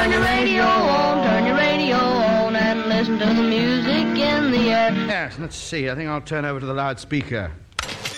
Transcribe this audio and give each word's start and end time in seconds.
Turn 0.00 0.12
your 0.12 0.22
radio 0.22 0.62
on, 0.62 1.26
turn 1.26 1.44
your 1.44 1.56
radio 1.56 1.96
on, 1.96 2.56
and 2.56 2.86
listen 2.86 3.18
to 3.18 3.26
the 3.26 3.42
music 3.42 4.06
in 4.18 4.50
the 4.50 4.70
air. 4.70 4.92
Yes, 4.94 5.38
let's 5.38 5.54
see. 5.54 5.90
I 5.90 5.94
think 5.94 6.08
I'll 6.08 6.22
turn 6.22 6.46
over 6.46 6.58
to 6.58 6.64
the 6.64 6.72
loudspeaker. 6.72 7.52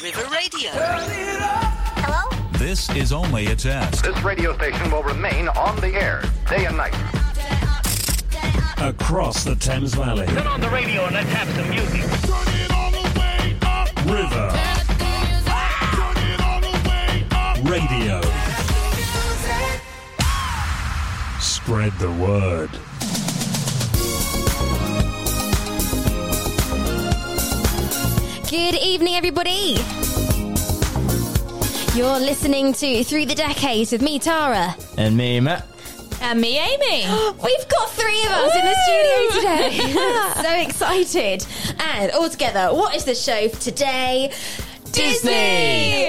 River 0.01 0.23
Radio. 0.31 0.71
Hello? 0.71 2.29
This 2.53 2.89
is 2.91 3.13
only 3.13 3.47
a 3.47 3.57
test. 3.57 4.05
This 4.05 4.23
radio 4.23 4.57
station 4.59 4.93
will 4.93 5.03
remain 5.03 5.49
on 5.49 5.75
the 5.81 5.89
air 5.89 6.23
day 6.49 6.67
and 6.67 6.77
night. 6.77 6.95
Across 8.79 9.43
the 9.43 9.57
Thames 9.57 9.95
Valley. 9.95 10.29
Turn 10.29 10.47
on 10.47 10.61
the 10.61 10.71
radio 10.71 11.07
and 11.07 11.17
let's 11.17 11.31
have 11.31 11.49
some 11.49 11.69
music. 11.69 12.03
River. 14.07 14.53
Radio. 17.69 18.32
Spread 21.65 21.93
the 22.01 22.11
word. 22.15 22.71
Good 28.51 28.75
evening, 28.83 29.15
everybody. 29.15 29.77
You're 31.97 32.19
listening 32.19 32.73
to 32.73 33.05
Through 33.05 33.27
the 33.27 33.37
Decades 33.37 33.93
with 33.93 34.03
me, 34.03 34.19
Tara. 34.19 34.75
And 34.99 35.17
me, 35.17 35.39
Matt. 35.39 35.65
And 36.21 36.41
me, 36.41 36.59
Amy. 36.59 37.07
We've 37.45 37.69
got 37.69 37.91
three 37.91 38.25
of 38.25 38.33
us 38.33 38.57
in 38.57 38.65
the 38.65 38.77
studio 38.83 39.41
today. 39.41 39.93
so 40.43 40.55
excited. 40.57 41.47
And 41.79 42.11
all 42.11 42.29
together, 42.29 42.75
what 42.75 42.97
is 42.97 43.05
the 43.05 43.15
show 43.15 43.49
for 43.49 43.61
today? 43.61 44.33
Disney! 44.93 45.33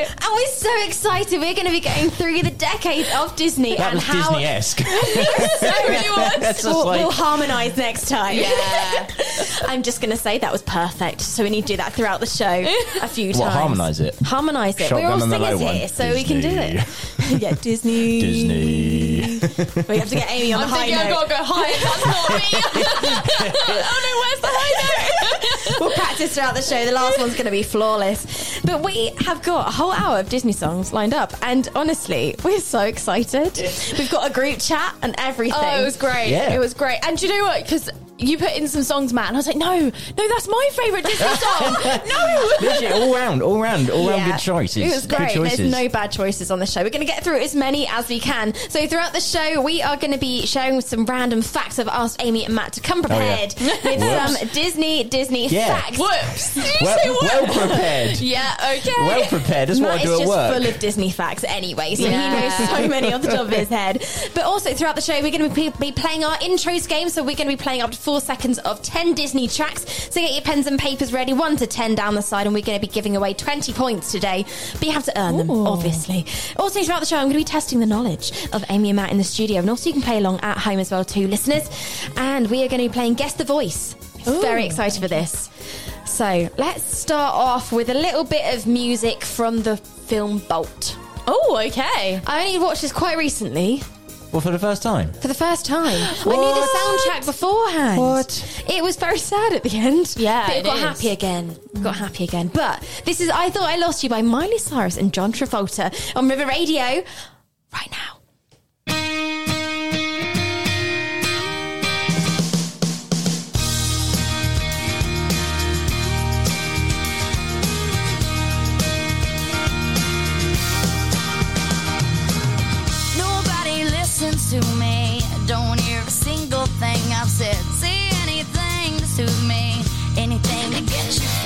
And 0.01 0.33
we're 0.33 0.45
so 0.47 0.69
excited. 0.85 1.39
We're 1.39 1.53
going 1.53 1.65
to 1.65 1.71
be 1.71 1.79
going 1.79 2.09
through 2.09 2.41
the 2.43 2.51
decades 2.51 3.09
of 3.15 3.35
Disney 3.35 3.75
That 3.77 3.93
and 3.93 3.95
was 3.95 4.03
how 4.03 4.29
Disney-esque. 4.31 4.79
we'll, 4.85 6.29
That's 6.39 6.63
just 6.63 6.85
like- 6.85 6.99
we'll 6.99 7.11
harmonise 7.11 7.77
next 7.77 8.07
time. 8.09 8.37
Yeah. 8.37 9.07
I'm 9.67 9.83
just 9.83 10.01
going 10.01 10.11
to 10.11 10.17
say 10.17 10.37
that 10.39 10.51
was 10.51 10.61
perfect. 10.61 11.21
So 11.21 11.43
we 11.43 11.49
need 11.49 11.61
to 11.63 11.73
do 11.73 11.77
that 11.77 11.93
throughout 11.93 12.19
the 12.19 12.25
show 12.25 12.45
a 13.01 13.07
few 13.07 13.31
times. 13.33 13.39
What, 13.39 13.51
harmonise 13.53 13.99
it? 13.99 14.15
Harmonise 14.21 14.75
it. 14.79 14.87
Shotgun 14.87 15.01
We're 15.03 15.07
all 15.07 15.21
on 15.23 15.29
the 15.29 15.37
singers 15.39 15.59
one. 15.61 15.75
here, 15.75 15.87
so 15.87 16.13
we 16.13 16.23
can 16.23 16.41
do 16.41 16.49
it. 16.49 17.41
yeah, 17.41 17.53
Disney. 17.53 18.21
Disney. 18.21 19.21
We 19.87 19.97
have 19.97 20.09
to 20.09 20.15
get 20.15 20.29
Amy 20.29 20.53
on 20.53 20.61
I'm 20.63 20.69
the 20.69 20.75
high 20.75 20.85
thinking 20.85 20.95
I've 20.97 21.09
note. 21.09 21.15
got 21.15 21.23
to 21.23 21.29
go 21.29 21.43
higher. 21.43 21.73
That's 21.83 22.05
not 22.05 22.29
me. 22.31 22.43
oh 23.67 23.99
no, 24.03 24.11
where's 24.21 24.41
the 24.41 24.47
high 24.49 24.73
note? 24.83 25.79
we'll 25.79 25.91
practice 25.93 26.35
throughout 26.35 26.55
the 26.55 26.61
show. 26.61 26.85
The 26.85 26.91
last 26.91 27.19
one's 27.19 27.33
going 27.33 27.45
to 27.45 27.51
be 27.51 27.63
flawless. 27.63 28.59
But 28.63 28.72
we 28.77 29.07
have 29.25 29.41
got 29.43 29.67
a 29.67 29.71
whole 29.71 29.91
hour 29.91 30.19
of 30.19 30.29
Disney 30.29 30.51
songs 30.53 30.93
lined 30.93 31.13
up. 31.13 31.33
And 31.41 31.67
honestly, 31.75 32.35
we're 32.43 32.59
so 32.59 32.79
excited. 32.81 33.57
We've 33.97 34.09
got 34.11 34.29
a 34.29 34.33
group 34.33 34.59
chat 34.59 34.95
and 35.01 35.15
everything. 35.17 35.53
Oh, 35.61 35.81
it 35.81 35.83
was 35.83 35.97
great. 35.97 36.29
Yeah. 36.29 36.53
It 36.53 36.59
was 36.59 36.73
great. 36.73 36.99
And 37.05 37.17
do 37.17 37.27
you 37.27 37.33
know 37.37 37.43
what? 37.45 37.63
Because 37.63 37.89
you 38.19 38.37
put 38.37 38.55
in 38.55 38.67
some 38.67 38.83
songs, 38.83 39.11
Matt, 39.11 39.27
and 39.29 39.35
I 39.35 39.39
was 39.39 39.47
like, 39.47 39.57
no, 39.57 39.77
no, 39.79 40.27
that's 40.29 40.47
my 40.47 40.69
favourite 40.73 41.03
Disney 41.03 41.27
song. 41.35 41.73
no. 42.07 42.49
Literally, 42.61 42.87
all 42.93 43.13
round, 43.13 43.41
all 43.41 43.59
round, 43.61 43.89
all 43.89 44.07
round 44.07 44.21
Yeah. 44.21 44.31
good 44.31 44.39
choices. 44.39 44.77
It 44.77 44.95
was 44.95 45.07
Good 45.07 45.17
great. 45.17 45.33
choices. 45.33 45.57
There's 45.57 45.71
no 45.71 45.89
bad 45.89 46.11
choices 46.11 46.51
on 46.51 46.59
the 46.59 46.65
show. 46.65 46.83
We're 46.83 46.91
going 46.91 47.05
to 47.05 47.11
get 47.11 47.23
through 47.23 47.39
as 47.39 47.55
many 47.55 47.87
as 47.87 48.07
we 48.07 48.19
can. 48.19 48.53
So 48.69 48.87
throughout 48.87 49.13
the 49.13 49.19
show, 49.19 49.61
we 49.61 49.81
are 49.81 49.97
going 49.97 50.13
to 50.13 50.19
be 50.19 50.45
sharing 50.45 50.79
some 50.81 51.05
random 51.05 51.41
facts. 51.41 51.79
I've 51.79 51.87
asked 51.89 52.21
Amy 52.23 52.45
and 52.45 52.53
Matt 52.55 52.73
to 52.73 52.81
come 52.81 52.99
oh, 52.99 53.01
prepared 53.07 53.55
with 53.59 53.81
Oh, 53.85 54.27
Whoops. 54.27 54.39
some 54.39 54.47
Disney 54.49 55.03
Disney 55.03 55.47
Yeah. 55.47 55.79
facts. 55.81 55.97
Whoops. 55.97 56.53
Did 56.53 56.63
you 56.81 56.87
say 56.87 56.95
well, 57.09 57.13
whoops? 57.19 57.33
well 57.33 57.67
prepared. 57.67 58.19
Yeah, 58.19 58.55
okay. 58.63 58.91
Well 58.99 59.25
prepared. 59.27 59.69
That's 59.69 59.79
what 59.79 59.89
Matt 59.89 60.01
I 60.01 60.03
do 60.03 60.13
is 60.13 60.19
at 60.19 60.23
just 60.25 60.29
work. 60.29 60.53
full 60.55 60.67
of 60.67 60.79
Disney 60.79 61.11
facts 61.11 61.43
anyway, 61.43 61.95
so 61.95 62.03
Yeah. 62.03 62.35
he 62.35 62.41
knows 62.59 62.69
so 62.69 62.87
many 62.87 63.13
off 63.13 63.21
the 63.21 63.27
top 63.29 63.47
of 63.47 63.49
his 63.53 63.69
head. 63.69 64.05
But 64.33 64.43
also 64.45 64.73
throughout 64.73 64.95
the 64.95 65.01
show, 65.01 65.13
we're 65.21 65.31
going 65.37 65.49
to 65.49 65.53
be, 65.53 65.69
be 65.79 65.91
playing 65.91 66.23
our 66.23 66.35
intros 66.37 66.87
game. 66.87 67.09
So 67.09 67.21
we're 67.21 67.35
going 67.35 67.49
to 67.49 67.55
be 67.57 67.61
playing 67.61 67.81
up 67.81 67.91
to 67.91 67.97
four 67.97 68.21
seconds 68.21 68.59
of 68.59 68.81
10 68.81 69.13
Disney 69.13 69.47
tracks. 69.47 69.85
So 70.13 70.21
get 70.21 70.31
your 70.31 70.41
pens 70.41 70.67
and 70.67 70.79
papers 70.79 71.11
ready, 71.13 71.33
one 71.33 71.57
to 71.57 71.67
10 71.67 71.95
down 71.95 72.15
the 72.15 72.21
side, 72.21 72.45
and 72.47 72.53
we're 72.53 72.63
going 72.63 72.79
to 72.79 72.85
be 72.85 72.91
giving 72.91 73.15
away 73.15 73.33
20 73.33 73.73
points 73.73 74.11
today. 74.11 74.45
But 74.73 74.83
you 74.83 74.91
have 74.91 75.05
to 75.05 75.19
earn 75.19 75.37
them, 75.37 75.49
Ooh. 75.51 75.67
obviously. 75.67 76.25
Also 76.57 76.81
throughout 76.83 76.99
the 76.99 77.05
show, 77.05 77.17
I'm 77.17 77.23
going 77.23 77.33
to 77.33 77.39
be 77.39 77.43
testing 77.43 77.79
the 77.79 77.85
knowledge 77.85 78.31
of 78.53 78.63
Amy 78.69 78.89
and 78.89 78.95
Matt 78.97 79.11
in 79.11 79.17
the 79.17 79.23
studio. 79.23 79.59
And 79.59 79.69
also 79.69 79.89
you 79.89 79.93
can 79.93 80.01
play 80.01 80.17
along 80.17 80.39
at 80.41 80.57
home 80.57 80.79
as 80.79 80.91
well 80.91 81.03
too, 81.05 81.27
listeners. 81.27 81.69
And 82.17 82.49
we 82.49 82.63
are 82.63 82.67
going 82.67 82.81
to 82.81 82.87
be 82.89 82.93
playing 82.93 83.15
Guess 83.15 83.33
the 83.33 83.43
Voice. 83.43 83.95
Very 84.25 84.65
excited 84.65 85.01
for 85.01 85.07
this. 85.09 85.49
So 86.13 86.47
let's 86.59 86.83
start 86.83 87.33
off 87.33 87.71
with 87.71 87.89
a 87.89 87.93
little 87.95 88.23
bit 88.23 88.53
of 88.53 88.67
music 88.67 89.23
from 89.23 89.63
the 89.63 89.77
film 89.77 90.37
Bolt. 90.47 90.95
Oh, 91.25 91.59
okay. 91.67 92.21
I 92.27 92.45
only 92.45 92.59
watched 92.59 92.83
this 92.83 92.91
quite 92.91 93.17
recently 93.17 93.81
Well, 94.31 94.39
for 94.39 94.51
the 94.51 94.59
first 94.59 94.83
time. 94.83 95.11
for 95.13 95.27
the 95.27 95.33
first 95.33 95.65
time. 95.65 95.87
I 95.87 96.23
knew 96.23 96.53
the 96.53 96.67
soundtrack 96.77 97.25
beforehand. 97.25 97.99
What? 97.99 98.63
It 98.69 98.83
was 98.83 98.95
very 98.95 99.17
sad 99.17 99.53
at 99.53 99.63
the 99.63 99.75
end. 99.75 100.13
Yeah, 100.15 100.45
but 100.45 100.55
it, 100.55 100.59
it 100.59 100.65
got 100.65 100.75
is. 100.77 100.83
happy 100.83 101.09
again. 101.09 101.49
Mm. 101.49 101.83
Got 101.83 101.95
happy 101.95 102.23
again. 102.25 102.51
But 102.53 102.87
this 103.05 103.19
is 103.19 103.31
I 103.31 103.49
Thought 103.49 103.67
I 103.67 103.77
Lost 103.77 104.03
You 104.03 104.09
by 104.09 104.21
Miley 104.21 104.59
Cyrus 104.59 104.97
and 104.97 105.11
John 105.11 105.33
Travolta 105.33 105.91
on 106.15 106.29
River 106.29 106.45
Radio 106.45 106.83
right 107.73 107.89
now. 107.89 108.19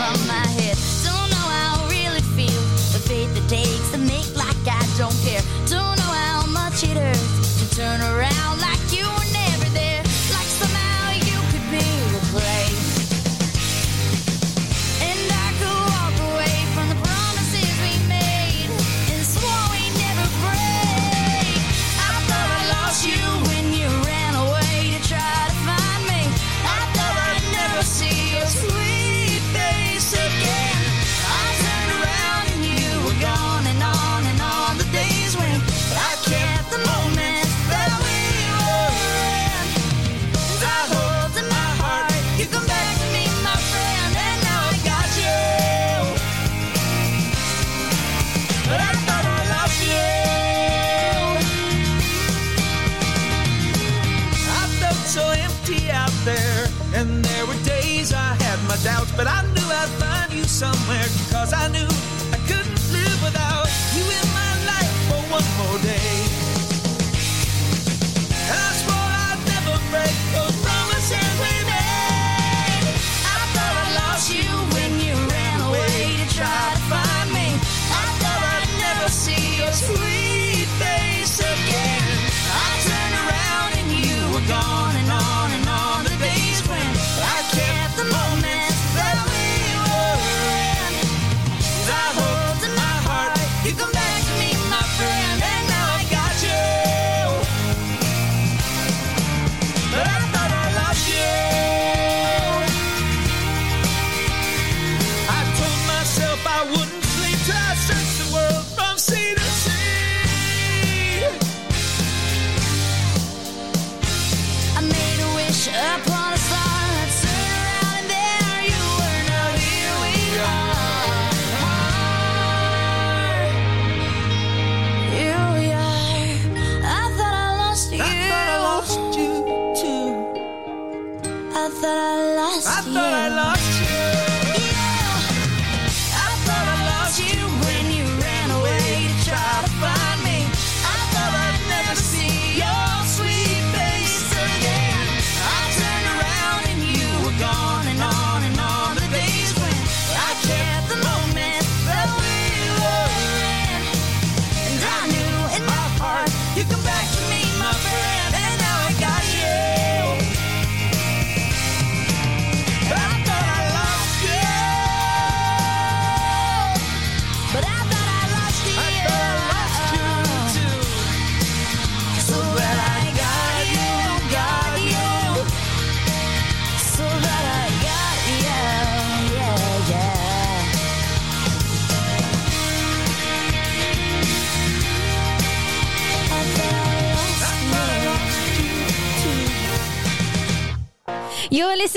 From 0.08 0.28
my 0.28 0.57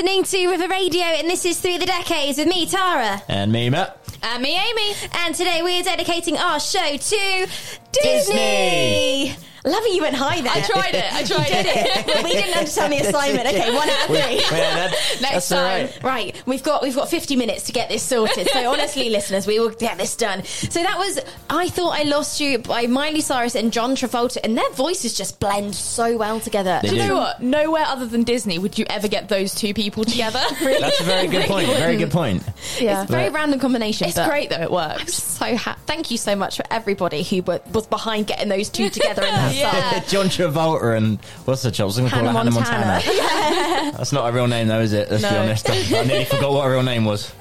listening 0.01 0.25
to 0.25 0.49
River 0.49 0.67
Radio, 0.69 1.03
and 1.03 1.29
this 1.29 1.45
is 1.45 1.61
Through 1.61 1.77
the 1.77 1.85
Decades 1.85 2.39
with 2.39 2.49
me, 2.49 2.65
Tara. 2.65 3.23
And 3.29 3.53
me, 3.53 3.69
Matt. 3.69 3.99
And 4.23 4.43
me, 4.43 4.59
Amy. 4.59 4.95
And 5.13 5.35
today 5.35 5.61
we 5.63 5.79
are 5.79 5.83
dedicating 5.83 6.39
our 6.39 6.59
show 6.59 6.97
to 6.97 7.47
Disney. 7.93 9.35
Disney. 9.35 9.50
Love 9.65 9.83
it, 9.85 9.95
you 9.95 10.03
went 10.03 10.15
high 10.17 10.41
there. 10.41 10.53
I 10.53 10.61
tried 10.63 10.95
it. 10.95 11.13
I 11.13 11.23
tried 11.25 11.49
Did 11.49 11.67
it. 11.67 12.09
it. 12.17 12.25
we 12.25 12.33
didn't 12.33 12.57
understand 12.57 12.93
the 12.93 12.99
assignment. 12.99 13.47
Okay, 13.47 13.75
one 13.75 13.89
out 13.91 14.01
of 14.01 14.07
three. 14.07 14.17
Yeah, 14.17 14.51
that- 14.51 14.91
Next 15.21 15.49
that's 15.49 15.49
time. 15.51 15.87
right. 15.87 16.03
Right, 16.03 16.43
we've 16.47 16.63
got 16.63 16.83
we've 16.83 16.95
got 16.95 17.11
50 17.11 17.37
minutes 17.37 17.65
to 17.65 17.73
get 17.73 17.89
this 17.89 18.03
sorted. 18.03 18.49
So 18.49 18.71
honestly, 18.73 19.11
listeners, 19.11 19.47
we 19.47 19.59
will 19.61 19.71
get 19.71 19.99
this 19.99 20.17
done. 20.17 20.45
So 20.45 20.83
that 20.83 20.97
was 20.99 21.19
I 21.51 21.69
thought 21.69 21.99
I 21.99 22.05
lost 22.05 22.41
you 22.41 22.59
by 22.59 22.87
Miley 22.87 23.21
Cyrus 23.21 23.55
and 23.55 23.73
John 23.73 23.97
Travolta, 23.97 24.39
and 24.43 24.57
their 24.57 24.71
voices 24.71 25.15
just 25.15 25.41
blend 25.41 25.75
so 25.75 26.17
well 26.17 26.41
together. 26.41 26.81
They 26.83 26.89
Do 26.91 26.97
you 26.97 27.03
do. 27.03 27.09
know 27.09 27.17
what? 27.17 27.43
Nowhere 27.43 27.85
other 27.87 28.07
than 28.07 28.25
Disney 28.25 28.59
would 28.59 28.79
you 28.79 28.87
ever 28.89 29.09
get 29.09 29.29
those 29.29 29.55
two 29.55 29.75
people 29.75 30.05
together. 30.05 30.41
That's 30.61 31.01
a 31.01 31.05
very 31.05 31.27
good 31.27 31.47
point. 31.47 31.67
Very 31.69 31.97
good 31.97 32.11
point. 32.11 32.43
yeah. 32.81 33.03
It's 33.03 33.11
a 33.11 33.13
very 33.13 33.29
But- 33.29 33.35
random 33.35 33.61
combination. 33.61 34.07
It's 34.09 34.17
but 34.17 34.29
great 34.29 34.49
though, 34.51 34.57
it 34.57 34.67
I'm 34.67 34.73
works. 34.73 35.15
so 35.23 35.55
ha- 35.57 35.77
thank 35.87 36.11
you 36.11 36.17
so 36.17 36.35
much 36.35 36.57
for 36.57 36.65
everybody 36.71 37.23
who 37.23 37.43
wa- 37.43 37.59
was 37.73 37.87
behind 37.87 38.27
getting 38.27 38.49
those 38.49 38.69
two 38.71 38.89
together 38.91 39.23
in 39.23 39.29
that 39.35 39.50
Yeah. 39.55 40.01
John 40.09 40.27
Travolta 40.27 40.97
and 40.97 41.19
what's 41.45 41.63
the 41.63 41.71
child's 41.71 41.97
gonna 41.99 42.11
call 42.11 42.19
Hannah 42.25 42.33
her 42.33 42.39
Hannah 42.39 42.51
Montana. 42.51 42.87
Montana. 43.05 43.93
That's 43.97 44.13
not 44.13 44.29
a 44.29 44.33
real 44.33 44.47
name, 44.47 44.69
though, 44.69 44.81
is 44.81 44.93
it? 44.93 45.11
Let's 45.11 45.23
be 45.23 45.31
No. 45.31 45.41
honest. 45.43 45.69
I 45.71 45.75
nearly 46.05 46.25
forgot 46.25 46.53
what 46.53 46.65
her 46.65 46.73
real 46.73 46.83
name 46.83 47.05
was. 47.05 47.33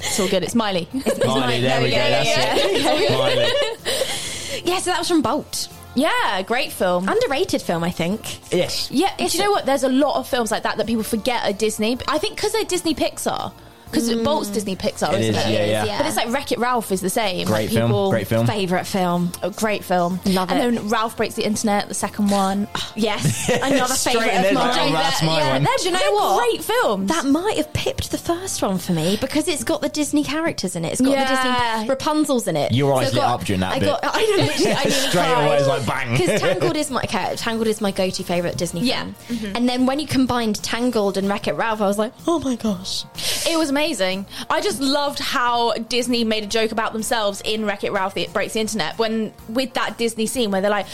It's 0.00 0.18
all 0.20 0.28
good. 0.28 0.42
It's 0.44 0.54
Miley. 0.54 0.88
Miley. 0.92 1.60
There 1.60 1.82
we 1.82 1.90
go. 1.90 1.96
yeah, 1.96 2.08
That's 2.22 2.28
yeah, 2.28 2.54
it. 2.56 3.10
Miley. 3.18 4.62
Yeah, 4.72 4.78
so 4.78 4.90
that 4.90 4.98
was 5.00 5.08
from 5.08 5.22
Bolt. 5.22 5.68
yeah, 5.94 6.42
great 6.42 6.70
film. 6.72 7.08
Underrated 7.08 7.60
film, 7.62 7.82
I 7.84 7.90
think. 7.90 8.52
Yes. 8.52 8.90
Yeah, 8.90 9.14
do 9.16 9.24
you 9.24 9.42
know 9.42 9.50
what? 9.50 9.66
There's 9.66 9.82
a 9.84 9.88
lot 9.88 10.16
of 10.16 10.28
films 10.28 10.50
like 10.50 10.62
that 10.62 10.76
that 10.76 10.86
people 10.86 11.02
forget 11.02 11.44
are 11.44 11.52
Disney. 11.52 11.98
I 12.08 12.18
think 12.18 12.36
because 12.36 12.52
they're 12.52 12.64
Disney 12.64 12.94
Pixar. 12.94 13.52
Because 13.90 14.14
Bolt's 14.22 14.50
mm. 14.50 14.54
Disney 14.54 14.76
Pixar, 14.76 15.12
It 15.14 15.20
isn't 15.20 15.34
is, 15.34 15.46
it? 15.46 15.50
yeah, 15.68 15.84
yeah. 15.84 15.98
But 15.98 16.06
it's 16.06 16.16
like 16.16 16.28
Wreck 16.30 16.52
It 16.52 16.58
Ralph 16.58 16.92
is 16.92 17.00
the 17.00 17.10
same. 17.10 17.46
Great 17.46 17.70
like 17.70 17.70
film. 17.70 18.10
Great 18.10 18.26
film. 18.26 18.46
Favorite 18.46 18.86
film. 18.86 19.32
A 19.42 19.50
great 19.50 19.84
film. 19.84 20.20
Love 20.26 20.50
and 20.50 20.60
it. 20.60 20.64
And 20.66 20.76
then 20.78 20.88
Ralph 20.88 21.16
Breaks 21.16 21.34
the 21.34 21.44
Internet, 21.44 21.88
the 21.88 21.94
second 21.94 22.28
one. 22.30 22.68
Ah. 22.74 22.92
Yes, 22.96 23.48
another 23.62 23.94
favorite 23.94 24.28
of 24.34 24.54
mine. 24.54 24.54
like, 24.54 24.90
oh, 24.90 24.92
that's 24.92 25.22
my 25.22 25.38
yeah, 25.38 25.52
one. 25.52 25.62
no, 25.62 25.70
do 25.78 25.84
you 25.84 25.90
know 25.92 26.12
what? 26.12 26.38
Great 26.48 26.64
films. 26.64 27.08
That 27.08 27.26
might 27.26 27.56
have 27.56 27.72
pipped 27.72 28.10
the 28.10 28.18
first 28.18 28.60
one 28.62 28.78
for 28.78 28.92
me 28.92 29.16
because 29.20 29.48
it's 29.48 29.64
got 29.64 29.80
the 29.80 29.88
Disney 29.88 30.24
characters 30.24 30.76
in 30.76 30.84
it. 30.84 30.92
It's 30.92 31.00
got 31.00 31.10
Yeah. 31.10 31.24
the 31.24 31.78
Disney 31.80 31.88
Rapunzel's 31.90 32.48
in 32.48 32.56
it. 32.56 32.72
Your 32.72 32.92
eyes 32.94 33.08
I've 33.08 33.14
lit 33.14 33.22
up 33.24 33.44
during 33.44 33.60
that 33.60 33.72
I 33.72 33.78
bit. 33.78 33.86
got. 33.86 34.00
I 34.02 34.20
know. 34.24 34.36
literally, 34.44 34.72
I 34.72 34.74
nearly 34.84 34.90
Straight 34.90 35.32
away, 35.32 35.56
it's 35.58 35.68
like 35.68 35.86
bang. 35.86 36.16
Because 36.16 36.40
Tangled 36.40 36.76
is 36.76 36.90
my 36.90 37.00
okay, 37.02 37.34
Tangled 37.36 37.66
is 37.68 37.80
my 37.80 37.90
go-to 37.90 38.22
favorite 38.24 38.56
Disney 38.58 38.80
Yeah. 38.82 39.04
film. 39.04 39.14
Mm-hmm. 39.38 39.56
And 39.56 39.68
then 39.68 39.86
when 39.86 39.98
you 40.00 40.06
combined 40.06 40.62
Tangled 40.62 41.16
and 41.16 41.28
Wreck 41.28 41.46
It 41.48 41.54
Ralph, 41.54 41.80
I 41.80 41.86
was 41.86 41.98
like, 41.98 42.12
oh 42.26 42.38
my 42.40 42.56
gosh. 42.56 43.04
It 43.48 43.56
was 43.58 43.72
amazing. 43.78 44.26
I 44.50 44.60
just 44.60 44.80
loved 44.80 45.20
how 45.20 45.72
Disney 45.74 46.24
made 46.24 46.42
a 46.42 46.48
joke 46.48 46.72
about 46.72 46.92
themselves 46.92 47.40
in 47.44 47.64
Wreck 47.64 47.84
It 47.84 47.92
Ralph 47.92 48.16
It 48.16 48.32
Breaks 48.32 48.54
the 48.54 48.60
Internet 48.60 48.98
when 48.98 49.32
with 49.48 49.72
that 49.74 49.96
Disney 49.96 50.26
scene 50.26 50.50
where 50.50 50.60
they're 50.60 50.68
like, 50.68 50.86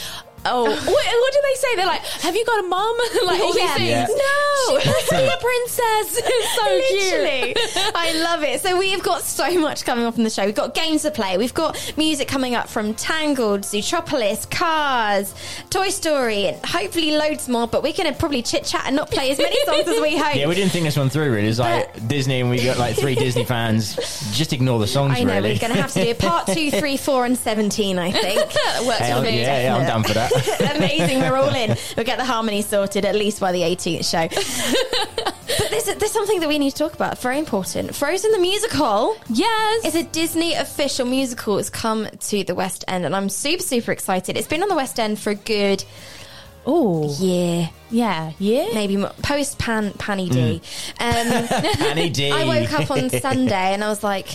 oh, 0.45 0.63
what, 0.69 0.85
what 0.85 1.33
do 1.33 1.39
they 1.43 1.55
say? 1.55 1.75
They're 1.75 1.85
like, 1.85 2.01
have 2.01 2.35
you 2.35 2.45
got 2.45 2.63
a 2.63 2.67
mum? 2.67 2.97
like 3.25 3.41
all 3.41 3.57
Yeah. 3.57 3.77
these 3.77 3.87
Yeah. 3.89 4.05
things. 4.05 4.19
No, 4.19 4.79
she 4.79 4.89
must 4.89 5.11
a 5.11 5.37
princess. 5.41 6.21
It's 6.23 6.55
so 6.55 6.65
Literally. 6.65 7.53
cute. 7.53 7.91
I 7.95 8.13
love 8.21 8.43
it. 8.43 8.61
So 8.61 8.77
we 8.77 8.91
have 8.91 9.03
got 9.03 9.21
so 9.21 9.59
much 9.59 9.85
coming 9.85 10.05
up 10.05 10.17
in 10.17 10.23
the 10.23 10.29
show. 10.29 10.45
We've 10.45 10.55
got 10.55 10.73
games 10.73 11.01
to 11.03 11.11
play. 11.11 11.37
We've 11.37 11.53
got 11.53 11.93
music 11.97 12.27
coming 12.27 12.55
up 12.55 12.67
from 12.69 12.93
Tangled, 12.93 13.61
Zootropolis, 13.61 14.49
Cars, 14.49 15.33
Toy 15.69 15.89
Story, 15.89 16.47
and 16.47 16.65
hopefully 16.65 17.11
loads 17.11 17.47
more. 17.49 17.67
But 17.67 17.83
we're 17.83 17.93
going 17.93 18.11
to 18.11 18.17
probably 18.17 18.41
chit 18.41 18.63
chat 18.65 18.83
and 18.85 18.95
not 18.95 19.09
play 19.11 19.31
as 19.31 19.37
many 19.37 19.57
songs 19.65 19.87
as 19.87 20.01
we 20.01 20.17
hope. 20.17 20.35
Yeah, 20.35 20.47
we 20.47 20.55
didn't 20.55 20.71
think 20.71 20.85
this 20.85 20.97
one 20.97 21.09
through, 21.09 21.31
really. 21.33 21.47
It's 21.47 21.59
like 21.59 22.07
Disney, 22.07 22.41
and 22.41 22.49
we 22.49 22.63
got 22.63 22.77
like 22.77 22.95
three 22.95 23.15
Disney 23.15 23.43
fans. 23.45 23.95
Just 24.35 24.53
ignore 24.53 24.79
the 24.79 24.87
songs, 24.87 25.17
I 25.19 25.23
know 25.23 25.35
really. 25.35 25.53
we're 25.53 25.59
going 25.59 25.73
to 25.73 25.81
have 25.81 25.91
to 25.93 26.03
do 26.03 26.13
part 26.15 26.47
two, 26.47 26.71
three, 26.71 26.97
four, 26.97 27.25
and 27.25 27.37
seventeen. 27.37 27.99
I 27.99 28.11
think. 28.11 28.35
That 28.53 28.83
works 28.85 28.99
Hey, 28.99 29.13
for 29.13 29.21
me. 29.21 29.41
yeah, 29.41 29.61
yeah, 29.63 29.75
I'm 29.75 29.85
down 29.85 30.03
for 30.03 30.13
that. 30.13 30.31
Amazing, 30.75 31.19
we're 31.19 31.35
all 31.35 31.53
in. 31.53 31.75
We'll 31.95 32.05
get 32.05 32.17
the 32.17 32.25
harmony 32.25 32.61
sorted 32.61 33.05
at 33.05 33.15
least 33.15 33.39
by 33.39 33.51
the 33.51 33.61
18th 33.61 34.09
show. 34.09 34.27
but 35.15 35.69
there's, 35.69 35.85
there's 35.85 36.11
something 36.11 36.39
that 36.41 36.49
we 36.49 36.59
need 36.59 36.71
to 36.71 36.77
talk 36.77 36.93
about. 36.93 37.17
Very 37.19 37.39
important. 37.39 37.95
Frozen 37.95 38.31
the 38.31 38.39
musical. 38.39 39.15
Yes. 39.29 39.85
It's 39.85 39.95
a 39.95 40.03
Disney 40.03 40.53
official 40.55 41.05
musical. 41.05 41.57
It's 41.57 41.69
come 41.69 42.07
to 42.09 42.43
the 42.43 42.55
West 42.55 42.83
End, 42.87 43.05
and 43.05 43.15
I'm 43.15 43.29
super, 43.29 43.63
super 43.63 43.91
excited. 43.91 44.35
It's 44.37 44.47
been 44.47 44.61
on 44.63 44.69
the 44.69 44.75
West 44.75 44.99
End 44.99 45.17
for 45.19 45.29
a 45.29 45.35
good 45.35 45.83
Oh, 46.67 47.07
year, 47.19 47.69
yeah, 47.91 48.31
yeah. 48.39 48.69
maybe 48.73 48.97
more. 48.97 49.11
post 49.21 49.59
Pan 49.59 49.91
Panny 49.93 50.29
D. 50.29 50.61
Mm. 50.99 51.51
Um, 51.79 51.85
Annie 51.87 52.09
D. 52.09 52.31
I 52.31 52.43
woke 52.45 52.73
up 52.73 52.89
on 52.89 53.11
Sunday 53.11 53.73
and 53.73 53.83
I 53.83 53.87
was 53.89 54.03
like, 54.03 54.27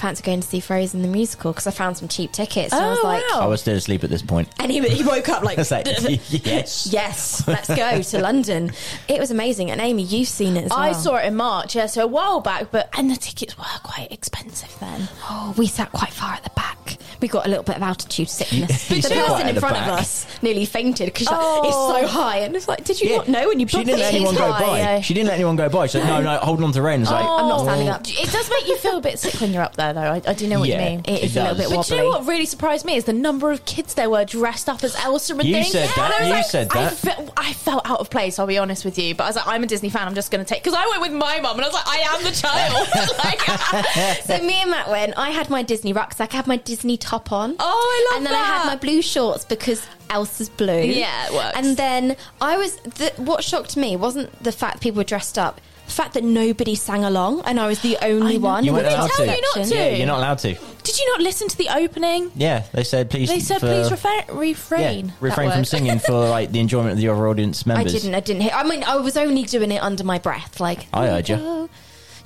fancy 0.00 0.22
going 0.22 0.40
to 0.40 0.46
see 0.48 0.60
Frozen 0.60 1.02
the 1.02 1.08
musical 1.08 1.52
because 1.52 1.66
I 1.66 1.70
found 1.70 1.96
some 1.96 2.08
cheap 2.08 2.32
tickets. 2.32 2.72
And 2.72 2.84
I 2.84 2.90
was 2.90 2.98
Oh, 3.02 3.06
like, 3.06 3.22
wow. 3.30 3.40
I 3.42 3.46
was 3.46 3.60
still 3.60 3.76
asleep 3.76 4.02
at 4.04 4.10
this 4.10 4.22
point. 4.22 4.48
and 4.58 4.70
he, 4.72 4.80
he 4.88 5.04
woke 5.04 5.28
up 5.28 5.42
like, 5.44 5.58
like, 5.70 5.86
yes. 6.44 6.88
yes, 6.90 7.46
let's 7.46 7.68
go 7.68 8.02
to 8.02 8.18
London. 8.20 8.72
It 9.08 9.20
was 9.20 9.30
amazing. 9.30 9.70
And 9.70 9.80
Amy, 9.80 10.02
you've 10.02 10.28
seen 10.28 10.56
it 10.56 10.64
as 10.64 10.70
well. 10.70 10.78
I 10.78 10.92
saw 10.92 11.16
it 11.16 11.26
in 11.26 11.36
March, 11.36 11.76
yeah, 11.76 11.86
so 11.86 12.02
a 12.02 12.06
while 12.06 12.40
back, 12.40 12.70
but 12.70 12.88
and 12.96 13.10
the 13.10 13.16
tickets 13.16 13.56
were 13.58 13.64
quite 13.82 14.10
expensive 14.10 14.74
then. 14.80 15.08
Oh, 15.28 15.54
we 15.56 15.66
sat 15.66 15.92
quite 15.92 16.12
far 16.12 16.32
at 16.32 16.42
the 16.44 16.50
back. 16.50 16.96
We 17.20 17.28
got 17.28 17.44
a 17.46 17.50
little 17.50 17.64
bit 17.64 17.76
of 17.76 17.82
altitude 17.82 18.30
sickness. 18.30 18.90
You 18.90 19.02
the 19.02 19.08
person 19.10 19.48
in 19.48 19.54
the 19.54 19.60
front 19.60 19.76
of 19.76 19.88
us 19.88 20.26
nearly 20.42 20.64
fainted 20.64 21.06
because 21.06 21.28
Oh. 21.30 21.62
it's 21.66 21.76
so 21.76 22.04
oh. 22.04 22.22
high. 22.22 22.38
And 22.38 22.56
it's 22.56 22.66
like, 22.66 22.82
did 22.84 22.98
you 23.00 23.10
Yeah. 23.10 23.16
not 23.18 23.28
know 23.28 23.48
when 23.48 23.60
you 23.60 23.68
She 23.68 23.76
booked 23.76 23.86
didn't 23.86 24.00
let 24.00 24.14
anyone 24.14 24.34
go 24.34 24.50
high. 24.50 24.60
by. 24.66 24.78
yeah. 24.78 25.00
She 25.02 25.12
didn't 25.12 25.28
let 25.28 25.34
anyone 25.34 25.56
go 25.56 25.68
by. 25.68 25.86
She 25.86 25.92
said, 25.98 26.06
no, 26.06 26.20
no, 26.22 26.38
holding 26.38 26.64
on 26.64 26.72
to 26.72 26.80
reins. 26.82 27.10
Like, 27.10 27.22
oh. 27.24 27.36
I'm 27.38 27.48
not 27.48 27.60
Oh. 27.60 27.64
standing 27.64 27.88
up. 27.90 28.00
It 28.08 28.30
does 28.32 28.48
make 28.50 28.66
you 28.68 28.78
feel 28.78 28.96
a 28.96 29.00
bit 29.02 29.18
sick 29.18 29.38
when 29.40 29.52
you're 29.52 29.62
up 29.62 29.76
there, 29.76 29.89
though. 29.92 30.00
I, 30.00 30.22
I 30.26 30.34
do 30.34 30.46
know 30.46 30.60
what 30.60 30.68
Yeah. 30.68 30.82
you 30.82 30.90
mean. 30.90 31.00
It 31.06 31.24
is 31.24 31.36
It 31.36 31.40
a 31.40 31.42
little 31.42 31.56
does. 31.56 31.68
bit 31.70 31.76
But 31.76 31.86
do 31.86 31.94
you 31.94 32.00
know 32.00 32.08
wobbly. 32.10 32.20
what 32.26 32.28
really 32.32 32.46
surprised 32.46 32.84
me 32.84 32.96
is 32.96 33.04
the 33.04 33.12
number 33.12 33.50
of 33.50 33.64
kids 33.64 33.94
there 33.94 34.08
were 34.10 34.24
dressed 34.24 34.68
up 34.68 34.82
as 34.84 34.94
Elsa 34.96 35.34
and 35.34 35.44
You 35.44 35.54
things. 35.54 35.72
said 35.72 35.88
that. 35.96 35.98
And 35.98 36.14
I 36.14 36.18
was 36.20 36.28
You 36.28 36.34
like, 36.34 36.44
said 36.46 36.68
I 36.70 36.82
that. 36.84 36.92
felt, 36.96 37.30
I 37.36 37.52
felt 37.52 37.88
out 37.88 38.00
of 38.00 38.10
place. 38.10 38.38
I'll 38.38 38.46
be 38.46 38.58
honest 38.58 38.84
with 38.84 38.98
you, 38.98 39.14
but 39.14 39.24
I 39.24 39.26
was 39.28 39.36
like, 39.36 39.46
I'm 39.46 39.62
a 39.62 39.66
Disney 39.66 39.90
fan. 39.90 40.06
I'm 40.06 40.14
just 40.14 40.30
going 40.30 40.44
to 40.44 40.48
take 40.48 40.62
because 40.62 40.78
I 40.78 40.86
went 40.88 41.02
with 41.02 41.12
my 41.12 41.40
mum 41.40 41.56
and 41.56 41.64
I 41.64 41.68
was 41.68 41.74
like, 41.74 41.86
I 41.86 41.98
am 42.14 42.22
the 42.24 42.30
child. 42.30 42.88
like, 43.24 44.20
So 44.24 44.38
me 44.46 44.54
and 44.62 44.70
Matt 44.70 44.88
went. 44.90 45.14
I 45.16 45.30
had 45.30 45.50
my 45.50 45.62
Disney 45.62 45.92
rucksack. 45.92 46.32
I 46.32 46.36
had 46.36 46.46
my 46.46 46.56
Disney 46.56 46.96
top 46.96 47.32
on. 47.32 47.56
oh, 47.58 48.08
I 48.10 48.12
love 48.12 48.18
and 48.18 48.26
then 48.26 48.32
that. 48.32 48.42
I 48.50 48.58
had 48.58 48.66
my 48.66 48.76
blue 48.76 49.02
shorts 49.02 49.44
because 49.44 49.86
Elsa's 50.08 50.48
blue. 50.48 50.82
Yeah, 50.82 51.26
it 51.28 51.32
works. 51.32 51.56
And 51.56 51.76
then 51.76 52.16
I 52.40 52.56
was. 52.56 52.76
The, 52.76 53.12
what 53.16 53.44
shocked 53.44 53.76
me 53.76 53.96
wasn't 53.96 54.42
the 54.42 54.52
fact 54.52 54.80
people 54.80 54.98
were 54.98 55.04
dressed 55.04 55.38
up. 55.38 55.60
The 55.90 55.96
fact 55.96 56.14
that 56.14 56.22
nobody 56.22 56.76
sang 56.76 57.02
along, 57.02 57.42
and 57.46 57.58
I 57.58 57.66
was 57.66 57.80
the 57.80 57.98
only 58.00 58.38
one. 58.38 58.62
You 58.64 58.72
weren't 58.72 58.86
allowed 58.86 59.08
top 59.08 59.16
to. 59.16 59.24
you 59.26 59.42
not 59.56 59.66
to. 59.66 59.74
Yeah, 59.74 59.88
you're 59.96 60.06
not 60.06 60.18
allowed 60.18 60.38
to. 60.38 60.54
Did 60.54 60.98
you 61.00 61.06
not 61.10 61.20
listen 61.20 61.48
to 61.48 61.58
the 61.58 61.68
opening? 61.74 62.30
Yeah, 62.36 62.62
they 62.72 62.84
said 62.84 63.10
please. 63.10 63.28
They 63.28 63.40
said, 63.40 63.58
for- 63.58 63.66
please 63.66 63.90
refer- 63.90 64.32
refrain. 64.32 65.06
Yeah, 65.08 65.12
refrain 65.18 65.50
from 65.50 65.64
singing 65.64 65.98
for 65.98 66.12
like 66.28 66.52
the 66.52 66.60
enjoyment 66.60 66.92
of 66.92 66.98
the 66.98 67.08
other 67.08 67.26
audience 67.26 67.66
members. 67.70 67.92
I 67.92 67.98
didn't. 67.98 68.14
I 68.14 68.20
didn't 68.20 68.42
hear. 68.42 68.52
I 68.54 68.62
mean, 68.62 68.84
I 68.84 68.96
was 68.98 69.16
only 69.16 69.42
doing 69.42 69.72
it 69.72 69.82
under 69.82 70.04
my 70.04 70.20
breath. 70.20 70.60
Like 70.60 70.86
I 70.94 71.08
heard 71.08 71.28
ya. 71.28 71.38
"Oh." 71.40 71.68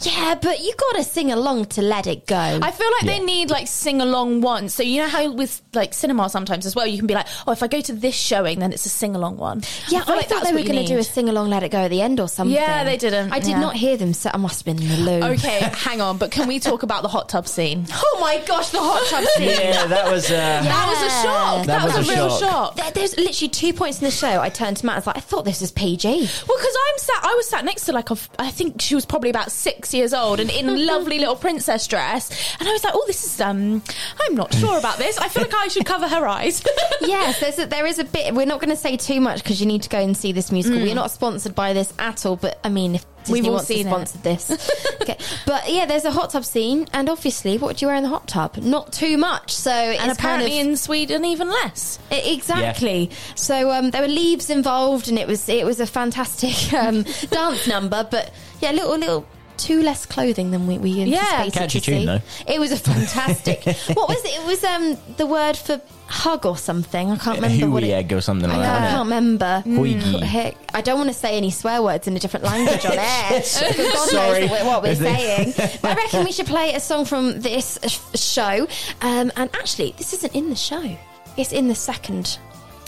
Yeah, 0.00 0.34
but 0.40 0.60
you 0.60 0.74
got 0.76 0.96
to 0.96 1.04
sing 1.04 1.32
along 1.32 1.66
to 1.66 1.82
let 1.82 2.06
it 2.06 2.26
go. 2.26 2.36
I 2.36 2.70
feel 2.70 2.90
like 2.92 3.06
they 3.06 3.20
need 3.24 3.50
like 3.50 3.68
sing 3.68 4.00
along 4.00 4.40
ones. 4.40 4.74
So 4.74 4.82
you 4.82 4.98
know 5.02 5.08
how 5.08 5.30
with 5.32 5.62
like 5.72 5.94
cinema 5.94 6.28
sometimes 6.28 6.66
as 6.66 6.74
well, 6.76 6.86
you 6.86 6.98
can 6.98 7.06
be 7.06 7.14
like, 7.14 7.26
oh, 7.46 7.52
if 7.52 7.62
I 7.62 7.68
go 7.68 7.80
to 7.80 7.92
this 7.92 8.14
showing, 8.14 8.58
then 8.58 8.72
it's 8.72 8.84
a 8.86 8.88
sing 8.88 9.14
along 9.14 9.36
one. 9.38 9.62
yeah, 9.88 10.00
I, 10.00 10.04
feel 10.04 10.16
like 10.16 10.26
thought 10.28 10.34
that's 10.42 10.46
they 10.48 10.52
were 10.52 10.58
what 10.58 10.66
you 10.66 10.72
going 10.72 10.84
to 10.84 10.88
do 10.88 10.94
a 10.94 10.98
need. 10.98 11.06
sing 11.06 11.28
along, 11.28 11.48
let 11.50 11.62
it 11.62 11.70
go 11.70 11.78
at 11.78 11.88
the 11.88 12.00
end 12.02 12.20
or 12.20 12.28
something. 12.28 12.54
Yeah, 12.54 12.84
they 12.84 12.96
didn't. 12.96 13.32
I 13.32 13.38
did 13.38 13.50
Yeah. 13.50 13.60
not 13.60 13.76
hear 13.76 13.96
them, 13.96 14.12
so 14.14 14.30
I 14.32 14.36
must 14.36 14.64
have 14.66 14.76
been 14.76 14.82
in 14.84 14.88
the 14.88 15.10
loo. 15.10 15.22
Okay, 15.34 15.58
hang 15.74 16.00
on, 16.00 16.18
but 16.18 16.30
can 16.30 16.48
we 16.48 16.58
talk 16.60 16.82
about 16.82 17.02
the 17.02 17.08
hot 17.08 17.28
tub 17.28 17.46
scene? 17.48 17.86
Oh 18.16 18.18
my 18.20 18.38
gosh, 18.46 18.70
the 18.70 18.78
hot 18.80 19.06
tub 19.08 19.24
scene. 19.36 19.48
Yeah, 19.48 19.86
that 19.86 20.10
was. 20.10 20.30
Uh, 20.30 20.34
That 20.34 20.88
was 20.88 21.02
a 21.02 21.10
shock. 21.22 21.66
That, 21.66 21.78
That 21.78 21.84
was, 21.84 21.96
was 21.98 22.08
a 22.08 22.12
a 22.12 22.14
real 22.16 22.30
shock. 22.38 22.40
shock. 22.40 22.76
There- 22.76 22.90
There's 22.92 23.16
literally 23.18 23.48
two 23.48 23.72
points 23.72 23.98
in 24.00 24.04
the 24.04 24.10
show. 24.10 24.40
I 24.40 24.48
turned 24.48 24.76
to 24.78 24.86
Matt. 24.86 24.94
And 24.94 24.98
I 24.98 25.00
was 25.00 25.06
like, 25.08 25.16
I 25.16 25.20
thought 25.20 25.44
this 25.44 25.60
was 25.60 25.72
PG. 25.72 26.08
Well, 26.08 26.58
because 26.58 26.76
I'm 26.88 26.98
sat, 26.98 27.20
I 27.22 27.34
was 27.36 27.48
sat 27.48 27.64
next 27.64 27.84
to 27.86 27.92
like 27.92 28.10
a, 28.10 28.14
f- 28.14 28.30
I 28.38 28.50
think 28.50 28.80
she 28.80 28.94
was 28.94 29.04
probably 29.04 29.30
about 29.30 29.50
six 29.52 29.83
years 29.92 30.14
old 30.14 30.40
and 30.40 30.50
in 30.50 30.68
a 30.68 30.72
lovely 30.76 31.18
little 31.18 31.36
princess 31.36 31.86
dress, 31.86 32.56
and 32.58 32.68
I 32.68 32.72
was 32.72 32.84
like, 32.84 32.94
oh, 32.94 33.04
this 33.06 33.24
is 33.24 33.40
um, 33.40 33.82
I'm 34.20 34.34
not 34.34 34.54
sure 34.54 34.78
about 34.78 34.98
this. 34.98 35.18
I 35.18 35.28
feel 35.28 35.42
like 35.42 35.54
I 35.54 35.68
should 35.68 35.86
cover 35.86 36.08
her 36.08 36.26
eyes. 36.26 36.64
yes, 37.00 37.40
there's 37.40 37.58
a, 37.58 37.66
there 37.66 37.86
is 37.86 37.98
a 37.98 38.04
bit. 38.04 38.34
We're 38.34 38.46
not 38.46 38.60
going 38.60 38.70
to 38.70 38.76
say 38.76 38.96
too 38.96 39.20
much 39.20 39.42
because 39.42 39.60
you 39.60 39.66
need 39.66 39.82
to 39.82 39.88
go 39.88 39.98
and 39.98 40.16
see 40.16 40.32
this 40.32 40.50
musical. 40.52 40.80
We're 40.80 40.94
not 40.94 41.10
sponsored 41.10 41.54
by 41.54 41.72
this 41.72 41.92
at 41.98 42.24
all, 42.24 42.36
but 42.36 42.58
I 42.64 42.68
mean, 42.68 42.94
if 42.94 43.04
Disney 43.24 43.40
We've 43.40 43.52
all 43.52 43.58
seen 43.58 43.88
it. 43.88 44.12
this, 44.22 44.50
okay. 45.00 45.16
But 45.46 45.70
yeah, 45.72 45.86
there's 45.86 46.04
a 46.04 46.10
hot 46.10 46.30
tub 46.30 46.44
scene, 46.44 46.86
and 46.92 47.08
obviously, 47.08 47.56
what 47.56 47.76
do 47.76 47.84
you 47.84 47.88
wear 47.88 47.96
in 47.96 48.02
the 48.02 48.08
hot 48.10 48.28
tub? 48.28 48.58
Not 48.58 48.92
too 48.92 49.16
much. 49.16 49.50
So 49.52 49.70
and 49.70 50.10
it's 50.10 50.20
kind 50.20 50.42
apparently 50.42 50.60
of, 50.60 50.66
in 50.66 50.76
Sweden 50.76 51.24
even 51.24 51.48
less. 51.48 51.98
Exactly. 52.10 53.10
So 53.34 53.70
um, 53.70 53.90
there 53.90 54.02
were 54.02 54.08
leaves 54.08 54.50
involved, 54.50 55.08
and 55.08 55.18
it 55.18 55.26
was 55.26 55.48
it 55.48 55.64
was 55.64 55.80
a 55.80 55.86
fantastic 55.86 56.72
um, 56.74 57.04
dance 57.30 57.66
number. 57.66 58.06
But 58.08 58.32
yeah, 58.60 58.72
little 58.72 58.98
little 58.98 59.26
two 59.56 59.82
less 59.82 60.06
clothing 60.06 60.50
than 60.50 60.66
we, 60.66 60.78
we 60.78 61.02
anticipated 61.02 61.52
Catchy 61.52 61.80
to 61.80 61.84
tune, 61.86 62.00
see. 62.00 62.06
though. 62.06 62.20
It 62.46 62.60
was 62.60 62.72
a 62.72 62.76
fantastic. 62.76 63.64
what 63.96 64.08
was 64.08 64.24
it? 64.24 64.40
It 64.40 64.46
was 64.46 64.64
um, 64.64 64.96
the 65.16 65.26
word 65.26 65.56
for 65.56 65.80
hug 66.06 66.44
or 66.46 66.56
something. 66.56 67.10
I 67.10 67.16
can't 67.16 67.36
remember 67.40 67.70
what 67.70 67.82
Hooey 67.82 67.92
egg 67.92 68.12
or 68.12 68.20
something 68.20 68.48
like 68.48 68.58
I 68.58 68.62
that. 68.62 68.82
I 68.82 68.90
can't 68.90 69.04
remember. 69.04 69.62
Hoigi. 69.66 70.20
Heck, 70.22 70.56
I 70.74 70.80
don't 70.80 70.98
want 70.98 71.08
to 71.08 71.14
say 71.14 71.36
any 71.36 71.50
swear 71.50 71.82
words 71.82 72.06
in 72.06 72.16
a 72.16 72.18
different 72.18 72.44
language 72.44 72.84
on 72.84 72.92
air. 72.92 73.30
God 73.30 73.44
Sorry. 73.44 74.46
knows 74.46 74.64
what 74.64 74.82
we're 74.82 74.94
saying. 74.94 75.54
I 75.82 75.94
reckon 75.94 76.24
we 76.24 76.32
should 76.32 76.46
play 76.46 76.74
a 76.74 76.80
song 76.80 77.04
from 77.04 77.40
this 77.40 77.78
show. 78.14 78.66
Um, 79.00 79.32
and 79.36 79.50
actually, 79.54 79.94
this 79.96 80.12
isn't 80.14 80.34
in 80.34 80.50
the 80.50 80.56
show. 80.56 80.96
It's 81.36 81.52
in 81.52 81.68
the 81.68 81.74
second 81.74 82.38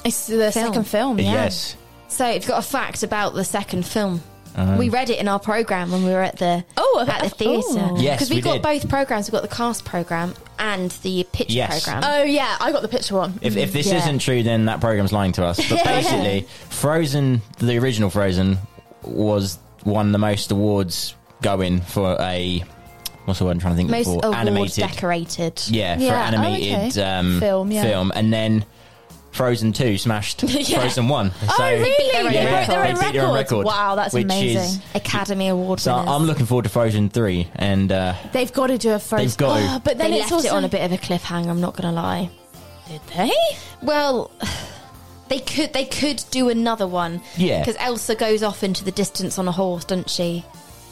It's 0.04 0.26
the 0.26 0.52
Film. 0.52 0.66
second 0.66 0.84
film. 0.84 1.18
Yeah. 1.18 1.32
Yes. 1.32 1.76
so 2.08 2.26
if 2.26 2.36
you've 2.36 2.46
got 2.48 2.58
a 2.58 2.66
fact 2.66 3.02
about 3.02 3.34
the 3.34 3.44
second 3.44 3.84
film, 3.86 4.20
Uh-huh. 4.56 4.76
we 4.78 4.88
read 4.88 5.10
it 5.10 5.18
in 5.20 5.28
our 5.28 5.38
program 5.38 5.90
when 5.92 6.02
we 6.04 6.10
were 6.10 6.22
at 6.22 6.38
the 6.38 6.64
Oh, 6.76 7.04
at 7.06 7.20
the 7.20 7.26
oh. 7.26 7.28
theatre. 7.62 7.90
Yes, 8.02 8.16
because 8.16 8.30
we, 8.30 8.36
we 8.36 8.42
got 8.42 8.54
did. 8.54 8.62
both 8.62 8.88
programs. 8.88 9.26
We've 9.26 9.32
got 9.40 9.48
the 9.48 9.54
cast 9.54 9.84
program 9.84 10.34
and 10.58 10.90
the 11.02 11.24
picture 11.32 11.52
Yes. 11.52 11.84
program. 11.84 12.02
Oh 12.10 12.22
yeah, 12.24 12.56
I 12.60 12.72
got 12.72 12.82
the 12.82 12.88
picture 12.88 13.14
one. 13.16 13.38
If, 13.42 13.56
if 13.56 13.72
this 13.72 13.86
Yeah. 13.88 13.98
isn't 13.98 14.20
true, 14.20 14.42
then 14.42 14.64
that 14.64 14.80
program's 14.80 15.12
lying 15.12 15.32
to 15.32 15.44
us. 15.44 15.56
But 15.68 15.84
basically, 15.84 16.46
Frozen, 16.70 17.42
the 17.58 17.76
original 17.78 18.08
Frozen, 18.10 18.58
was 19.02 19.58
won 19.84 20.12
the 20.12 20.18
most 20.18 20.50
awards 20.50 21.14
going 21.42 21.80
for 21.80 22.16
a 22.18 22.64
what's 23.26 23.38
the 23.40 23.44
word 23.44 23.50
I'm 23.52 23.58
trying 23.58 23.72
to 23.74 23.76
think 23.76 23.90
Most 23.90 24.08
of 24.08 24.22
for 24.22 24.34
animated. 24.34 24.88
decorated. 24.88 25.60
Yeah, 25.68 25.96
for 25.96 26.02
Yeah, 26.02 26.12
oh, 26.12 26.36
animated 26.36 26.98
okay. 26.98 27.02
um, 27.02 27.40
Film, 27.40 27.70
yeah. 27.72 27.82
film, 27.82 28.12
and 28.14 28.32
then 28.32 28.64
Frozen 29.36 29.72
Two 29.72 29.98
smashed 29.98 30.42
Yeah. 30.46 30.80
Frozen 30.80 31.08
One. 31.08 31.30
Oh 31.48 31.56
really? 31.60 32.10
their 32.12 32.24
They 32.24 32.38
record. 32.44 32.50
broke 32.50 32.66
their 32.66 32.80
own 32.86 32.94
They 32.94 33.00
beat 33.06 33.12
their 33.12 33.26
own 33.26 33.34
record, 33.34 33.64
Wow, 33.66 33.94
that's 33.94 34.14
which 34.14 34.24
amazing. 34.24 34.56
is- 34.62 34.80
Academy 34.94 35.48
Award 35.48 35.78
So 35.80 35.94
winners. 35.94 36.08
I'm 36.10 36.24
looking 36.24 36.46
forward 36.46 36.62
to 36.64 36.68
Frozen 36.70 37.10
Three, 37.10 37.48
and 37.54 37.92
uh, 37.92 38.14
They've 38.32 38.52
got 38.52 38.68
to 38.68 38.78
do 38.78 38.92
a 38.92 38.98
Frozen. 38.98 39.26
They've 39.26 39.36
got 39.36 39.58
to. 39.58 39.64
Oh, 39.76 39.80
but 39.84 39.98
then 39.98 40.10
they 40.10 40.16
it's 40.20 40.30
left 40.30 40.44
also 40.44 40.48
it 40.48 40.52
on 40.52 40.64
a 40.64 40.68
bit 40.68 40.82
of 40.84 40.92
a 40.92 40.98
cliffhanger. 40.98 41.48
I'm 41.48 41.60
not 41.60 41.76
going 41.76 41.94
to 41.94 42.00
lie. 42.00 42.30
Did 42.88 43.00
they? 43.16 43.32
Well, 43.82 44.30
they 45.28 45.40
could 45.40 45.72
they 45.72 45.84
could 45.84 46.22
do 46.30 46.48
another 46.48 46.86
one. 46.86 47.20
Yeah. 47.36 47.58
because 47.60 47.76
Elsa 47.80 48.14
goes 48.14 48.42
off 48.42 48.62
into 48.62 48.84
the 48.84 48.92
distance 48.92 49.38
on 49.38 49.48
a 49.48 49.52
horse, 49.52 49.84
doesn't 49.84 50.08
she? 50.10 50.44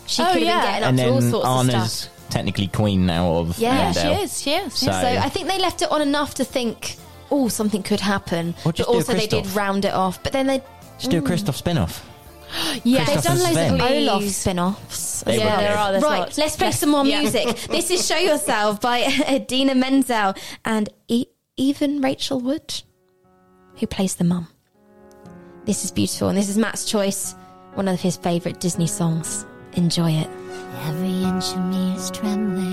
She 0.06 0.22
Oh, 0.22 0.26
could 0.32 0.42
have 0.42 0.42
yeah. 0.42 0.60
been 0.60 0.70
getting 0.70 0.82
up 0.82 0.88
and 0.90 0.98
to 0.98 1.04
all 1.08 1.20
then 1.20 1.30
sorts 1.30 1.74
of 1.74 1.88
stuff. 1.90 2.30
technically 2.30 2.66
queen 2.66 3.06
now 3.06 3.36
of 3.36 3.58
Yeah, 3.58 3.92
She 3.92 4.08
is. 4.08 4.42
She 4.42 4.50
is. 4.52 4.74
So- 4.74 4.86
So 4.90 4.96
I 4.98 5.28
think 5.30 5.48
they 5.48 5.58
left 5.58 5.80
it 5.82 5.90
on 5.90 6.02
enough 6.02 6.34
to 6.34 6.44
think, 6.44 6.96
oh, 7.34 7.48
something 7.48 7.82
could 7.82 8.00
happen. 8.00 8.50
Or 8.64 8.72
But 8.72 8.74
just 8.76 8.88
do 8.88 8.94
also 8.94 9.12
they 9.14 9.26
did 9.26 9.46
round 9.54 9.84
it 9.84 9.92
off. 9.94 10.22
But 10.22 10.32
then 10.32 10.46
they 10.46 10.62
Just 10.98 11.10
do 11.10 11.18
a 11.18 11.22
mm. 11.22 11.26
Kristoff 11.26 11.54
spin-off. 11.54 12.04
yeah, 12.84 13.04
they've 13.04 13.16
Kristoff 13.18 13.22
done 13.24 13.32
and 13.32 13.42
loads 13.42 13.54
Sven. 13.54 13.74
of 13.74 13.80
Olaf 13.80 14.20
Please. 14.20 14.36
spin-offs. 14.36 15.22
They 15.22 15.38
Yeah, 15.38 15.56
there 15.56 15.68
good. 15.70 15.76
are. 15.78 15.92
There's 15.92 16.04
right, 16.04 16.18
lots. 16.20 16.38
let's 16.38 16.56
play 16.56 16.70
some 16.72 16.90
more 16.90 17.04
Yeah. 17.04 17.20
music. 17.20 17.56
this 17.70 17.90
is 17.90 18.06
"Show 18.06 18.18
Yourself" 18.18 18.80
by 18.80 18.98
Idina 19.28 19.74
Menzel 19.74 20.34
and 20.64 20.88
e- 21.08 21.26
Evan 21.58 22.00
Rachel 22.00 22.40
Wood, 22.40 22.82
who 23.76 23.86
plays 23.86 24.14
the 24.16 24.24
mum. 24.24 24.48
This 25.64 25.84
is 25.84 25.90
beautiful, 25.90 26.28
and 26.28 26.36
this 26.38 26.48
is 26.48 26.58
Matt's 26.58 26.84
choice, 26.84 27.34
one 27.74 27.88
of 27.88 28.00
his 28.00 28.16
favourite 28.16 28.60
Disney 28.60 28.86
songs. 28.86 29.46
Enjoy 29.72 30.10
it. 30.10 30.28
Every 30.86 31.22
inch 31.22 31.46
of 31.54 31.64
me 31.66 31.94
is 31.96 32.10
trembling, 32.10 32.72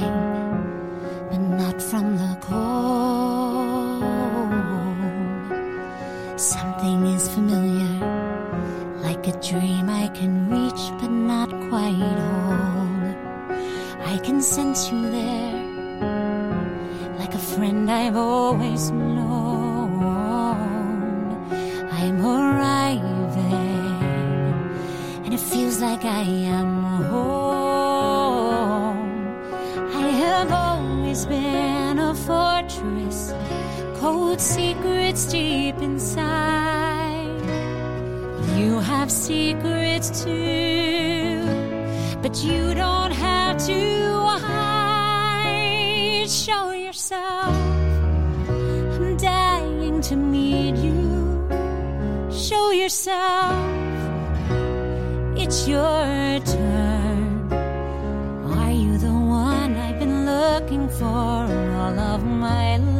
but 1.29 1.37
not 1.39 1.81
from 1.81 2.17
the 2.17 2.37
cold. 2.41 3.40
Something 6.41 7.05
is 7.05 7.29
familiar, 7.29 7.99
like 9.03 9.27
a 9.27 9.39
dream 9.47 9.91
I 9.91 10.07
can 10.07 10.49
reach, 10.49 10.89
but 10.99 11.11
not 11.11 11.49
quite 11.69 11.93
hold. 11.93 13.15
I 14.03 14.17
can 14.23 14.41
sense 14.41 14.91
you 14.91 15.11
there, 15.11 15.53
like 17.19 17.35
a 17.35 17.37
friend 17.37 17.91
I've 17.91 18.15
always 18.15 18.89
known. 18.89 20.01
I'm 21.91 22.25
arriving 22.25 23.03
and 25.23 25.33
it 25.35 25.39
feels 25.39 25.79
like 25.79 26.03
I 26.05 26.23
am 26.23 26.90
cold 34.01 34.41
secrets 34.41 35.25
deep 35.25 35.77
inside. 35.77 37.39
You 38.57 38.79
have 38.79 39.11
secrets 39.11 40.23
too, 40.23 41.45
but 42.23 42.43
you 42.43 42.73
don't 42.73 43.11
have 43.11 43.63
to 43.67 43.81
hide. 44.47 46.27
Show 46.27 46.71
yourself. 46.71 47.53
I'm 48.49 49.17
dying 49.17 50.01
to 50.01 50.15
meet 50.15 50.77
you. 50.77 51.47
Show 52.31 52.71
yourself 52.71 53.53
it's 55.37 55.67
your 55.67 56.39
turn. 56.55 57.53
Are 58.61 58.71
you 58.71 58.97
the 58.97 59.13
one 59.13 59.75
I've 59.75 59.99
been 59.99 60.25
looking 60.25 60.89
for 60.89 61.05
all 61.05 61.99
of 61.99 62.23
my 62.25 62.77
life? 62.77 62.90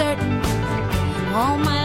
Certain. 0.00 0.40
All 1.34 1.58
my 1.58 1.79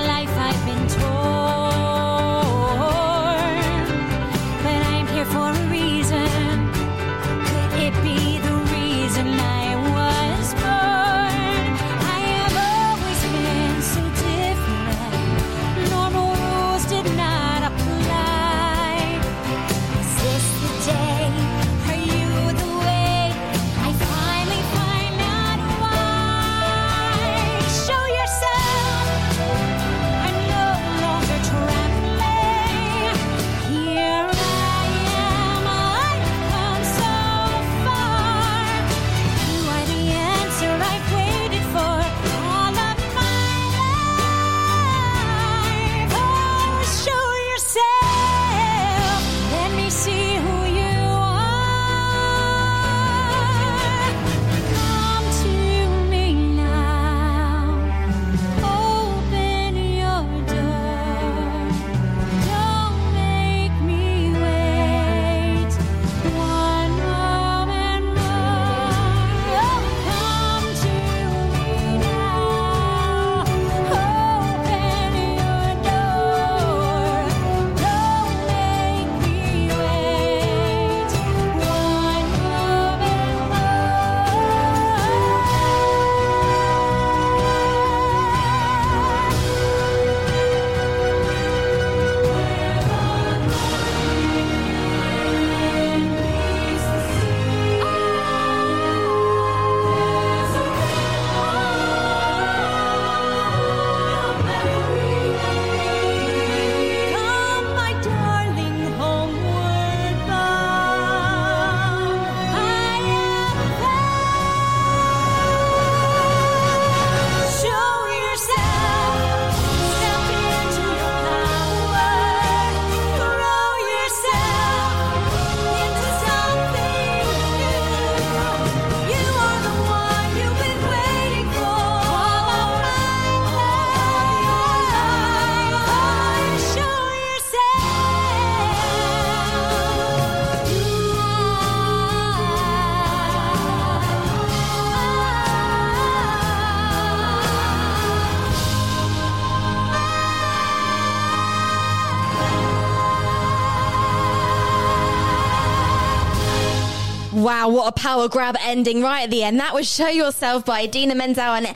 Wow, 157.55 157.69
what 157.69 157.88
a 157.88 157.91
power 157.93 158.27
grab 158.27 158.57
ending 158.59 159.01
right 159.01 159.24
at 159.24 159.29
the 159.29 159.41
end. 159.41 159.62
That 159.62 159.74
was 159.74 159.89
Show 159.89 160.09
Yourself 160.09 160.65
by 160.65 160.81
Idina 160.81 161.15
Menzel 161.15 161.53
and 161.53 161.67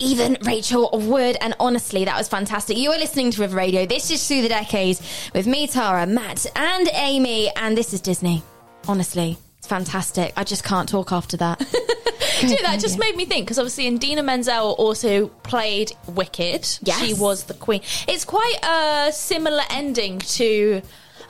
Evan 0.00 0.38
Rachel 0.40 0.88
Wood. 0.90 1.36
And 1.42 1.54
honestly, 1.60 2.06
that 2.06 2.16
was 2.16 2.28
fantastic. 2.28 2.78
You 2.78 2.92
are 2.92 2.98
listening 2.98 3.30
to 3.32 3.42
River 3.42 3.58
Radio. 3.58 3.84
This 3.84 4.10
is 4.10 4.26
Through 4.26 4.40
the 4.40 4.48
Decades 4.48 5.02
with 5.34 5.46
me, 5.46 5.66
Tara, 5.66 6.06
Matt, 6.06 6.46
and 6.56 6.88
Amy. 6.94 7.50
And 7.56 7.76
this 7.76 7.92
is 7.92 8.00
Disney. 8.00 8.42
Honestly, 8.88 9.36
it's 9.58 9.66
fantastic. 9.66 10.32
I 10.34 10.44
just 10.44 10.64
can't 10.64 10.88
talk 10.88 11.12
after 11.12 11.36
that. 11.36 11.58
Dude, 12.40 12.60
that 12.60 12.78
just 12.80 12.98
made 12.98 13.14
me 13.14 13.26
think 13.26 13.44
because 13.44 13.58
obviously 13.58 13.86
Idina 13.86 14.22
Menzel 14.22 14.76
also 14.78 15.26
played 15.26 15.92
Wicked. 16.06 16.66
Yes. 16.82 17.04
She 17.04 17.12
was 17.12 17.44
the 17.44 17.54
queen. 17.54 17.82
It's 18.08 18.24
quite 18.24 18.64
a 18.64 19.12
similar 19.12 19.64
ending 19.68 20.20
to. 20.20 20.80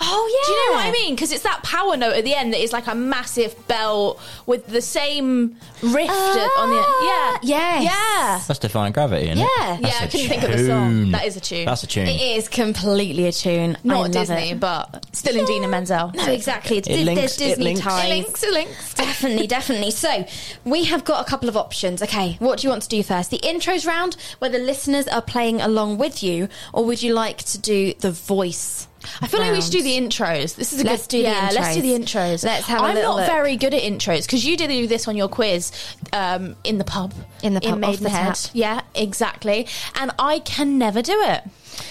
Oh, 0.00 0.40
yeah. 0.40 0.46
Do 0.46 0.52
you 0.52 0.70
know 0.70 0.76
what 0.76 0.86
I 0.86 0.92
mean? 0.92 1.14
Because 1.14 1.32
it's 1.32 1.42
that 1.42 1.62
power 1.64 1.96
note 1.96 2.14
at 2.14 2.24
the 2.24 2.34
end 2.34 2.52
that 2.52 2.62
is 2.62 2.72
like 2.72 2.86
a 2.86 2.94
massive 2.94 3.54
bell 3.66 4.18
with 4.46 4.66
the 4.68 4.80
same 4.80 5.56
riff 5.82 6.08
on 6.10 6.70
the 6.70 6.84
Ah, 6.86 7.38
Yeah. 7.42 7.80
yes. 7.80 7.82
Yeah. 7.84 8.40
That's 8.46 8.58
Defying 8.60 8.92
Gravity, 8.92 9.24
isn't 9.30 9.38
Yeah. 9.38 9.44
it? 9.44 9.48
Yeah, 9.58 9.76
That's 9.80 10.00
I 10.00 10.04
a 10.04 10.08
couldn't 10.08 10.28
think 10.28 10.42
of 10.44 10.52
the 10.52 10.66
song. 10.66 11.10
That 11.10 11.26
is 11.26 11.36
a 11.36 11.40
tune. 11.40 11.64
That's 11.66 11.82
a 11.82 11.86
tune. 11.86 12.06
It 12.06 12.20
is 12.20 12.48
completely 12.48 13.26
a 13.26 13.32
tune. 13.32 13.76
I 13.76 13.78
Not 13.88 14.00
love 14.02 14.10
Disney, 14.12 14.50
it. 14.50 14.60
but 14.60 15.04
still 15.12 15.36
Idina 15.36 15.66
Menzel. 15.68 16.12
No, 16.14 16.24
exactly. 16.26 16.78
It's, 16.78 16.88
It 16.88 16.92
Dis- 16.96 17.04
links- 17.06 17.20
there's 17.20 17.34
it 17.40 17.44
Disney 17.56 17.64
links. 17.64 17.80
ties. 17.80 18.04
It 18.04 18.08
links, 18.08 18.42
it 18.44 18.52
links. 18.52 18.94
Definitely, 18.94 19.46
definitely. 19.46 19.90
So 19.90 20.26
we 20.64 20.84
have 20.84 21.04
got 21.04 21.26
a 21.26 21.28
couple 21.28 21.48
of 21.48 21.56
options. 21.56 22.02
Okay, 22.02 22.36
what 22.38 22.60
do 22.60 22.66
you 22.66 22.70
want 22.70 22.82
to 22.84 22.88
do 22.88 23.02
first? 23.02 23.30
The 23.30 23.38
intros 23.40 23.86
round, 23.86 24.16
where 24.38 24.50
the 24.50 24.58
listeners 24.58 25.08
are 25.08 25.22
playing 25.22 25.60
along 25.60 25.98
with 25.98 26.22
you, 26.22 26.48
or 26.72 26.84
would 26.84 27.02
you 27.02 27.14
like 27.14 27.38
to 27.44 27.58
do 27.58 27.94
the 27.98 28.10
voice? 28.12 28.86
I 29.20 29.26
feel 29.26 29.40
like 29.40 29.52
we 29.52 29.60
should 29.60 29.72
do 29.72 29.82
the 29.82 29.96
intros. 29.96 30.54
This 30.56 30.72
is 30.72 30.80
a 30.80 30.84
Let's 30.84 31.02
good. 31.02 31.10
do 31.10 31.16
the 31.18 31.28
yeah, 31.28 31.50
let's 31.52 31.74
do 31.76 31.82
the 31.82 31.92
intros. 31.92 32.44
Let's 32.44 32.66
have 32.66 32.80
a 32.80 32.84
I'm 32.84 32.94
not 32.94 33.16
look. 33.16 33.26
very 33.26 33.56
good 33.56 33.74
at 33.74 33.82
intros 33.82 34.26
because 34.26 34.44
you 34.44 34.56
did 34.56 34.68
do 34.68 34.86
this 34.86 35.08
on 35.08 35.16
your 35.16 35.28
quiz 35.28 35.72
um, 36.12 36.56
in 36.64 36.78
the 36.78 36.84
pub. 36.84 37.14
In 37.42 37.54
the 37.54 37.60
pub, 37.60 37.82
off 37.84 37.96
the 37.98 38.08
Maidenhead. 38.08 38.50
Yeah, 38.52 38.82
exactly. 38.94 39.66
And 39.94 40.10
I 40.18 40.40
can 40.40 40.78
never 40.78 41.02
do 41.02 41.20
it. 41.22 41.44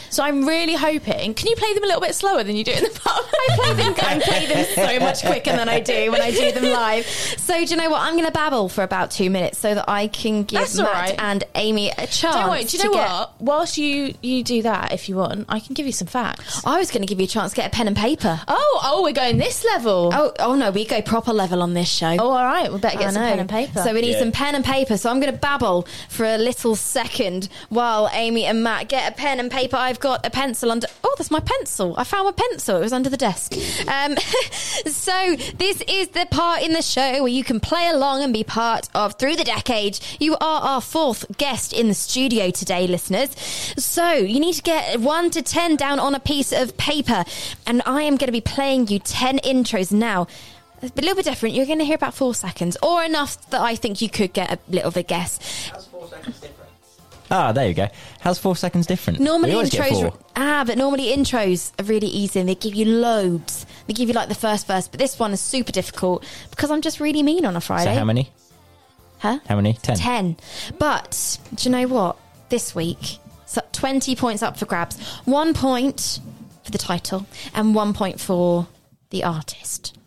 So 0.09 0.23
I'm 0.23 0.47
really 0.47 0.73
hoping. 0.75 1.33
Can 1.33 1.47
you 1.47 1.55
play 1.55 1.73
them 1.73 1.83
a 1.83 1.87
little 1.87 2.01
bit 2.01 2.15
slower 2.15 2.43
than 2.43 2.55
you 2.55 2.63
do 2.63 2.71
in 2.71 2.83
the 2.83 2.89
pub? 2.89 3.23
I 3.49 3.55
play 3.55 3.73
them, 3.73 3.93
I 3.97 4.19
play 4.19 4.45
them 4.45 4.65
so 4.75 4.99
much 4.99 5.21
quicker 5.23 5.51
than 5.51 5.69
I 5.69 5.79
do 5.79 6.11
when 6.11 6.21
I 6.21 6.31
do 6.31 6.51
them 6.51 6.63
live. 6.65 7.05
So 7.05 7.53
do 7.65 7.69
you 7.71 7.75
know 7.75 7.89
what? 7.89 8.01
I'm 8.01 8.13
going 8.13 8.25
to 8.25 8.31
babble 8.31 8.69
for 8.69 8.83
about 8.83 9.11
two 9.11 9.29
minutes 9.29 9.57
so 9.59 9.75
that 9.75 9.85
I 9.89 10.07
can 10.07 10.43
give 10.43 10.59
That's 10.61 10.77
Matt 10.77 10.91
right. 10.93 11.15
and 11.19 11.43
Amy 11.55 11.89
a 11.91 12.07
chance. 12.07 12.21
Don't 12.35 12.49
worry. 12.49 12.63
Do 12.63 12.77
you 12.77 12.83
to 12.83 12.87
know 12.89 12.93
get- 12.93 13.09
what? 13.09 13.41
Whilst 13.41 13.77
you 13.77 14.13
you 14.21 14.43
do 14.43 14.61
that, 14.63 14.91
if 14.93 15.07
you 15.09 15.15
want, 15.17 15.45
I 15.49 15.59
can 15.59 15.73
give 15.73 15.85
you 15.85 15.91
some 15.91 16.07
facts. 16.07 16.61
I 16.65 16.77
was 16.79 16.89
going 16.91 17.01
to 17.01 17.07
give 17.07 17.19
you 17.19 17.25
a 17.25 17.29
chance 17.29 17.51
to 17.51 17.55
get 17.55 17.67
a 17.67 17.75
pen 17.75 17.87
and 17.87 17.95
paper. 17.95 18.39
Oh, 18.47 18.79
oh, 18.83 19.03
we're 19.03 19.13
going 19.13 19.37
this 19.37 19.63
level. 19.65 20.11
Oh, 20.13 20.33
oh 20.39 20.55
no, 20.55 20.71
we 20.71 20.85
go 20.85 21.01
proper 21.01 21.33
level 21.33 21.61
on 21.61 21.73
this 21.73 21.89
show. 21.89 22.15
Oh, 22.19 22.29
all 22.31 22.43
right. 22.45 22.71
We 22.71 22.79
better 22.79 22.97
I 22.97 23.01
get 23.01 23.13
some 23.13 23.21
know. 23.23 23.29
pen 23.29 23.39
and 23.39 23.49
paper. 23.49 23.81
So 23.83 23.93
we 23.93 24.01
need 24.01 24.13
Yeah. 24.13 24.19
some 24.19 24.31
pen 24.31 24.55
and 24.55 24.65
paper. 24.65 24.97
So 24.97 25.09
I'm 25.09 25.19
going 25.19 25.31
to 25.33 25.39
babble 25.39 25.87
for 26.09 26.25
a 26.25 26.37
little 26.37 26.75
second 26.75 27.49
while 27.69 28.09
Amy 28.13 28.45
and 28.45 28.63
Matt 28.63 28.89
get 28.89 29.11
a 29.11 29.15
pen 29.15 29.39
and 29.39 29.49
paper. 29.51 29.76
I've 29.77 29.99
got 29.99 30.25
a 30.25 30.29
pencil 30.29 30.71
under. 30.71 30.87
Oh, 31.03 31.15
that's 31.17 31.31
my 31.31 31.39
pencil. 31.39 31.95
I 31.97 32.03
found 32.03 32.25
my 32.25 32.31
pencil. 32.31 32.77
It 32.77 32.81
was 32.81 32.93
under 32.93 33.09
the 33.09 33.17
desk. 33.17 33.53
Um, 33.87 34.15
so 34.87 35.35
this 35.57 35.81
is 35.87 36.09
the 36.09 36.27
part 36.31 36.63
in 36.63 36.73
the 36.73 36.81
show 36.81 37.21
where 37.23 37.31
you 37.31 37.43
can 37.43 37.59
play 37.59 37.87
along 37.89 38.23
and 38.23 38.33
be 38.33 38.43
part 38.43 38.89
of 38.95 39.15
Through 39.15 39.35
the 39.35 39.43
Decade. 39.43 39.99
You 40.19 40.33
are 40.35 40.61
our 40.61 40.81
fourth 40.81 41.37
guest 41.37 41.73
in 41.73 41.87
the 41.87 41.93
studio 41.93 42.49
today, 42.49 42.87
listeners. 42.87 43.29
So 43.77 44.13
you 44.13 44.39
need 44.39 44.53
to 44.55 44.63
get 44.63 44.99
one 44.99 45.29
to 45.31 45.41
ten 45.41 45.75
down 45.75 45.99
on 45.99 46.15
a 46.15 46.19
piece 46.19 46.51
of 46.51 46.75
paper, 46.77 47.23
and 47.65 47.81
I 47.85 48.01
am 48.01 48.17
going 48.17 48.27
to 48.27 48.31
be 48.31 48.41
playing 48.41 48.87
you 48.87 48.99
ten 48.99 49.37
intros 49.39 49.91
now. 49.91 50.27
It's 50.81 50.95
a 50.95 51.01
little 51.01 51.15
bit 51.15 51.25
different. 51.25 51.55
You're 51.55 51.65
going 51.65 51.79
to 51.79 51.85
hear 51.85 51.95
about 51.95 52.13
four 52.13 52.35
seconds, 52.35 52.77
or 52.83 53.03
enough 53.03 53.49
that 53.49 53.61
I 53.61 53.75
think 53.75 54.01
you 54.01 54.09
could 54.09 54.33
get 54.33 54.51
a 54.51 54.59
little 54.69 54.91
bit 54.91 54.97
of 54.97 54.97
a 54.97 55.03
guess. 55.03 55.71
Ah, 57.29 57.51
there 57.51 57.67
you 57.67 57.73
go. 57.73 57.87
How's 58.19 58.39
four 58.39 58.55
seconds 58.55 58.85
different? 58.87 59.19
Normally 59.19 59.49
we 59.51 59.55
always 59.55 59.69
get 59.69 59.91
intros, 59.91 60.01
four. 60.11 60.19
ah, 60.35 60.63
but 60.65 60.77
normally 60.77 61.07
intros 61.07 61.71
are 61.79 61.83
really 61.83 62.07
easy 62.07 62.39
and 62.39 62.47
they 62.47 62.55
give 62.55 62.73
you 62.73 62.85
loads. 62.85 63.65
They 63.87 63.93
give 63.93 64.07
you 64.07 64.13
like 64.13 64.29
the 64.29 64.35
first 64.35 64.67
verse, 64.67 64.87
but 64.87 64.99
this 64.99 65.19
one 65.19 65.33
is 65.33 65.41
super 65.41 65.71
difficult 65.71 66.23
because 66.49 66.71
I'm 66.71 66.81
just 66.81 66.99
really 66.99 67.23
mean 67.23 67.45
on 67.45 67.55
a 67.55 67.61
Friday. 67.61 67.93
So 67.93 67.99
how 67.99 68.05
many? 68.05 68.31
Huh? 69.19 69.39
How 69.47 69.55
many? 69.55 69.73
Ten. 69.81 69.97
10. 69.97 70.37
But 70.77 71.37
do 71.55 71.67
you 71.69 71.71
know 71.75 71.87
what? 71.87 72.17
This 72.49 72.73
week, 72.73 73.17
so 73.45 73.61
20 73.73 74.15
points 74.15 74.41
up 74.41 74.57
for 74.57 74.65
grabs. 74.65 74.97
One 75.25 75.53
point 75.53 76.19
for 76.63 76.71
the 76.71 76.77
title 76.77 77.25
and 77.53 77.75
one 77.75 77.93
point 77.93 78.21
for 78.21 78.67
the 79.09 79.23
artist. 79.25 79.97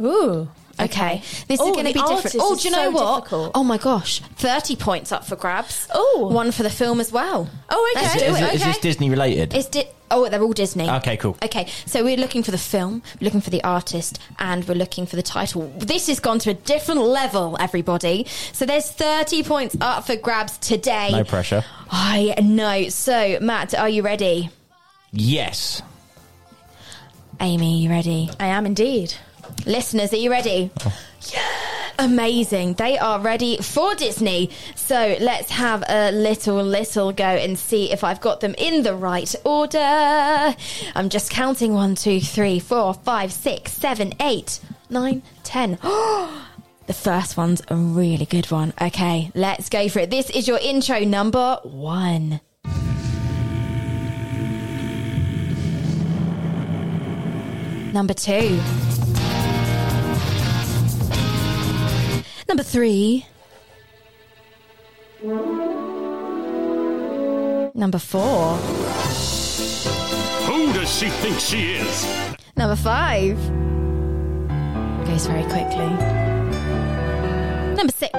Ooh. 0.00 0.48
Okay. 0.80 1.22
This 1.48 1.60
oh, 1.60 1.64
oh, 1.66 1.70
is 1.70 1.74
going 1.76 1.86
to 1.86 1.92
be 1.92 2.00
different. 2.00 2.36
Oh, 2.40 2.56
do 2.56 2.68
you 2.68 2.70
know 2.74 2.84
so 2.84 2.90
what? 2.90 3.16
difficult. 3.22 3.52
Oh 3.54 3.64
my 3.64 3.78
gosh. 3.78 4.20
30 4.20 4.76
points 4.76 5.12
up 5.12 5.24
for 5.24 5.36
grabs. 5.36 5.88
Oh. 5.94 6.28
One 6.32 6.50
for 6.52 6.62
the 6.62 6.70
film 6.70 7.00
as 7.00 7.12
well. 7.12 7.48
Oh, 7.70 7.92
okay. 7.96 8.04
Let's 8.04 8.16
Is, 8.16 8.22
do 8.22 8.28
is 8.28 8.36
it. 8.40 8.42
it- 8.42 8.54
is 8.54 8.62
okay. 8.62 8.70
this 8.72 8.80
Disney 8.80 9.10
related? 9.10 9.54
It's 9.54 9.68
di- 9.68 9.88
oh, 10.10 10.28
they're 10.28 10.42
all 10.42 10.52
Disney. 10.52 10.88
Okay, 10.88 11.16
cool. 11.16 11.36
Okay, 11.42 11.66
so 11.86 12.02
we're 12.04 12.16
looking 12.16 12.42
for 12.42 12.50
the 12.50 12.58
film, 12.58 13.02
we're 13.20 13.24
looking 13.26 13.40
for 13.40 13.50
the 13.50 13.62
artist, 13.64 14.18
and 14.38 14.66
we're 14.68 14.74
looking 14.74 15.06
for 15.06 15.16
the 15.16 15.22
title. 15.22 15.72
This 15.78 16.06
has 16.08 16.20
gone 16.20 16.38
to 16.40 16.50
a 16.50 16.54
different 16.54 17.00
level, 17.02 17.56
everybody. 17.60 18.26
So 18.52 18.64
there's 18.66 18.90
30 18.90 19.42
points 19.44 19.76
up 19.80 20.06
for 20.06 20.16
grabs 20.16 20.58
today. 20.58 21.10
no 21.12 21.24
pressure. 21.24 21.64
I 21.90 22.34
know. 22.42 22.88
So, 22.88 23.38
Matt, 23.40 23.74
are 23.74 23.88
you 23.88 24.02
ready? 24.02 24.50
Yes. 25.12 25.82
Amy, 27.40 27.82
you 27.82 27.90
ready? 27.90 28.30
I 28.38 28.46
am 28.46 28.66
indeed. 28.66 29.14
Listeners, 29.66 30.12
are 30.12 30.16
you 30.16 30.30
ready? 30.30 30.70
Yeah. 31.32 31.40
Amazing. 31.98 32.74
They 32.74 32.98
are 32.98 33.20
ready 33.20 33.58
for 33.58 33.94
Disney. 33.94 34.50
So 34.74 35.16
let's 35.20 35.50
have 35.50 35.84
a 35.88 36.10
little, 36.10 36.62
little 36.62 37.12
go 37.12 37.24
and 37.24 37.58
see 37.58 37.92
if 37.92 38.02
I've 38.04 38.20
got 38.20 38.40
them 38.40 38.54
in 38.58 38.82
the 38.82 38.94
right 38.94 39.32
order. 39.44 39.78
I'm 40.94 41.08
just 41.08 41.30
counting 41.30 41.72
one, 41.72 41.94
two, 41.94 42.20
three, 42.20 42.58
four, 42.58 42.94
five, 42.94 43.32
six, 43.32 43.72
seven, 43.72 44.12
eight, 44.20 44.60
nine, 44.90 45.22
ten. 45.42 45.78
The 46.86 46.92
first 46.92 47.38
one's 47.38 47.62
a 47.68 47.76
really 47.76 48.26
good 48.26 48.50
one. 48.50 48.74
Okay, 48.78 49.32
let's 49.34 49.70
go 49.70 49.88
for 49.88 50.00
it. 50.00 50.10
This 50.10 50.28
is 50.28 50.46
your 50.46 50.58
intro 50.58 51.00
number 51.00 51.58
one. 51.62 52.42
Number 57.94 58.12
two. 58.12 58.60
Number 62.48 62.62
three. 62.62 63.26
Number 67.74 67.98
four. 67.98 68.56
Who 70.46 70.72
does 70.72 70.90
she 70.98 71.08
think 71.08 71.38
she 71.40 71.72
is? 71.74 72.06
Number 72.56 72.76
five. 72.76 73.36
Goes 75.06 75.26
very 75.26 75.42
quickly. 75.44 75.88
Number 77.74 77.92
six. 77.92 78.12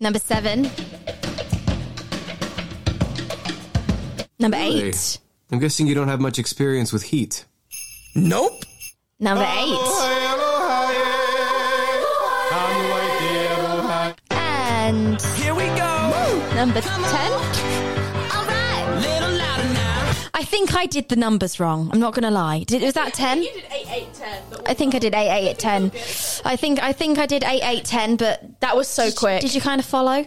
Number 0.00 0.18
seven. 0.20 0.70
Number 4.38 4.56
Really? 4.56 4.82
eight. 4.90 5.18
I'm 5.50 5.58
guessing 5.58 5.86
you 5.88 5.94
don't 5.94 6.08
have 6.08 6.20
much 6.20 6.38
experience 6.38 6.92
with 6.92 7.02
heat. 7.04 7.44
Nope. 8.14 8.62
Number 9.20 9.42
eight. 9.58 10.88
And 14.30 15.20
Here 15.36 15.54
we 15.54 15.66
go. 15.66 16.52
number 16.54 16.80
ten. 16.80 17.32
Little 19.00 19.30
louder 19.38 19.68
now. 19.74 20.12
I 20.34 20.42
think 20.44 20.74
I 20.74 20.86
did 20.86 21.08
the 21.08 21.16
numbers 21.16 21.60
wrong. 21.60 21.88
I'm 21.92 22.00
not 22.00 22.14
going 22.14 22.24
to 22.24 22.30
lie. 22.30 22.64
Did, 22.64 22.82
was 22.82 22.94
that 22.94 23.14
ten? 23.14 23.40
did 23.40 23.64
8, 23.70 23.86
8, 23.90 24.14
10. 24.14 24.42
I 24.66 24.74
think 24.74 24.94
I 24.94 24.98
did 24.98 25.14
eight, 25.14 25.28
eight, 25.30 25.48
eight, 25.50 25.58
ten. 25.58 25.92
I 26.44 26.56
think 26.56 26.82
I 26.82 26.92
think 26.92 27.18
I 27.18 27.26
did 27.26 27.44
eight, 27.44 27.62
eight, 27.64 27.84
ten. 27.84 28.16
But 28.16 28.60
That 28.60 28.76
was 28.76 28.88
so 28.88 29.10
quick. 29.10 29.40
did 29.40 29.54
you 29.54 29.60
kind 29.60 29.78
of 29.80 29.84
follow? 29.86 30.26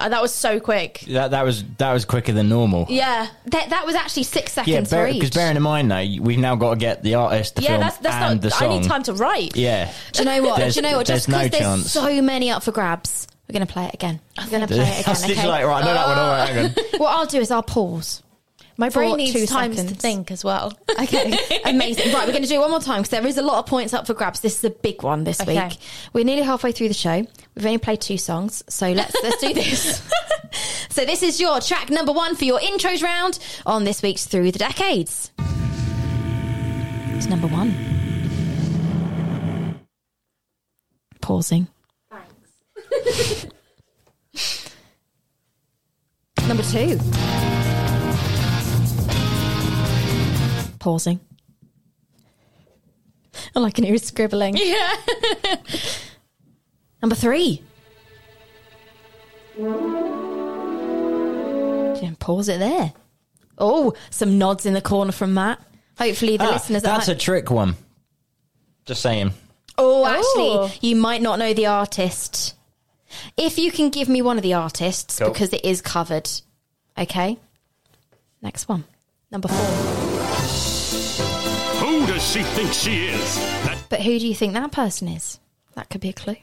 Uh, 0.00 0.08
that 0.08 0.22
was 0.22 0.34
so 0.34 0.58
quick. 0.58 1.04
That, 1.08 1.32
that 1.32 1.44
was 1.44 1.62
that 1.78 1.92
was 1.92 2.04
quicker 2.04 2.32
than 2.32 2.48
normal. 2.48 2.86
Yeah. 2.88 3.28
That 3.46 3.70
that 3.70 3.84
was 3.86 3.94
actually 3.94 4.22
six 4.24 4.56
Yeah, 4.56 4.64
seconds 4.64 4.90
for 4.90 5.06
because 5.06 5.28
each. 5.28 5.34
bearing 5.34 5.56
in 5.56 5.62
mind 5.62 5.88
now, 5.88 6.00
we've 6.20 6.38
now 6.38 6.56
got 6.56 6.70
to 6.70 6.76
get 6.80 7.02
the 7.02 7.14
artist, 7.16 7.56
the 7.56 7.62
Yeah, 7.62 7.68
film, 7.70 7.80
that's 7.82 7.96
that's 7.98 8.14
and 8.16 8.42
not. 8.42 8.50
the 8.58 8.64
I 8.64 8.68
need 8.68 8.84
time 8.88 9.02
to 9.04 9.12
write. 9.14 9.56
Yeah. 9.56 9.92
Do 10.12 10.20
you 10.20 10.24
know 10.24 10.42
what? 10.42 10.56
There's- 10.56 10.74
Do 10.74 10.80
you 10.80 10.88
know 10.90 10.96
what? 10.96 11.06
Just 11.06 11.26
there's 11.26 11.28
no 11.28 11.44
because 11.44 11.50
there's 11.60 11.80
chance. 11.82 11.92
so 11.92 12.22
many 12.22 12.50
up 12.50 12.62
for 12.62 12.72
grabs, 12.72 13.26
we're 13.48 13.52
going 13.52 13.66
to 13.66 13.72
play 13.72 13.84
it 13.86 13.94
again. 13.94 14.20
We're 14.38 14.48
going 14.50 14.60
to 14.66 14.74
play 14.74 14.78
it 15.00 15.06
I 15.06 15.10
was 15.10 15.22
again. 15.24 15.36
literally 15.36 15.38
Okay. 15.38 15.48
like, 15.48 15.66
right, 15.66 15.82
I 15.82 15.86
know 15.86 15.94
that 15.94 16.06
one. 16.08 16.18
All 16.18 16.30
right, 16.30 16.48
hang 16.48 16.64
on. 16.66 16.74
what 17.00 17.08
I'll 17.16 17.26
do 17.26 17.38
is 17.40 17.50
I'll 17.50 17.62
pause. 17.62 18.22
My 18.80 18.88
brain 18.88 19.18
needs 19.18 19.44
time 19.50 19.74
seconds. 19.74 19.92
to 19.92 19.98
think 19.98 20.30
as 20.30 20.42
well. 20.42 20.72
Okay, 21.00 21.32
amazing. 21.64 22.12
Right, 22.12 22.26
we're 22.26 22.32
going 22.32 22.42
to 22.42 22.48
do 22.48 22.60
one 22.60 22.70
more 22.70 22.80
time 22.80 23.00
because 23.00 23.08
there 23.10 23.26
is 23.26 23.38
a 23.38 23.42
lot 23.42 23.58
of 23.58 23.66
points 23.66 23.94
up 23.94 24.06
for 24.06 24.12
grabs. 24.12 24.40
This 24.40 24.58
is 24.58 24.64
a 24.64 24.70
big 24.70 25.02
one 25.02 25.24
this 25.24 25.40
okay. 25.40 25.68
week. 25.68 25.78
We're 26.12 26.24
nearly 26.24 26.42
halfway 26.42 26.72
through 26.72 26.88
the 26.88 26.94
show. 26.94 27.26
We've 27.54 27.64
only 27.66 27.78
played 27.78 28.02
two 28.02 28.18
songs, 28.18 28.62
so 28.68 28.92
let's 28.92 29.14
let's 29.22 29.40
do 29.40 29.54
this. 29.54 30.10
so 30.90 31.06
this 31.06 31.22
is 31.22 31.40
your 31.40 31.58
track 31.60 31.88
number 31.88 32.12
one 32.12 32.36
for 32.36 32.44
your 32.44 32.58
intros 32.60 33.02
round 33.02 33.38
on 33.64 33.84
this 33.84 34.02
week's 34.02 34.26
Through 34.26 34.52
the 34.52 34.58
Decades. 34.58 35.32
It's 37.16 37.26
number 37.26 37.46
one. 37.46 37.74
Pausing. 41.22 41.66
Thanks. 42.10 43.46
number 46.46 46.62
two. 46.64 46.98
Pausing. 50.80 51.20
All 53.54 53.64
I 53.64 53.70
can 53.70 53.84
hear 53.84 53.94
is 53.94 54.02
scribbling. 54.04 54.56
Yeah. 54.56 54.96
Number 57.02 57.14
three. 57.14 57.62
Yeah, 62.02 62.12
Pause 62.18 62.48
it 62.48 62.58
there. 62.60 62.92
Oh, 63.58 63.94
some 64.10 64.38
nods 64.38 64.64
in 64.66 64.72
the 64.74 64.80
corner 64.80 65.12
from 65.12 65.34
Matt. 65.34 65.60
Hopefully, 65.98 66.36
the 66.38 66.44
Ah, 66.44 66.50
listeners. 66.52 66.82
that's 66.82 67.08
at 67.10 67.16
a 67.16 67.18
trick 67.18 67.50
one. 67.50 67.76
Just 68.86 69.02
saying. 69.02 69.32
Oh, 69.76 70.02
Oh. 70.04 70.06
actually, 70.06 70.88
you 70.88 70.96
might 70.96 71.20
not 71.22 71.38
know 71.38 71.52
the 71.52 71.66
artist. 71.66 72.54
If 73.36 73.58
you 73.58 73.70
can 73.70 73.90
give 73.90 74.08
me 74.08 74.22
one 74.22 74.38
of 74.38 74.42
the 74.42 74.54
artists, 74.54 75.18
Cool. 75.18 75.28
because 75.30 75.52
it 75.52 75.64
is 75.64 75.82
covered. 75.82 76.30
Okay. 76.96 77.38
Next 78.40 78.66
one. 78.68 78.84
Number 79.30 79.48
four. 79.48 80.09
Who 82.10 82.16
does 82.16 82.26
she 82.28 82.42
think 82.42 82.72
she 82.72 83.06
is? 83.06 83.36
That 83.36 83.78
But 83.88 84.00
who 84.00 84.18
do 84.18 84.26
you 84.26 84.34
think 84.34 84.54
that 84.54 84.72
person 84.72 85.06
is? 85.06 85.38
That 85.76 85.88
could 85.90 86.00
be 86.00 86.08
a 86.08 86.12
clue. 86.12 86.38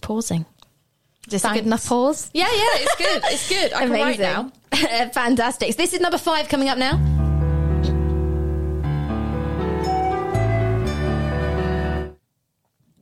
Pausing. 0.00 0.46
Is 1.26 1.32
this 1.32 1.44
a 1.44 1.52
good 1.52 1.66
enough 1.66 1.86
pause? 1.86 2.30
Yeah, 2.32 2.44
yeah, 2.44 2.76
it's 2.76 2.96
good. 2.96 3.22
It's 3.26 3.46
good. 3.46 3.74
I 3.74 3.80
can 3.80 3.90
write 3.90 4.18
now. 4.18 4.52
Fantastic. 5.12 5.72
So 5.72 5.76
This 5.76 5.92
is 5.92 6.00
number 6.00 6.16
five 6.16 6.48
coming 6.48 6.70
up 6.70 6.78
now. 6.78 6.96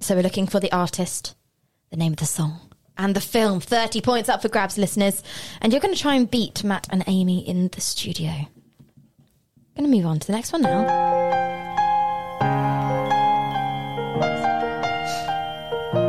So 0.01 0.17
we're 0.17 0.23
looking 0.23 0.49
for 0.49 0.59
the 0.59 0.73
artist, 0.73 1.37
the 1.91 1.97
name 1.97 2.15
of 2.15 2.19
the 2.19 2.27
song, 2.27 2.59
and 2.99 3.15
the 3.15 3.21
film. 3.21 3.61
30 3.61 4.01
points 4.01 4.29
up 4.29 4.43
for 4.43 4.49
grabs, 4.49 4.77
listeners. 4.77 5.23
And 5.61 5.73
you're 5.73 5.81
going 5.81 5.95
to 5.95 6.01
try 6.01 6.17
and 6.17 6.29
beat 6.29 6.65
Matt 6.65 6.89
and 6.91 7.05
Amy 7.07 7.49
in 7.49 7.69
the 7.69 7.81
studio. 7.81 8.49
Going 9.77 9.91
to 9.91 9.97
move 9.97 10.07
on 10.07 10.19
to 10.21 10.27
the 10.27 10.33
next 10.33 10.53
one 10.53 10.63
now. 10.63 10.85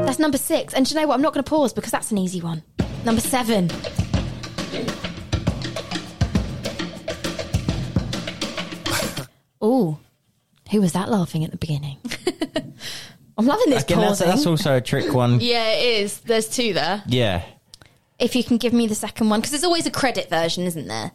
That's 0.06 0.20
number 0.20 0.38
six. 0.38 0.74
And 0.74 0.86
do 0.86 0.94
you 0.94 1.02
know 1.02 1.08
what? 1.08 1.16
I'm 1.16 1.22
not 1.22 1.34
going 1.34 1.44
to 1.44 1.50
pause 1.50 1.74
because 1.74 1.92
that's 1.92 2.12
an 2.12 2.18
easy 2.18 2.42
one. 2.42 2.64
Number 3.04 3.22
seven. 3.22 3.70
Oh, 9.68 9.98
who 10.70 10.80
was 10.80 10.94
that 10.94 11.10
laughing 11.10 11.44
at 11.44 11.50
the 11.50 11.58
beginning? 11.58 11.98
I'm 13.38 13.48
loving 13.48 13.72
this 13.72 13.82
Again, 13.82 14.00
that's, 14.00 14.20
that's 14.20 14.46
also 14.46 14.76
a 14.78 14.82
trick 14.82 15.12
one. 15.14 15.40
Yeah, 15.40 15.72
it 15.72 16.02
is. 16.04 16.20
There's 16.20 16.48
two 16.48 16.74
there. 16.74 17.02
Yeah. 17.08 17.44
If 18.20 18.36
you 18.36 18.44
can 18.44 18.58
give 18.58 18.74
me 18.74 18.86
the 18.86 18.94
second 18.94 19.30
one, 19.30 19.40
because 19.40 19.52
there's 19.52 19.64
always 19.64 19.88
a 19.88 19.92
credit 19.92 20.30
version, 20.30 20.66
isn't 20.66 20.88
there? 20.88 21.12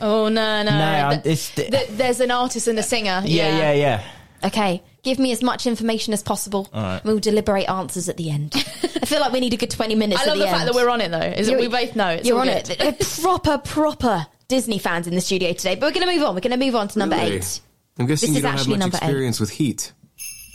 Oh 0.00 0.28
no, 0.28 0.62
no. 0.62 0.70
No, 0.70 0.70
I'm- 0.70 1.22
Th- 1.22 1.32
it's 1.32 1.50
the- 1.50 1.64
th- 1.64 1.88
there's 1.90 2.20
an 2.20 2.30
artist 2.30 2.68
and 2.68 2.78
a 2.78 2.82
singer. 2.82 3.22
Yeah, 3.24 3.56
yeah, 3.58 3.72
yeah. 3.72 4.02
Okay, 4.42 4.82
give 5.02 5.18
me 5.18 5.32
as 5.32 5.42
much 5.42 5.66
information 5.66 6.14
as 6.14 6.22
possible. 6.22 6.68
All 6.72 6.82
right. 6.82 7.04
We'll 7.04 7.18
deliberate 7.18 7.68
answers 7.68 8.08
at 8.08 8.16
the 8.16 8.30
end. 8.30 8.54
I 8.56 9.04
feel 9.06 9.20
like 9.20 9.32
we 9.32 9.40
need 9.40 9.52
a 9.52 9.56
good 9.58 9.70
20 9.70 9.94
minutes 9.94 10.20
I 10.20 10.24
at 10.24 10.28
love 10.28 10.38
the, 10.38 10.44
the, 10.44 10.50
fact 10.50 10.64
that 10.66 10.74
we're 10.74 10.88
on 10.88 11.00
it 11.02 11.10
though. 11.10 11.18
Is 11.20 11.48
that 11.48 11.58
we 11.58 11.68
both 11.68 11.94
know 11.94 12.08
it's 12.08 12.26
You're 12.26 12.40
on 12.40 12.46
good. 12.46 12.70
it. 12.70 12.78
They're 12.78 12.96
proper, 13.22 13.58
proper 13.58 14.26
Disney 14.48 14.78
fans 14.78 15.06
in 15.06 15.14
the 15.14 15.20
studio 15.20 15.52
today. 15.52 15.74
But 15.74 15.82
we're 15.88 15.92
going 16.00 16.06
to 16.08 16.12
move 16.14 16.22
on. 16.26 16.34
We're 16.34 16.40
going 16.40 16.58
to 16.58 16.64
move 16.64 16.74
on 16.74 16.88
to 16.88 16.98
number 16.98 17.16
Really? 17.16 17.36
eight. 17.36 17.60
I'm 17.98 18.06
guessing 18.06 18.30
This 18.32 18.34
you 18.34 18.36
is 18.38 18.42
don't 18.42 18.50
have 18.52 18.60
actually 18.60 18.70
much 18.72 18.80
number 18.80 18.96
eight. 18.96 19.02
experience 19.02 19.40
with 19.40 19.50
heat. 19.50 19.92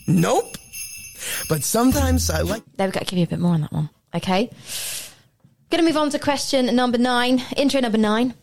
Nope. 0.08 0.58
But 1.48 1.64
sometimes 1.64 2.30
I 2.32 2.42
like. 2.42 2.64
There 2.78 2.88
we 2.88 2.92
go. 2.92 3.00
Give 3.06 3.18
you 3.20 3.24
a 3.26 3.28
bit 3.28 3.40
more 3.40 3.54
on 3.54 3.62
that 3.62 3.72
one. 3.72 3.90
Okay. 4.16 4.50
Going 5.70 5.84
to 5.84 5.88
move 5.88 5.98
on 5.98 6.10
to 6.12 6.20
question 6.20 6.76
number 6.76 6.98
nine. 6.98 7.44
Intro 7.56 7.82
number 7.82 7.98
nine. 7.98 8.34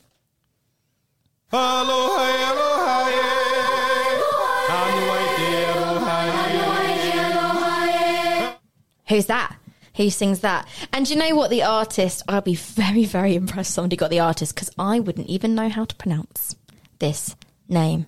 Who's 9.08 9.26
that? 9.26 9.56
Who 9.96 10.08
sings 10.08 10.40
that? 10.40 10.66
And 10.94 11.10
you 11.10 11.16
know 11.16 11.34
what? 11.34 11.50
The 11.50 11.62
artist, 11.62 12.22
I'll 12.26 12.40
be 12.40 12.54
very, 12.54 13.04
very 13.04 13.34
impressed 13.34 13.74
somebody 13.74 13.96
got 13.96 14.08
the 14.08 14.20
artist 14.20 14.54
because 14.54 14.70
I 14.78 15.00
wouldn't 15.00 15.28
even 15.28 15.54
know 15.54 15.68
how 15.68 15.84
to 15.84 15.94
pronounce 15.96 16.56
this 16.98 17.36
name. 17.68 18.06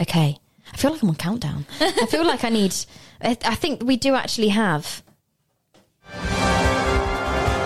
Okay. 0.00 0.38
I 0.72 0.76
feel 0.76 0.92
like 0.92 1.02
I'm 1.02 1.08
on 1.08 1.16
countdown. 1.16 1.66
I 1.80 2.06
feel 2.06 2.24
like 2.24 2.44
I 2.44 2.50
need. 2.50 2.76
I 3.20 3.34
think 3.34 3.82
we 3.82 3.96
do 3.96 4.14
actually 4.14 4.50
have. 4.50 5.02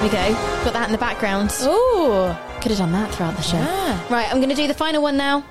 There 0.03 0.11
we 0.11 0.17
go. 0.17 0.33
Got 0.65 0.73
that 0.73 0.87
in 0.89 0.93
the 0.93 0.99
background. 0.99 1.53
Ooh. 1.63 2.35
Could 2.61 2.73
have 2.73 2.79
done 2.79 2.91
that 2.93 3.15
throughout 3.15 3.37
the 3.37 3.43
show. 3.43 3.57
Yeah. 3.59 4.01
Right, 4.09 4.27
I'm 4.29 4.39
going 4.39 4.49
to 4.49 4.55
do 4.57 4.67
the 4.67 4.75
final 4.75 5.01
one 5.03 5.17
now. 5.17 5.45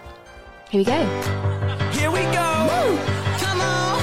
Here 0.70 0.80
we 0.80 0.84
go. 0.84 1.06
Here 1.92 2.12
we 2.12 2.20
go. 2.20 2.98
Come 3.40 3.62
on. 3.62 4.02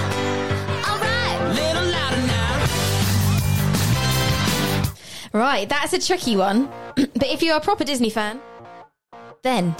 All 0.88 0.98
right. 0.98 1.52
Little 1.54 1.84
louder 1.90 2.26
now. 2.26 2.64
Right, 5.38 5.68
that's 5.68 5.92
a 5.92 5.98
tricky 6.00 6.36
one. 6.36 6.70
but 6.96 7.26
if 7.26 7.42
you're 7.42 7.56
a 7.56 7.60
proper 7.60 7.84
Disney 7.84 8.08
fan, 8.10 8.40
then 9.42 9.74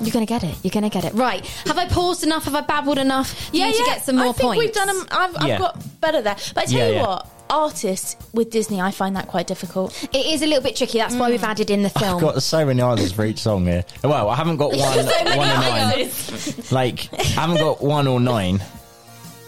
you're 0.00 0.12
going 0.12 0.26
to 0.26 0.28
get 0.28 0.42
it. 0.42 0.56
You're 0.64 0.72
going 0.72 0.82
to 0.84 0.90
get 0.90 1.04
it. 1.04 1.14
Right. 1.14 1.46
Have 1.66 1.78
I 1.78 1.86
paused 1.86 2.24
enough? 2.24 2.44
Have 2.44 2.56
I 2.56 2.62
babbled 2.62 2.98
enough? 2.98 3.50
Do 3.52 3.58
Yeah, 3.58 3.66
you 3.66 3.70
need 3.72 3.78
yeah. 3.78 3.84
to 3.84 3.90
get 3.90 4.02
some 4.04 4.16
more 4.16 4.26
I 4.26 4.32
think 4.32 4.40
points? 4.42 4.58
we've 4.58 4.72
done 4.74 4.88
them. 4.88 5.06
I've, 5.12 5.36
I've 5.36 5.46
Yeah. 5.48 5.58
got 5.58 6.00
better 6.00 6.20
there. 6.20 6.34
But 6.54 6.64
I 6.64 6.66
tell 6.66 6.78
Yeah, 6.80 6.88
you 6.88 6.94
yeah. 6.94 7.06
what, 7.06 7.26
artists 7.50 8.16
with 8.32 8.50
Disney, 8.50 8.80
I 8.80 8.90
find 8.90 9.16
that 9.16 9.28
quite 9.28 9.46
difficult. 9.46 10.02
It 10.12 10.26
is 10.26 10.42
a 10.42 10.46
little 10.46 10.62
bit 10.62 10.76
tricky. 10.76 10.98
That's 10.98 11.14
why 11.14 11.30
we've 11.30 11.42
added 11.42 11.70
in 11.70 11.82
the 11.82 11.90
film. 11.90 12.16
I've 12.16 12.34
got 12.34 12.42
so 12.42 12.64
many 12.64 12.80
answers 12.82 13.12
for 13.12 13.24
each 13.24 13.38
song 13.38 13.64
here. 13.64 13.84
Well, 14.04 14.28
I 14.28 14.36
haven't 14.36 14.56
got 14.56 14.70
one, 14.76 15.06
one 15.36 15.48
or 15.48 15.60
nine. 15.60 16.10
Like, 16.70 17.12
I 17.12 17.22
haven't 17.22 17.58
got 17.58 17.82
one 17.82 18.06
or 18.06 18.20
nine, 18.20 18.60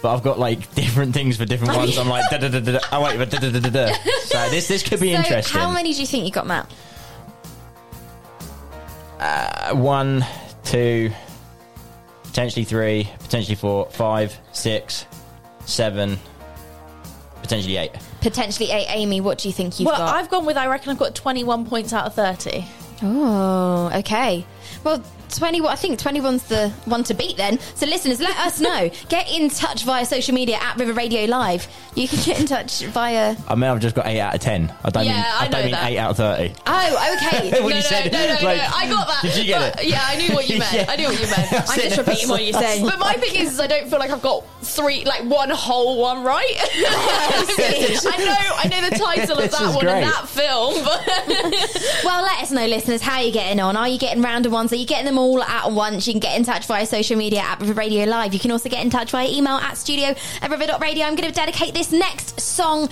but 0.02 0.14
I've 0.14 0.22
got 0.22 0.38
like 0.38 0.74
different 0.74 1.14
things 1.14 1.36
for 1.36 1.44
different 1.44 1.76
ones. 1.76 1.98
I'm 1.98 2.08
like, 2.08 2.30
da 2.30 2.38
da 2.38 2.48
da 2.48 2.60
da. 2.60 2.72
da. 2.72 2.80
Oh 2.92 3.04
wait, 3.04 3.18
but 3.18 3.30
da 3.30 3.38
da 3.38 3.50
da 3.50 3.60
da 3.60 3.70
da. 3.70 3.92
So 4.24 4.48
this 4.50 4.68
this 4.68 4.82
could 4.82 5.00
be 5.00 5.12
so 5.12 5.18
interesting. 5.18 5.60
how 5.60 5.70
many 5.70 5.92
do 5.92 6.00
you 6.00 6.06
think 6.06 6.24
you 6.24 6.30
got, 6.30 6.46
Matt? 6.46 6.72
Uh, 9.18 9.74
one, 9.74 10.24
two, 10.64 11.10
potentially 12.24 12.64
three, 12.64 13.08
potentially 13.18 13.56
four, 13.56 13.86
five, 13.90 14.38
six, 14.52 15.04
seven, 15.66 16.18
potentially 17.50 17.76
eight. 17.78 17.92
Potentially 18.20 18.70
eight. 18.70 18.86
Amy, 18.90 19.20
what 19.20 19.38
do 19.38 19.48
you 19.48 19.52
think 19.52 19.80
you've 19.80 19.86
well, 19.86 19.96
got? 19.96 20.14
I've 20.14 20.30
gone 20.30 20.46
with, 20.46 20.56
I 20.56 20.68
reckon 20.68 20.90
I've 20.90 20.98
got 20.98 21.16
21 21.16 21.66
points 21.66 21.92
out 21.92 22.06
of 22.06 22.14
30. 22.14 22.64
Oh, 23.02 23.90
okay. 23.96 24.46
Well, 24.84 25.02
20, 25.38 25.60
I 25.66 25.76
think 25.76 25.98
21's 25.98 26.44
the 26.44 26.70
one 26.86 27.04
to 27.04 27.14
beat 27.14 27.36
then. 27.36 27.58
So, 27.74 27.86
listeners, 27.86 28.20
let 28.20 28.36
us 28.38 28.60
know. 28.68 28.90
Get 29.08 29.30
in 29.30 29.48
touch 29.50 29.84
via 29.84 30.04
social 30.04 30.34
media 30.34 30.58
at 30.60 30.76
River 30.76 30.92
Radio 30.92 31.24
Live. 31.24 31.66
You 31.94 32.06
can 32.08 32.18
get 32.24 32.40
in 32.40 32.46
touch 32.46 32.82
via. 32.86 33.36
I 33.48 33.54
mean, 33.54 33.64
I've 33.64 33.80
just 33.80 33.94
got 33.96 34.06
eight 34.06 34.20
out 34.20 34.34
of 34.34 34.40
ten. 34.40 34.72
I 34.84 34.90
don't 34.90 35.04
Yeah, 35.04 35.12
mean 35.14 35.24
I 35.24 35.38
I, 35.44 35.48
don't 35.48 35.62
mean 35.62 35.70
that. 35.72 35.90
eight 35.90 35.98
out 35.98 36.10
of 36.12 36.16
thirty. 36.18 36.54
Oh, 36.66 37.16
okay. 37.16 37.50
When 37.50 37.60
no, 37.62 37.68
you 37.68 37.74
no, 37.74 37.80
said, 37.80 38.12
no, 38.12 38.18
no, 38.26 38.32
like- 38.34 38.42
no, 38.58 38.68
I 38.74 38.88
got 38.88 39.06
that. 39.08 39.20
Did 39.22 39.36
you 39.36 39.44
get 39.44 39.74
But- 39.74 39.84
it? 39.84 39.88
Yeah, 39.90 40.00
I 40.04 40.16
knew 40.16 40.34
what 40.34 40.48
you 40.48 40.58
meant. 40.60 40.72
Yeah. 40.72 40.86
I 40.88 40.96
knew 40.96 41.06
what 41.08 41.20
you 41.20 41.26
meant. 41.26 41.52
I'm 41.70 41.80
just 41.80 41.98
repeating 41.98 42.28
what 42.28 42.44
you 42.44 42.52
said. 42.52 42.82
But 42.84 42.98
my 42.98 43.14
thing 43.14 43.34
is, 43.42 43.54
is 43.54 43.60
I 43.60 43.66
don't 43.66 43.88
feel 43.88 43.98
like 43.98 44.10
I've 44.10 44.22
got 44.22 44.44
three, 44.62 45.04
like 45.04 45.24
one 45.24 45.50
whole 45.50 46.00
one 46.00 46.22
right. 46.22 46.56
I 46.58 48.16
know, 48.18 48.56
I 48.56 48.68
know 48.68 48.88
the 48.90 48.96
title 48.98 49.36
of 49.36 49.42
This 49.42 49.58
that 49.58 49.68
is 49.68 49.74
one 49.74 49.84
great. 49.84 50.02
and 50.02 50.04
that 50.04 50.28
film, 50.28 50.84
but 50.84 52.04
Well, 52.04 52.22
let 52.22 52.40
us 52.42 52.50
know, 52.50 52.66
listeners, 52.66 53.00
how 53.02 53.20
you're 53.20 53.32
getting 53.32 53.60
on. 53.60 53.76
Are 53.76 53.88
you 53.88 53.98
getting 53.98 54.22
random 54.22 54.52
ones? 54.52 54.72
Are 54.72 54.76
you 54.76 54.86
getting 54.86 55.06
them 55.06 55.18
all 55.20 55.42
at 55.42 55.70
once? 55.70 56.06
You 56.06 56.14
can 56.14 56.20
get 56.20 56.36
in 56.36 56.44
touch 56.44 56.66
via 56.66 56.86
social 56.86 57.16
media 57.16 57.40
at 57.40 57.60
River 57.60 57.74
Radio 57.74 58.04
Live. 58.04 58.32
You 58.32 58.40
can 58.40 58.50
also 58.50 58.68
get 58.68 58.82
in 58.82 58.90
touch 58.90 59.10
via 59.10 59.28
email 59.28 59.56
at 59.56 59.76
studio 59.76 60.14
at 60.40 60.50
river.radio. 60.50 61.04
I'm 61.04 61.14
going 61.14 61.28
to 61.28 61.34
dedicate 61.34 61.74
this 61.74 61.92
next 61.92 62.40
song 62.40 62.88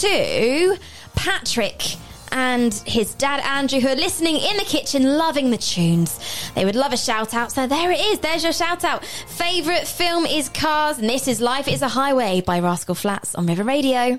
to 0.00 0.76
Patrick 1.14 1.82
and 2.30 2.74
his 2.86 3.14
dad 3.14 3.40
Andrew, 3.40 3.80
who 3.80 3.88
are 3.88 3.96
listening 3.96 4.36
in 4.36 4.56
the 4.56 4.64
kitchen, 4.64 5.16
loving 5.16 5.50
the 5.50 5.56
tunes. 5.56 6.20
They 6.54 6.64
would 6.64 6.76
love 6.76 6.92
a 6.92 6.96
shout 6.96 7.32
out. 7.32 7.52
So 7.52 7.66
there 7.66 7.90
it 7.90 8.00
is. 8.00 8.18
There's 8.18 8.42
your 8.42 8.52
shout 8.52 8.84
out. 8.84 9.04
Favourite 9.04 9.86
film 9.86 10.26
is 10.26 10.48
Cars, 10.48 10.98
and 10.98 11.08
this 11.08 11.28
is 11.28 11.40
Life 11.40 11.68
is 11.68 11.82
a 11.82 11.88
Highway 11.88 12.42
by 12.42 12.60
Rascal 12.60 12.94
Flatts 12.94 13.34
on 13.34 13.46
River 13.46 13.64
Radio. 13.64 14.18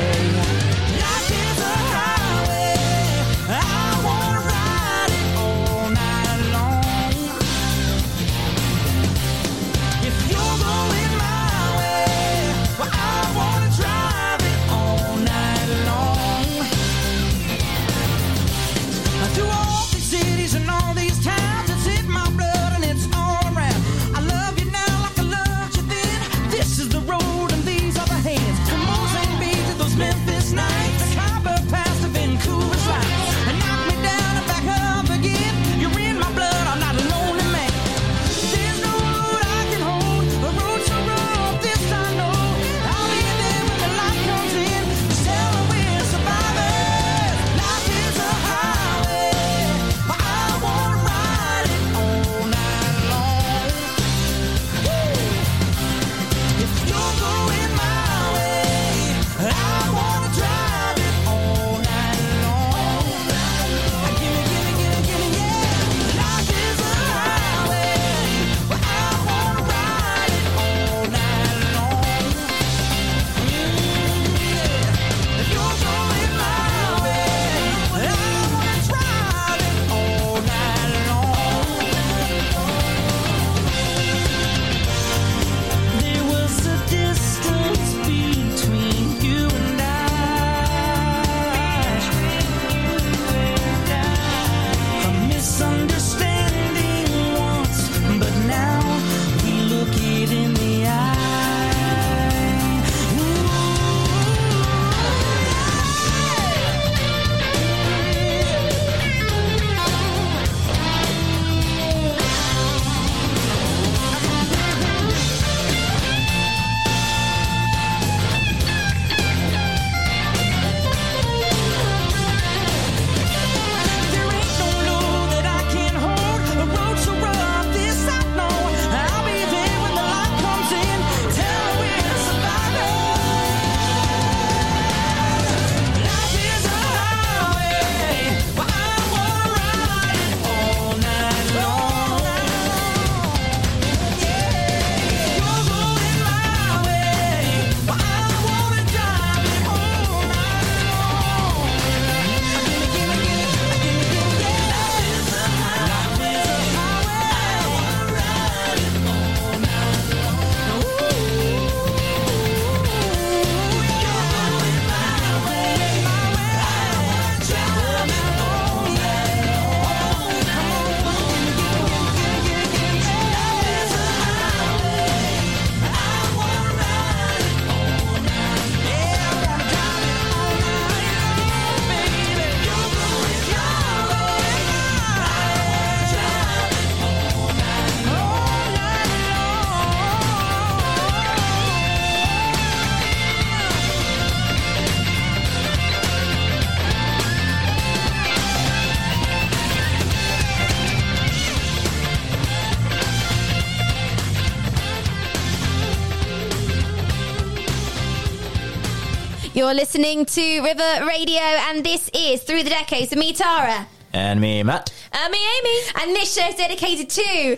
listening 209.81 210.25
to 210.27 210.61
River 210.61 211.07
Radio, 211.07 211.41
and 211.41 211.83
this 211.83 212.07
is 212.13 212.43
Through 212.43 212.61
the 212.61 212.69
Decades 212.69 213.09
with 213.09 213.17
me, 213.17 213.33
Tara. 213.33 213.87
And 214.13 214.39
me, 214.39 214.61
Matt. 214.61 214.93
And 215.11 215.31
me, 215.31 215.39
Amy. 215.39 215.79
And 215.99 216.15
this 216.15 216.35
show 216.35 216.47
is 216.47 216.53
dedicated 216.53 217.09
to 217.09 217.57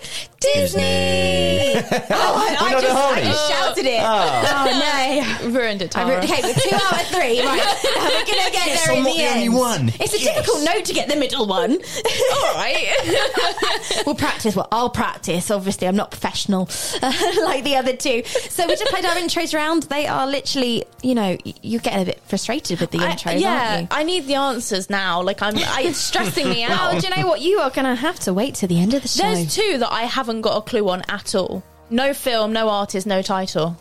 Disney. 0.53 0.81
Disney. 0.81 1.97
oh, 2.11 2.35
I, 2.35 2.57
I 2.59 2.81
just, 2.81 2.95
I 2.95 3.21
just 3.21 3.49
shouted 3.49 3.85
it. 3.85 3.99
Oh. 4.01 4.43
Oh, 4.55 5.41
no. 5.45 5.49
Ruined 5.59 5.81
it, 5.81 5.91
Tara. 5.91 6.07
re- 6.19 6.23
okay, 6.23 6.41
but 6.41 6.55
two 6.55 6.75
out 6.75 6.93
of 7.01 7.07
three. 7.07 7.39
Right, 7.45 7.79
we're 7.83 8.25
gonna 8.25 8.51
get 8.51 8.65
Yes, 8.65 8.85
there 8.85 8.93
in 8.95 8.99
I'm 8.99 9.05
the 9.05 9.11
the 9.13 9.21
end. 9.23 9.35
only 9.35 9.49
one. 9.49 9.89
It's 9.99 10.13
a 10.13 10.19
Yes. 10.19 10.35
difficult 10.37 10.63
note 10.65 10.85
to 10.85 10.93
get 10.93 11.09
the 11.09 11.15
middle 11.15 11.45
one. 11.47 11.71
All 11.73 12.53
right. 12.55 14.03
we'll 14.05 14.15
practice. 14.15 14.55
Well, 14.55 14.67
I'll 14.71 14.89
practice. 14.89 15.51
Obviously, 15.51 15.87
I'm 15.87 15.95
not 15.95 16.11
professional 16.11 16.69
like 17.01 17.63
the 17.63 17.75
other 17.77 17.95
two. 17.95 18.23
So 18.25 18.67
we 18.67 18.75
just 18.75 18.85
played 18.91 19.05
our 19.05 19.15
intros 19.15 19.53
round. 19.53 19.83
They 19.83 20.07
are 20.07 20.27
literally, 20.27 20.85
you 21.01 21.15
know, 21.15 21.37
you're 21.61 21.81
getting 21.81 22.01
a 22.01 22.05
bit 22.05 22.21
frustrated 22.27 22.79
with 22.79 22.91
the 22.91 22.99
I- 22.99 23.11
intros, 23.15 23.39
yeah, 23.39 23.71
aren't 23.75 23.81
you? 23.83 23.87
I 23.91 24.03
need 24.03 24.27
the 24.27 24.35
answers 24.35 24.89
now. 24.89 25.21
Like 25.21 25.41
I'm, 25.41 25.57
I, 25.57 25.83
it's 25.85 25.97
stressing 25.97 26.49
me 26.49 26.65
Well, 26.67 26.95
out. 26.95 27.01
do 27.01 27.07
you 27.07 27.15
know 27.15 27.27
what? 27.27 27.41
You 27.41 27.59
are 27.59 27.69
going 27.69 27.85
to 27.85 27.95
have 27.95 28.19
to 28.21 28.33
wait 28.33 28.55
till 28.55 28.69
the 28.69 28.79
end 28.79 28.93
of 28.93 29.01
the 29.01 29.07
show. 29.07 29.23
There's 29.23 29.53
two 29.55 29.77
that 29.79 29.91
I 29.91 30.03
haven't 30.03 30.32
got 30.41 30.57
a 30.57 30.61
clue 30.61 30.87
on 30.89 31.01
at 31.09 31.35
all. 31.35 31.63
No 31.89 32.13
film, 32.13 32.53
no 32.53 32.69
artist, 32.69 33.05
no 33.05 33.21
title. 33.21 33.77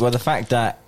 Well, 0.00 0.10
the 0.10 0.18
fact 0.18 0.50
that 0.50 0.78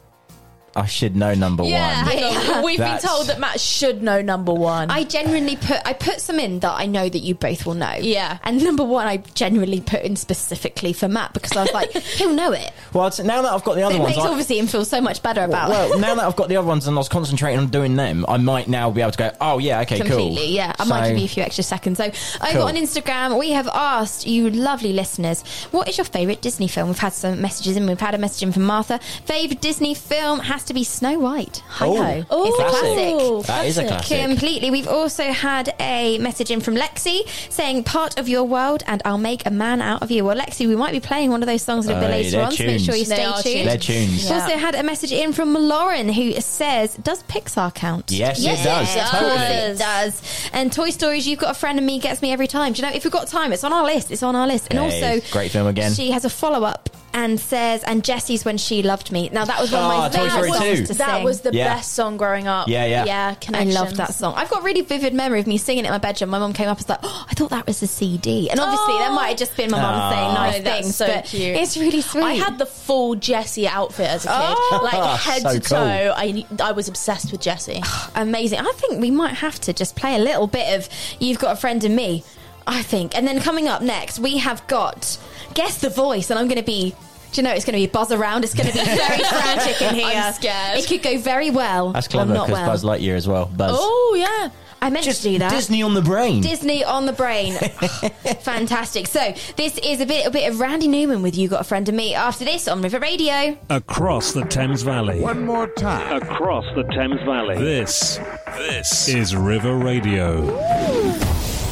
I 0.76 0.86
should 0.86 1.16
know 1.16 1.34
number 1.34 1.64
Yeah, 1.64 2.04
one. 2.04 2.16
Yeah. 2.18 2.62
We've 2.64 2.78
That's- 2.78 3.02
been 3.02 3.10
told 3.10 3.26
that 3.28 3.40
Matt 3.40 3.60
should 3.60 4.02
know 4.02 4.20
number 4.22 4.52
one. 4.52 4.90
I 4.90 5.04
genuinely 5.04 5.56
put 5.56 5.78
I 5.84 5.92
put 5.94 6.20
some 6.20 6.38
in 6.38 6.60
that 6.60 6.72
I 6.76 6.86
know 6.86 7.08
that 7.08 7.18
you 7.18 7.34
both 7.34 7.64
will 7.66 7.74
know. 7.74 7.94
Yeah. 7.98 8.38
And 8.44 8.62
number 8.62 8.84
one 8.84 9.06
I 9.06 9.16
genuinely 9.34 9.80
put 9.80 10.02
in 10.02 10.16
specifically 10.16 10.92
for 10.92 11.08
Matt 11.08 11.32
because 11.32 11.56
I 11.56 11.62
was 11.62 11.72
like, 11.72 11.90
he'll 12.18 12.34
know 12.34 12.52
it. 12.52 12.72
Well, 12.92 13.10
now 13.24 13.42
that 13.42 13.52
I've 13.52 13.64
got 13.64 13.74
the 13.76 13.82
other 13.82 13.94
It 13.96 14.00
ones, 14.00 14.16
makes 14.16 14.26
I- 14.26 14.28
obviously 14.30 14.58
him 14.58 14.66
feel 14.66 14.84
so 14.84 15.00
much 15.00 15.22
better 15.22 15.42
about 15.44 15.70
well, 15.70 15.92
it. 15.94 16.00
now 16.00 16.14
that 16.14 16.24
I've 16.24 16.36
got 16.36 16.48
the 16.48 16.56
other 16.56 16.68
ones 16.68 16.86
and 16.86 16.96
I 16.96 16.98
was 16.98 17.08
concentrating 17.08 17.58
on 17.58 17.68
doing 17.68 17.96
them, 17.96 18.24
I 18.28 18.36
might 18.36 18.68
now 18.68 18.90
be 18.90 19.00
able 19.00 19.12
to 19.12 19.18
go. 19.18 19.30
Oh 19.40 19.58
yeah, 19.58 19.80
okay, 19.80 19.96
Completely, 19.98 20.36
cool. 20.36 20.44
yeah. 20.44 20.72
I 20.78 20.84
might 20.84 21.08
give 21.08 21.18
you 21.18 21.24
a 21.24 21.28
few 21.28 21.42
extra 21.42 21.64
seconds. 21.64 21.98
So 21.98 22.04
over 22.04 22.52
Cool. 22.52 22.62
on 22.62 22.74
Instagram, 22.74 23.38
we 23.38 23.52
have 23.52 23.68
asked 23.68 24.26
you 24.26 24.50
lovely 24.50 24.92
listeners, 24.92 25.42
what 25.70 25.88
is 25.88 25.96
your 25.96 26.04
favourite 26.04 26.42
Disney 26.42 26.68
film? 26.68 26.88
We've 26.88 26.98
had 26.98 27.12
some 27.14 27.40
messages 27.40 27.76
in. 27.76 27.86
We've 27.86 27.98
had 27.98 28.14
a 28.14 28.18
message 28.18 28.42
in 28.42 28.52
from 28.52 28.64
Martha. 28.64 28.98
Favourite 29.24 29.60
Disney 29.62 29.94
film 29.94 30.40
has 30.40 30.64
to 30.66 30.74
be 30.74 30.84
Snow 30.84 31.18
White. 31.18 31.62
Hi 31.68 31.86
Oh, 31.86 31.96
ho. 31.96 32.24
Oh, 32.30 32.46
it's 32.46 32.58
a 32.58 32.62
classic. 32.64 33.14
classic. 33.18 33.46
That 33.46 33.66
is 33.66 33.78
a 33.78 33.86
classic. 33.86 34.20
Completely. 34.26 34.70
We've 34.70 34.88
also 34.88 35.24
had 35.32 35.74
a 35.80 36.18
message 36.18 36.50
in 36.50 36.60
from 36.60 36.74
Lexi 36.76 37.26
saying 37.50 37.84
part 37.84 38.18
of 38.18 38.28
your 38.28 38.44
world 38.44 38.82
and 38.86 39.02
I'll 39.04 39.18
make 39.18 39.46
a 39.46 39.50
man 39.50 39.80
out 39.80 40.02
of 40.02 40.10
you. 40.10 40.24
Well, 40.24 40.36
Lexi, 40.36 40.66
we 40.68 40.76
might 40.76 40.92
be 40.92 41.00
playing 41.00 41.30
one 41.30 41.42
of 41.42 41.46
those 41.48 41.62
songs 41.62 41.86
a 41.86 41.88
little 41.88 42.02
bit 42.02 42.08
Aye, 42.10 42.16
later 42.18 42.30
they're 42.32 42.44
on, 42.46 42.52
so 42.52 42.64
make 42.64 42.80
sure 42.80 42.94
you 42.94 43.04
tunes. 43.04 43.06
stay 43.08 43.16
They 43.16 43.24
are 43.24 43.42
tuned. 43.42 43.54
tunes. 43.54 43.66
They're 43.66 43.78
tunes. 43.78 44.22
We've 44.24 44.32
Also 44.32 44.56
had 44.58 44.74
a 44.74 44.82
message 44.82 45.12
in 45.12 45.32
from 45.32 45.54
Lauren 45.54 46.08
who 46.08 46.32
says, 46.40 46.94
"Does 46.96 47.22
Pixar 47.24 47.72
count?" 47.74 48.10
Yes, 48.10 48.40
it 48.40 48.62
does. 48.64 48.96
Of 48.96 49.02
Totally. 49.10 49.34
it 49.34 49.78
does. 49.78 50.22
And 50.52 50.72
Toy 50.72 50.90
Stories, 50.90 51.26
you've 51.26 51.38
got 51.38 51.50
a 51.50 51.54
friend 51.54 51.78
and 51.78 51.86
me 51.86 51.98
gets 51.98 52.22
me 52.22 52.32
every 52.32 52.46
time. 52.48 52.72
Do 52.72 52.82
you 52.82 52.88
know? 52.88 52.94
If 52.94 53.04
we've 53.04 53.12
got 53.12 53.28
time, 53.28 53.52
it's 53.52 53.64
on 53.64 53.72
our 53.72 53.84
list. 53.84 54.10
It's 54.10 54.22
on 54.22 54.34
our 54.36 54.46
list. 54.46 54.68
And 54.70 54.78
Hey, 54.80 55.14
also, 55.16 55.26
great 55.32 55.50
film 55.50 55.66
again. 55.66 55.92
She 55.94 56.10
has 56.10 56.24
a 56.24 56.30
follow 56.30 56.64
up 56.64 56.90
and 57.16 57.40
says, 57.40 57.82
"And 57.84 58.04
Jessie's 58.04 58.44
when 58.44 58.58
she 58.58 58.82
loved 58.82 59.10
me." 59.10 59.30
Now 59.32 59.44
that 59.46 59.58
was 59.58 59.72
one 59.72 59.82
of 59.82 59.88
my 59.88 60.06
Oh, 60.06 60.08
Toy 60.10 60.28
favorite 60.28 60.52
Story 60.54 60.76
songs 60.76 60.78
2. 60.80 60.86
to 60.86 60.94
that 60.98 61.22
was 61.24 61.40
the 61.40 61.52
Yeah. 61.52 61.74
best 61.74 61.94
song 61.94 62.16
growing 62.18 62.46
up. 62.46 62.68
Yeah, 62.68 62.84
yeah. 62.84 63.04
Yeah, 63.06 63.28
I 63.30 63.34
connections. 63.36 63.74
loved 63.74 63.96
that 63.96 64.14
song. 64.14 64.34
I've 64.36 64.50
got 64.50 64.62
really 64.62 64.82
vivid 64.82 65.14
memory 65.14 65.40
of 65.40 65.46
me 65.46 65.56
singing 65.56 65.84
it 65.84 65.88
in 65.88 65.92
my 65.92 65.98
bedroom. 65.98 66.30
My 66.30 66.38
mum 66.38 66.52
came 66.52 66.68
up 66.68 66.76
and 66.78 66.86
was 66.86 66.88
like, 66.90 67.00
"Oh, 67.02 67.26
I 67.30 67.34
thought 67.34 67.50
that 67.50 67.66
was 67.66 67.82
a 67.82 67.86
CD." 67.86 68.50
And 68.50 68.60
obviously, 68.60 68.98
that 68.98 69.10
Oh. 69.10 69.14
might 69.14 69.28
have 69.28 69.38
just 69.38 69.56
been 69.56 69.70
my 69.70 69.80
mum 69.80 69.94
Aw. 69.94 70.10
saying 70.10 70.28
ah. 70.30 70.34
nice 70.34 70.56
No, 70.58 70.62
that's 70.62 70.80
things. 70.82 70.96
so 70.96 71.06
but 71.06 71.24
cute. 71.24 71.56
It's 71.56 71.76
really 71.78 72.02
sweet. 72.02 72.22
I 72.22 72.34
had 72.34 72.58
the 72.58 72.66
full 72.66 73.14
Jessie 73.14 73.66
outfit 73.66 74.08
as 74.10 74.26
a 74.26 74.28
kid, 74.28 74.56
Oh. 74.72 74.80
like 74.84 75.20
head 75.20 75.42
So 75.42 75.52
to 75.54 75.60
cool. 75.60 75.78
toe. 75.78 76.12
I 76.16 76.44
I 76.62 76.72
was 76.72 76.86
obsessed 76.86 77.32
with 77.32 77.40
Jessie. 77.40 77.82
amazing. 78.14 78.60
I 78.60 78.72
think 78.76 79.00
we 79.00 79.10
might 79.10 79.36
have 79.36 79.58
to 79.62 79.72
just 79.72 79.96
play 79.96 80.14
a 80.14 80.18
little 80.18 80.46
bit 80.46 80.74
of 80.78 80.88
You've 81.18 81.38
Got 81.38 81.52
a 81.52 81.56
Friend 81.56 81.82
in 81.82 81.94
Me, 81.96 82.24
I 82.66 82.82
think. 82.82 83.16
And 83.16 83.26
then 83.26 83.40
coming 83.40 83.68
up 83.68 83.80
next, 83.80 84.18
we 84.18 84.36
have 84.38 84.66
got 84.66 85.16
Guess 85.54 85.76
the 85.78 85.88
Voice, 85.88 86.28
and 86.30 86.38
I'm 86.38 86.46
going 86.48 86.58
to 86.58 86.62
be. 86.62 86.94
Do 87.32 87.40
you 87.40 87.42
know 87.42 87.52
it's 87.52 87.64
going 87.64 87.78
to 87.78 87.86
be 87.86 87.90
buzz 87.90 88.12
around? 88.12 88.44
It's 88.44 88.54
going 88.54 88.68
to 88.68 88.72
be 88.72 88.84
very 88.84 89.22
frantic 89.22 89.82
in 89.82 89.94
here. 89.94 90.06
I'm 90.06 90.32
scared. 90.32 90.78
It 90.78 90.86
could 90.86 91.02
go 91.02 91.18
very 91.18 91.50
well. 91.50 91.92
That's 91.92 92.08
clever 92.08 92.32
not 92.32 92.46
because 92.46 92.60
well. 92.60 92.70
Buzz 92.70 92.84
Lightyear 92.84 93.14
as 93.16 93.28
well. 93.28 93.46
Buzz. 93.46 93.76
Oh 93.78 94.16
yeah. 94.18 94.50
I 94.82 94.90
meant 94.90 95.06
to 95.06 95.22
do 95.22 95.38
that. 95.38 95.50
Disney 95.50 95.82
on 95.82 95.94
the 95.94 96.02
brain. 96.02 96.42
Disney 96.42 96.84
on 96.84 97.06
the 97.06 97.12
brain. 97.12 97.54
Fantastic. 98.40 99.06
So, 99.06 99.34
this 99.56 99.78
is 99.78 100.00
a 100.00 100.06
bit 100.06 100.26
a 100.26 100.30
bit 100.30 100.50
of 100.50 100.60
Randy 100.60 100.86
Newman 100.86 101.22
with 101.22 101.36
You 101.36 101.48
Got 101.48 101.62
a 101.62 101.64
Friend 101.64 101.88
in 101.88 101.96
Me 101.96 102.14
after 102.14 102.44
this 102.44 102.68
on 102.68 102.82
River 102.82 102.98
Radio. 102.98 103.56
Across 103.70 104.32
the 104.32 104.44
Thames 104.44 104.82
Valley. 104.82 105.20
One 105.20 105.44
more 105.46 105.66
time. 105.68 106.22
Across 106.22 106.74
the 106.74 106.82
Thames 106.84 107.20
Valley. 107.22 107.56
This, 107.56 108.18
this 108.58 109.08
is 109.08 109.34
River 109.34 109.76
Radio. 109.76 110.44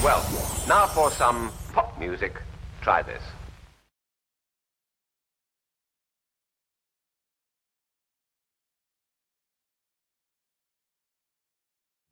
Well, 0.03 0.25
now 0.67 0.87
for 0.87 1.11
some 1.11 1.53
pop 1.73 1.99
music. 1.99 2.41
Try 2.81 3.03
this. 3.03 3.23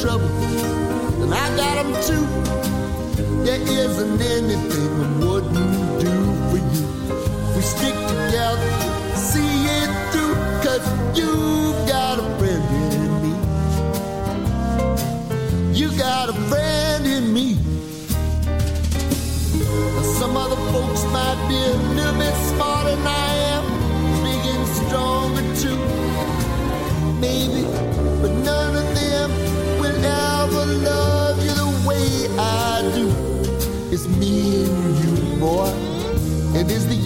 Trouble, 0.00 0.26
and 1.22 1.34
I 1.34 1.54
got 1.54 1.74
them 1.82 1.92
too. 2.02 2.24
There 3.44 3.60
isn't 3.60 4.20
anything 4.22 4.90
I 5.00 5.24
wouldn't 5.24 5.81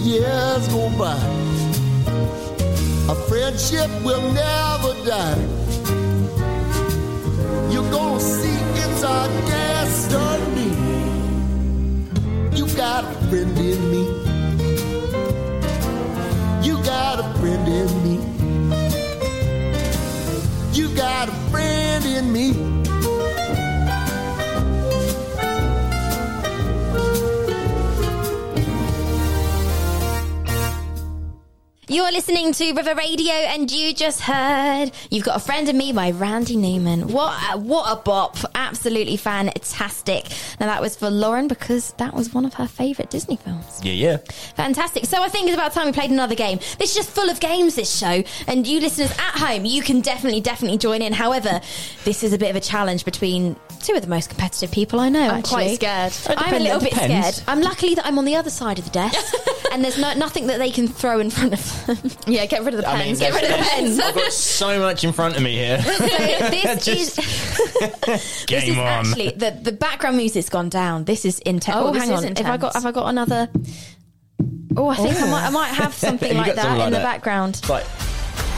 years 0.07 0.67
go 0.69 0.89
by, 0.97 1.19
our 3.09 3.15
friendship 3.27 3.89
will 4.03 4.21
never 4.31 4.93
die. 5.05 5.43
You're 7.69 7.91
gonna 7.91 8.19
see 8.19 8.57
it's 8.83 9.03
our 9.03 9.27
destiny. 9.51 10.71
You 12.57 12.65
got 12.75 13.03
a 13.03 13.13
friend 13.27 13.57
in 13.57 13.81
me. 13.91 14.03
You 16.65 16.81
got 16.83 17.19
a 17.19 17.27
friend 17.39 17.67
in 17.67 17.89
me. 18.05 18.15
You 20.71 20.87
got 20.95 21.27
a 21.27 21.33
friend 21.51 22.05
in 22.05 22.31
me. 22.31 22.66
You're 31.97 32.11
listening 32.11 32.53
to 32.53 32.73
River 32.73 32.93
Radio, 32.93 33.33
and 33.33 33.71
you 33.71 33.91
just 33.91 34.21
heard 34.21 34.91
"You've 35.09 35.23
Got 35.25 35.37
a 35.37 35.39
Friend 35.39 35.67
in 35.67 35.75
Me" 35.75 35.91
by 35.91 36.11
Randy 36.11 36.55
Newman. 36.55 37.07
What 37.07 37.35
a, 37.51 37.57
what 37.57 37.91
a 37.91 37.99
bop! 37.99 38.37
Absolutely 38.53 39.17
fantastic. 39.17 40.25
Now 40.59 40.67
that 40.67 40.79
was 40.79 40.95
for 40.95 41.09
Lauren 41.09 41.47
because 41.47 41.93
that 41.93 42.13
was 42.13 42.35
one 42.35 42.45
of 42.45 42.53
her 42.53 42.67
favourite 42.67 43.09
Disney 43.09 43.37
films. 43.37 43.79
Yeah, 43.81 43.93
yeah. 43.93 44.17
Fantastic. 44.55 45.05
So 45.05 45.23
I 45.23 45.27
think 45.27 45.47
it's 45.47 45.55
about 45.55 45.73
time 45.73 45.87
we 45.87 45.91
played 45.91 46.11
another 46.11 46.35
game. 46.35 46.59
This 46.77 46.91
is 46.91 46.95
just 46.97 47.09
full 47.09 47.31
of 47.31 47.39
games, 47.39 47.73
this 47.73 47.97
show. 47.97 48.23
And 48.47 48.67
you 48.67 48.79
listeners 48.79 49.09
at 49.13 49.39
home, 49.39 49.65
you 49.65 49.81
can 49.81 50.01
definitely, 50.01 50.41
definitely 50.41 50.77
join 50.77 51.01
in. 51.01 51.13
However, 51.13 51.61
this 52.03 52.21
is 52.21 52.31
a 52.31 52.37
bit 52.37 52.51
of 52.51 52.55
a 52.55 52.61
challenge 52.61 53.05
between 53.05 53.55
two 53.79 53.95
of 53.95 54.03
the 54.03 54.07
most 54.07 54.29
competitive 54.29 54.71
people 54.71 54.99
I 54.99 55.09
know, 55.09 55.29
I'm 55.29 55.39
actually. 55.39 55.77
quite 55.77 56.13
scared. 56.13 56.37
I'm 56.37 56.53
a 56.53 56.59
little 56.59 56.79
bit 56.79 56.93
scared. 56.93 57.41
I'm 57.47 57.61
lucky 57.61 57.95
that 57.95 58.05
I'm 58.05 58.19
on 58.19 58.25
the 58.25 58.35
other 58.35 58.51
side 58.51 58.77
of 58.77 58.85
the 58.85 58.91
desk 58.91 59.33
and 59.71 59.83
there's 59.83 59.97
no, 59.97 60.13
nothing 60.13 60.47
that 60.47 60.59
they 60.59 60.69
can 60.69 60.87
throw 60.87 61.19
in 61.19 61.29
front 61.29 61.53
of 61.53 61.86
them. 61.86 61.86
Yeah, 62.27 62.45
get 62.45 62.63
rid 62.63 62.73
of 62.73 62.81
the 62.81 62.87
I 62.89 62.93
mean, 62.97 63.15
pens. 63.15 63.19
get 63.19 63.33
rid 63.33 63.43
of 63.43 63.49
the 63.51 63.63
pens. 63.63 63.99
I've 63.99 64.15
got 64.15 64.31
so 64.33 64.79
much 64.79 65.03
in 65.03 65.13
front 65.13 65.35
of 65.37 65.41
me 65.43 65.53
here. 65.53 65.81
So 65.83 65.93
this 66.49 66.85
Just- 66.85 67.19
is 67.19 67.95
this 68.05 68.45
Game 68.45 68.71
is 68.73 68.77
on. 68.77 68.85
actually 68.87 69.29
the, 69.31 69.51
the 69.61 69.71
background 69.71 70.17
music's 70.17 70.49
gone 70.49 70.69
down. 70.69 71.03
This 71.05 71.25
is 71.25 71.39
intense. 71.39 71.77
Oh, 71.77 71.87
Oh, 71.89 71.91
this 71.93 72.03
hang 72.03 72.11
is 72.13 72.25
on. 72.25 72.35
Have 72.37 72.47
I 72.53 72.57
got 72.57 72.73
have 72.73 72.85
I 72.85 72.91
got 72.91 73.07
another 73.09 73.49
Oh, 74.75 74.89
I 74.89 74.95
think 74.95 75.15
I 75.19 75.29
might 75.31 75.45
I 75.47 75.49
might 75.49 75.67
have 75.73 75.93
something 75.93 76.31
You 76.31 76.37
like 76.37 76.47
got 76.47 76.55
that 76.57 76.61
something 76.63 76.75
in 76.75 76.79
like 76.85 76.91
the 76.91 76.97
that. 76.99 77.03
background. 77.03 77.61
Like, 77.69 77.85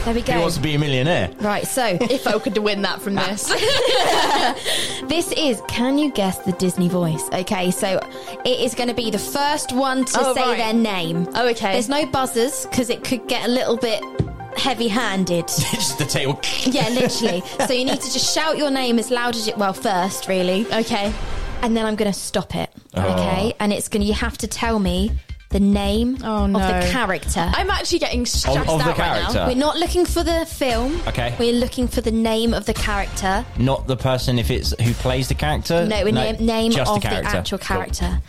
There 0.04 0.14
we 0.14 0.22
go. 0.22 0.32
Who 0.32 0.40
wants 0.40 0.56
to 0.56 0.62
be 0.62 0.74
a 0.74 0.78
millionaire? 0.78 1.30
Right, 1.40 1.66
so 1.66 1.84
if 2.00 2.26
I 2.26 2.38
could 2.38 2.56
win 2.56 2.82
that 2.82 3.02
from 3.02 3.14
this. 3.16 3.44
this 5.08 5.30
is 5.32 5.60
Can 5.68 5.98
You 5.98 6.10
Guess 6.10 6.38
the 6.38 6.52
Disney 6.52 6.88
Voice? 6.88 7.22
Okay, 7.32 7.70
so 7.70 8.00
it 8.44 8.60
is 8.60 8.74
going 8.74 8.88
to 8.88 8.94
be 8.94 9.10
the 9.10 9.18
first 9.18 9.72
one 9.72 10.06
to 10.06 10.18
Oh, 10.20 10.34
say 10.34 10.40
right. 10.42 10.56
their 10.56 10.72
name. 10.72 11.28
Oh, 11.34 11.48
okay. 11.50 11.72
There's 11.72 11.88
no 11.90 12.06
buzzers 12.06 12.64
because 12.66 12.88
it 12.88 13.04
could 13.04 13.28
get 13.28 13.46
a 13.46 13.50
little 13.52 13.76
bit 13.76 14.02
heavy 14.56 14.88
handed. 14.88 15.46
Just 15.48 15.98
the 15.98 16.06
tail. 16.06 16.40
yeah, 16.64 16.88
literally. 16.88 17.42
so 17.66 17.72
you 17.74 17.84
need 17.84 18.00
to 18.00 18.12
just 18.12 18.34
shout 18.34 18.56
your 18.56 18.70
name 18.70 18.98
as 18.98 19.10
loud 19.10 19.36
as 19.36 19.46
you, 19.46 19.54
well, 19.58 19.72
first, 19.74 20.28
really. 20.28 20.66
Okay. 20.72 21.12
And 21.62 21.76
then 21.76 21.84
I'm 21.84 21.94
going 21.96 22.10
to 22.10 22.18
stop 22.18 22.56
it. 22.56 22.70
Oh. 22.94 23.02
Okay. 23.12 23.54
And 23.60 23.70
it's 23.72 23.88
going 23.88 24.00
to, 24.00 24.06
you 24.06 24.14
have 24.14 24.38
to 24.38 24.46
tell 24.46 24.78
me 24.78 25.12
the 25.50 25.60
name 25.60 26.16
Oh, 26.22 26.44
of 26.44 26.52
the 26.52 26.88
character. 26.92 27.50
I'm 27.54 27.70
actually 27.70 27.98
getting 27.98 28.24
stressed 28.24 28.58
of 28.58 28.66
the 28.66 28.72
out 28.72 28.86
right 28.86 28.96
character? 28.96 29.34
now. 29.34 29.46
We're 29.48 29.54
not 29.56 29.76
looking 29.78 30.06
for 30.06 30.22
the 30.22 30.46
film. 30.46 31.00
Okay. 31.08 31.34
We're 31.38 31.52
looking 31.52 31.88
for 31.88 32.00
the 32.00 32.12
name 32.12 32.54
of 32.54 32.66
the 32.66 32.74
character. 32.74 33.44
Not 33.58 33.86
the 33.88 33.96
person 33.96 34.38
if 34.38 34.50
it's 34.50 34.72
who 34.80 34.92
plays 34.94 35.28
the 35.28 35.34
character. 35.34 35.86
No, 35.86 36.04
we 36.04 36.12
name, 36.12 36.36
name 36.44 36.70
just 36.72 36.88
of 36.90 37.02
the, 37.02 37.08
the, 37.08 37.14
character. 37.14 37.36
actual 37.36 37.58
Cool. 37.58 37.66
character. 37.78 38.20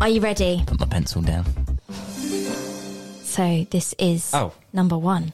Are 0.00 0.08
you 0.08 0.20
ready? 0.20 0.62
Put 0.66 0.78
my 0.80 0.86
pencil 0.86 1.20
down. 1.22 1.44
So 3.24 3.66
this 3.70 3.94
is 3.98 4.30
Oh. 4.32 4.52
number 4.72 4.96
one. 4.96 5.32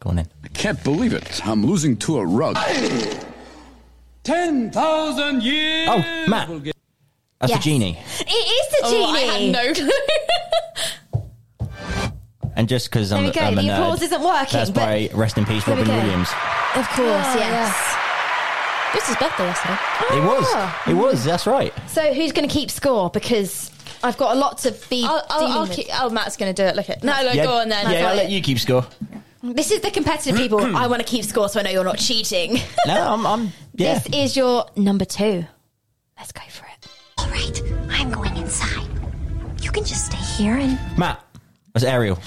Go 0.00 0.10
on 0.10 0.18
in. 0.18 0.26
I 0.44 0.48
can't 0.48 0.82
believe 0.82 1.12
it. 1.12 1.40
I'm 1.46 1.64
losing 1.64 1.96
to 1.98 2.18
a 2.18 2.26
rug. 2.26 2.56
10,000 4.24 5.42
years! 5.42 5.88
Oh, 5.90 5.98
Matt. 6.28 6.48
That's 7.42 7.50
Yes. 7.50 7.60
a 7.60 7.62
genie. 7.64 7.98
It 8.20 8.28
is 8.28 8.68
the 8.70 8.78
Oh, 8.84 9.04
I 9.04 9.20
genie. 9.20 9.52
had 9.52 9.66
no 9.66 9.74
clue. 9.74 9.90
And 12.54 12.68
just 12.68 12.90
because 12.90 13.12
I'm, 13.12 13.24
we 13.24 13.30
go. 13.32 13.40
I'm 13.40 13.54
a 13.58 13.62
The 13.62 13.68
nerd, 13.68 13.72
applause 13.78 14.02
isn't 14.02 14.22
working, 14.22 14.48
That's 14.52 14.70
but- 14.70 14.80
by 14.84 15.10
rest 15.14 15.38
in 15.38 15.46
peace, 15.46 15.66
Robin. 15.66 15.88
Williams. 15.88 16.28
Of 16.76 16.86
course, 16.90 16.98
Oh, 17.26 17.34
yes. 17.38 17.96
This 18.92 19.08
is 19.08 19.16
birthday 19.16 19.44
yesterday. 19.46 19.78
It 20.18 20.22
was. 20.22 20.44
Ah. 20.48 20.82
It 20.86 20.92
was. 20.94 21.24
That's 21.24 21.46
right. 21.46 21.72
So 21.88 22.12
who's 22.12 22.30
going 22.30 22.46
to 22.46 22.52
keep 22.52 22.70
score? 22.70 23.08
Because 23.08 23.70
I've 24.04 24.18
got 24.18 24.36
a 24.36 24.38
lot 24.38 24.58
to 24.58 24.72
be 24.90 25.02
I'll, 25.02 25.24
I'll, 25.30 25.40
dealing 25.40 25.52
I'll 25.54 25.62
with. 25.62 25.72
keep, 25.72 25.86
oh, 25.98 26.10
Matt's 26.10 26.36
going 26.36 26.54
to 26.54 26.62
do 26.62 26.66
it. 26.68 26.76
Look 26.76 26.90
at 26.90 27.02
no, 27.02 27.12
no, 27.22 27.32
yeah, 27.32 27.42
go 27.44 27.52
on 27.54 27.70
then. 27.70 27.90
Yeah, 27.90 28.10
I'll 28.10 28.16
let 28.16 28.30
you 28.30 28.42
keep 28.42 28.58
score. 28.58 28.84
This 29.42 29.70
is 29.70 29.80
the 29.80 29.90
competitive 29.90 30.36
people. 30.36 30.60
I 30.76 30.86
want 30.88 31.00
to 31.00 31.08
keep 31.08 31.24
score, 31.24 31.48
so 31.48 31.58
I 31.58 31.62
know 31.62 31.70
you're 31.70 31.84
not 31.84 31.96
cheating. 31.98 32.58
No, 32.86 33.14
I'm. 33.14 33.26
I'm 33.26 33.52
yeah. 33.74 33.98
This 33.98 34.14
is 34.14 34.36
your 34.36 34.66
number 34.76 35.06
two. 35.06 35.46
Let's 36.18 36.32
go 36.32 36.42
for 36.50 36.66
it. 36.66 36.71
Can 39.72 39.84
just 39.84 40.06
stay 40.06 40.18
here 40.42 40.56
and. 40.56 40.78
Matt. 40.98 41.24
That's 41.72 41.84
Ariel. 41.84 42.18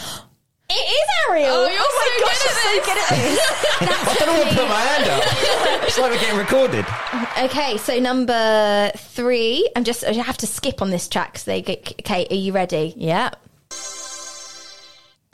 It 0.68 0.74
is 0.74 1.10
Ariel. 1.30 1.52
Oh, 1.52 1.68
you're 1.68 1.80
oh 1.80 1.92
my 1.96 2.08
so 2.18 2.26
gosh, 2.26 2.44
you're 2.44 2.60
so 2.64 2.86
good 2.86 2.98
at 2.98 3.10
this. 3.22 3.40
I 4.10 4.16
don't 4.20 4.28
know 4.28 4.40
what 4.40 4.50
to 4.50 4.56
put 4.56 4.68
my 4.68 4.82
hand 4.82 5.10
up. 5.10 5.84
It's 5.88 6.00
like 6.00 6.12
we're 6.12 6.20
getting 6.20 6.40
recorded. 6.40 6.86
Okay, 7.44 7.78
so 7.78 8.00
number 8.00 8.92
three. 8.98 9.70
I'm 9.76 9.84
just. 9.84 10.04
I 10.04 10.14
have 10.14 10.38
to 10.38 10.48
skip 10.48 10.82
on 10.82 10.90
this 10.90 11.08
track. 11.08 11.38
So 11.38 11.52
they 11.52 11.62
get. 11.62 11.94
Okay, 12.02 12.26
are 12.32 12.36
you 12.36 12.52
ready? 12.52 12.96
Yeah. 12.98 13.30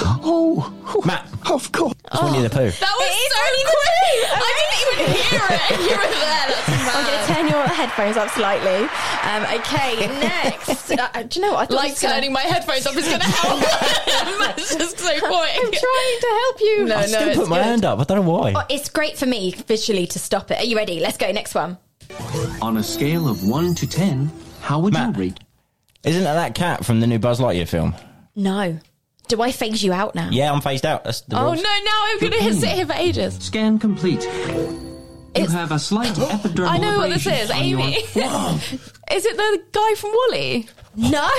Oh, 0.04 1.02
Matt. 1.06 1.28
of 1.50 1.72
course. 1.72 1.94
It's 2.12 2.22
Winnie 2.22 2.42
the 2.42 2.50
Pooh. 2.50 2.70
That 2.72 2.96
was 3.00 3.14
so 3.32 3.44
quick. 3.72 4.28
I 4.34 4.52
didn't 4.58 4.78
even 4.82 5.22
hear 5.22 5.46
it. 5.52 5.62
You 5.82 5.96
were 5.98 6.12
there. 6.12 6.46
That's 6.52 6.96
I'm 6.96 7.06
going 7.06 7.20
to 7.20 7.34
turn 7.34 7.48
your 7.50 7.68
headphones 7.68 8.18
up 8.18 8.30
slightly. 8.30 8.88
Um, 9.24 9.44
okay, 9.60 10.08
next. 10.20 10.92
uh, 10.98 11.24
do 11.24 11.40
you 11.40 11.46
know 11.46 11.54
what? 11.54 11.62
I 11.62 11.66
thought 11.66 11.76
Like 11.76 11.84
this 11.92 12.02
was 12.02 12.02
gonna- 12.02 12.16
turning 12.16 12.34
my 12.34 12.42
headphones 12.42 12.86
up 12.88 12.96
is 12.96 13.08
going 13.08 13.20
to 13.22 13.26
help. 13.28 13.60
Matt's 14.40 14.76
just 14.76 14.98
so 15.00 15.10
quick. 15.20 15.32
I'm 15.32 15.72
trying 15.72 16.20
to 16.20 16.42
help 16.44 16.62
you. 16.62 16.86
No, 16.86 16.96
I 16.96 17.02
no, 17.02 17.08
still 17.08 17.28
it's 17.30 17.38
put 17.38 17.50
my 17.50 17.58
good. 17.58 17.66
hand 17.66 17.86
up. 17.86 18.00
I 18.00 18.04
don't 18.04 18.26
know 18.26 18.32
why. 18.32 18.54
Oh, 18.56 18.64
it's 18.70 18.90
great 18.90 19.18
for 19.18 19.26
me 19.26 19.52
visually 19.68 20.08
to 20.08 20.20
stop 20.20 20.52
it. 20.52 20.58
Are 20.60 20.66
you 20.66 20.76
ready? 20.76 21.00
Let's 21.00 21.18
go. 21.18 21.32
Next 21.32 21.54
one. 21.56 21.78
On 22.62 22.78
a 22.78 22.84
scale 22.84 23.28
of 23.30 23.48
1 23.48 23.76
to 23.76 23.88
10, 23.88 24.32
how 24.62 24.80
would 24.80 24.94
Matt. 24.94 25.16
you 25.16 25.22
rate? 25.22 25.40
Isn't 26.04 26.24
that 26.24 26.34
that 26.34 26.56
cat 26.56 26.84
from 26.86 27.00
the 27.00 27.08
new 27.08 27.20
Buzz 27.20 27.40
Lightyear 27.40 27.68
film? 27.68 27.94
No. 28.36 28.80
Do 29.28 29.42
I 29.42 29.52
phase 29.52 29.82
you 29.84 29.94
out 29.94 30.14
now? 30.14 30.30
Yeah, 30.30 30.52
I'm 30.52 30.60
phased 30.62 30.86
out. 30.86 31.04
That's 31.06 31.22
the 31.22 31.38
Oh 31.38 31.42
no! 31.44 31.48
rules. 31.52 31.64
Now 31.64 32.04
I'm 32.06 32.20
going 32.20 32.32
to 32.34 32.54
sit 32.54 32.70
here 32.70 32.86
for 32.86 32.94
ages. 32.94 33.36
Scan 33.40 33.80
complete. 33.80 34.24
You 34.24 35.44
It's- 35.46 35.52
have 35.54 35.72
a 35.72 35.80
slight 35.80 36.14
epidermal 36.14 36.68
I 36.68 36.78
know 36.78 36.98
what 36.98 37.10
this 37.12 37.26
abrasion 37.26 37.44
is, 37.46 37.52
on 37.52 37.64
your- 37.66 37.80
Amy. 37.80 38.04
is 39.14 39.26
it 39.26 39.38
the 39.38 39.62
guy 39.72 39.94
from 39.96 40.12
WALL-E? 40.12 40.68
No. 40.96 41.22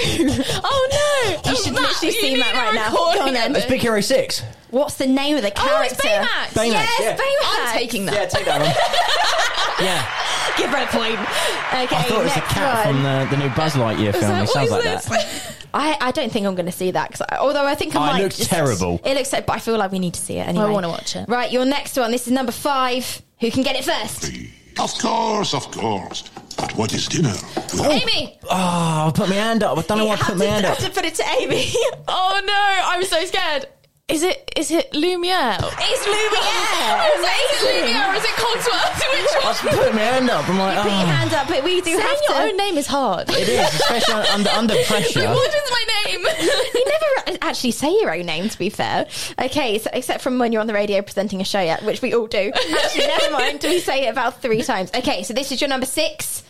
Oh 0.65 0.89
no! 0.91 1.31
You 1.33 1.39
oh, 1.45 1.63
should 1.63 1.75
Matt, 1.75 1.83
literally 1.83 2.15
you 2.15 2.21
see 2.21 2.33
need 2.35 2.39
Matt 2.41 2.55
right 2.55 2.75
now. 2.75 2.91
recording 2.91 3.21
Go 3.21 3.27
on 3.29 3.35
then. 3.35 3.51
of 3.51 3.57
It's 3.59 3.67
it. 3.67 3.69
Big 3.69 3.81
Hero 3.83 4.01
6. 4.01 4.43
What's 4.71 4.95
the 4.95 5.07
name 5.07 5.37
of 5.37 5.43
the 5.43 5.49
Oh, 5.51 5.55
character? 5.55 5.95
it's 5.95 6.01
Baymax. 6.07 6.55
Baymax, 6.55 6.73
Yes, 6.73 7.01
yeah. 7.01 7.17
Baymax. 7.17 7.69
I'm 7.73 7.77
taking 7.79 8.07
that. 8.07 8.15
Yeah, 8.15 8.27
take 8.27 8.45
that 8.47 8.61
one. 8.61 9.87
yeah. 9.87 10.57
Give 10.57 10.71
her 10.71 10.83
a 10.83 10.87
point. 10.87 11.21
Okay, 11.21 11.97
I 11.97 12.03
thought 12.09 12.21
it 12.21 12.25
was 12.25 12.33
the 12.35 12.41
next 12.41 12.53
cat 12.53 12.87
one. 12.87 12.95
from 12.95 13.03
the, 13.03 13.27
the 13.31 13.43
new 13.43 13.55
Buzz 13.55 13.75
Lightyear 13.75 14.13
film. 14.13 14.23
that- 14.33 14.45
It 14.45 14.49
sounds 14.49 14.71
like 14.71 14.85
is 14.87 15.05
that. 15.05 15.57
I, 15.75 15.99
I 16.01 16.11
don't 16.13 16.33
think 16.33 16.47
I'm 16.47 16.55
going 16.55 16.67
to 16.67 16.73
see 16.73 16.91
that. 16.93 17.11
'cause 17.11 17.23
I, 17.29 17.37
although 17.37 17.67
I 17.67 17.75
think 17.75 17.95
I 17.95 17.99
Oh, 17.99 18.03
it 18.05 18.13
might. 18.15 18.23
looks 18.23 18.37
just- 18.39 18.51
terrible. 18.51 19.01
It 19.05 19.15
looks 19.15 19.33
like, 19.33 19.45
but 19.47 19.57
I 19.57 19.59
feel 19.59 19.77
like 19.77 19.93
we 19.93 19.99
need 19.99 20.15
to 20.15 20.21
see 20.21 20.39
it 20.39 20.49
anyway. 20.49 20.65
I 20.65 20.69
wanna 20.71 20.89
watch 20.89 21.17
it. 21.17 21.29
Right, 21.29 21.51
your 21.53 21.65
next 21.67 21.97
one. 21.99 22.11
This 22.11 22.27
is 22.27 22.33
number 22.33 22.53
five. 22.53 23.21
Who 23.41 23.51
can 23.51 23.63
get 23.63 23.77
it 23.77 23.85
first? 23.85 24.31
Of 24.79 24.99
course, 24.99 25.55
of 25.55 25.71
course. 25.71 26.25
But 26.57 26.75
what 26.77 26.93
is 26.95 27.07
dinner? 27.07 27.35
Oh. 27.75 27.91
Amy. 27.91 28.39
Ah, 28.51 29.05
oh, 29.05 29.09
I 29.09 29.11
put 29.13 29.29
my 29.29 29.35
hand 29.35 29.63
up. 29.63 29.79
I 29.79 29.83
don't 29.83 29.99
know 29.99 30.07
why 30.07 30.15
I 30.15 30.17
put 30.19 30.37
my 30.37 30.45
hand 30.45 30.67
up. 30.67 30.77
have 30.77 30.87
to 30.87 30.95
put 30.95 31.05
it 31.05 31.15
to 31.17 31.25
Amy. 31.41 31.73
Oh 32.09 32.41
no! 32.45 32.89
I'm 32.91 33.05
so 33.05 33.25
scared. 33.25 33.67
Is 34.13 34.23
it? 34.23 34.53
Is 34.57 34.71
it 34.71 34.93
Lumiere? 34.93 35.57
it's 35.59 36.05
Lumiere. 36.07 36.97
Is 37.09 37.23
it, 37.25 37.39
is 37.49 37.63
it 37.63 37.85
Lumiere 37.85 38.13
or 38.13 38.15
is 38.15 38.25
it 38.25 38.37
Cogsworth? 38.37 38.99
Which 39.13 39.33
I 39.33 39.39
one? 39.39 39.47
was 39.47 39.61
putting 39.61 39.95
my 39.97 40.03
hand 40.03 40.31
up. 40.31 40.49
I'm 40.49 40.59
like, 40.59 40.77
Put 40.83 40.85
your 40.93 41.01
oh. 41.01 41.07
hand 41.07 41.33
up, 41.33 41.49
but 41.49 41.65
we 41.65 41.81
do 41.81 41.85
Saying 41.97 42.01
have 42.01 42.19
your 42.29 42.37
to. 42.37 42.43
own 42.43 42.57
name 42.59 42.77
is 42.77 42.87
hard. 42.87 43.31
It 43.31 43.49
is, 43.49 43.75
especially 43.75 44.15
under, 44.29 44.51
under 44.51 44.75
pressure. 44.87 45.27
What 45.29 45.55
is 45.55 45.71
my 45.71 45.85
name? 46.05 46.27
You 46.75 46.85
never 46.87 47.39
actually 47.43 47.71
say 47.71 47.91
your 48.01 48.15
own 48.15 48.27
name, 48.27 48.49
to 48.49 48.59
be 48.59 48.69
fair. 48.69 49.07
Okay, 49.41 49.79
so 49.79 49.89
except 49.93 50.23
from 50.23 50.39
when 50.39 50.53
you're 50.53 50.61
on 50.61 50.67
the 50.67 50.75
radio 50.75 51.01
presenting 51.03 51.41
a 51.41 51.45
show, 51.45 51.61
yet, 51.61 51.83
which 51.85 52.03
we 52.03 52.15
all 52.15 52.27
do. 52.27 52.51
Actually, 52.55 53.07
never 53.07 53.31
mind. 53.33 53.61
Do 53.61 53.69
We 53.69 53.79
say 53.79 54.07
it 54.07 54.11
about 54.11 54.43
three 54.43 54.63
times. 54.63 54.91
Okay, 54.95 55.23
so 55.23 55.33
this 55.35 55.53
is 55.53 55.61
your 55.61 55.69
number 55.69 55.87
six. 55.87 56.43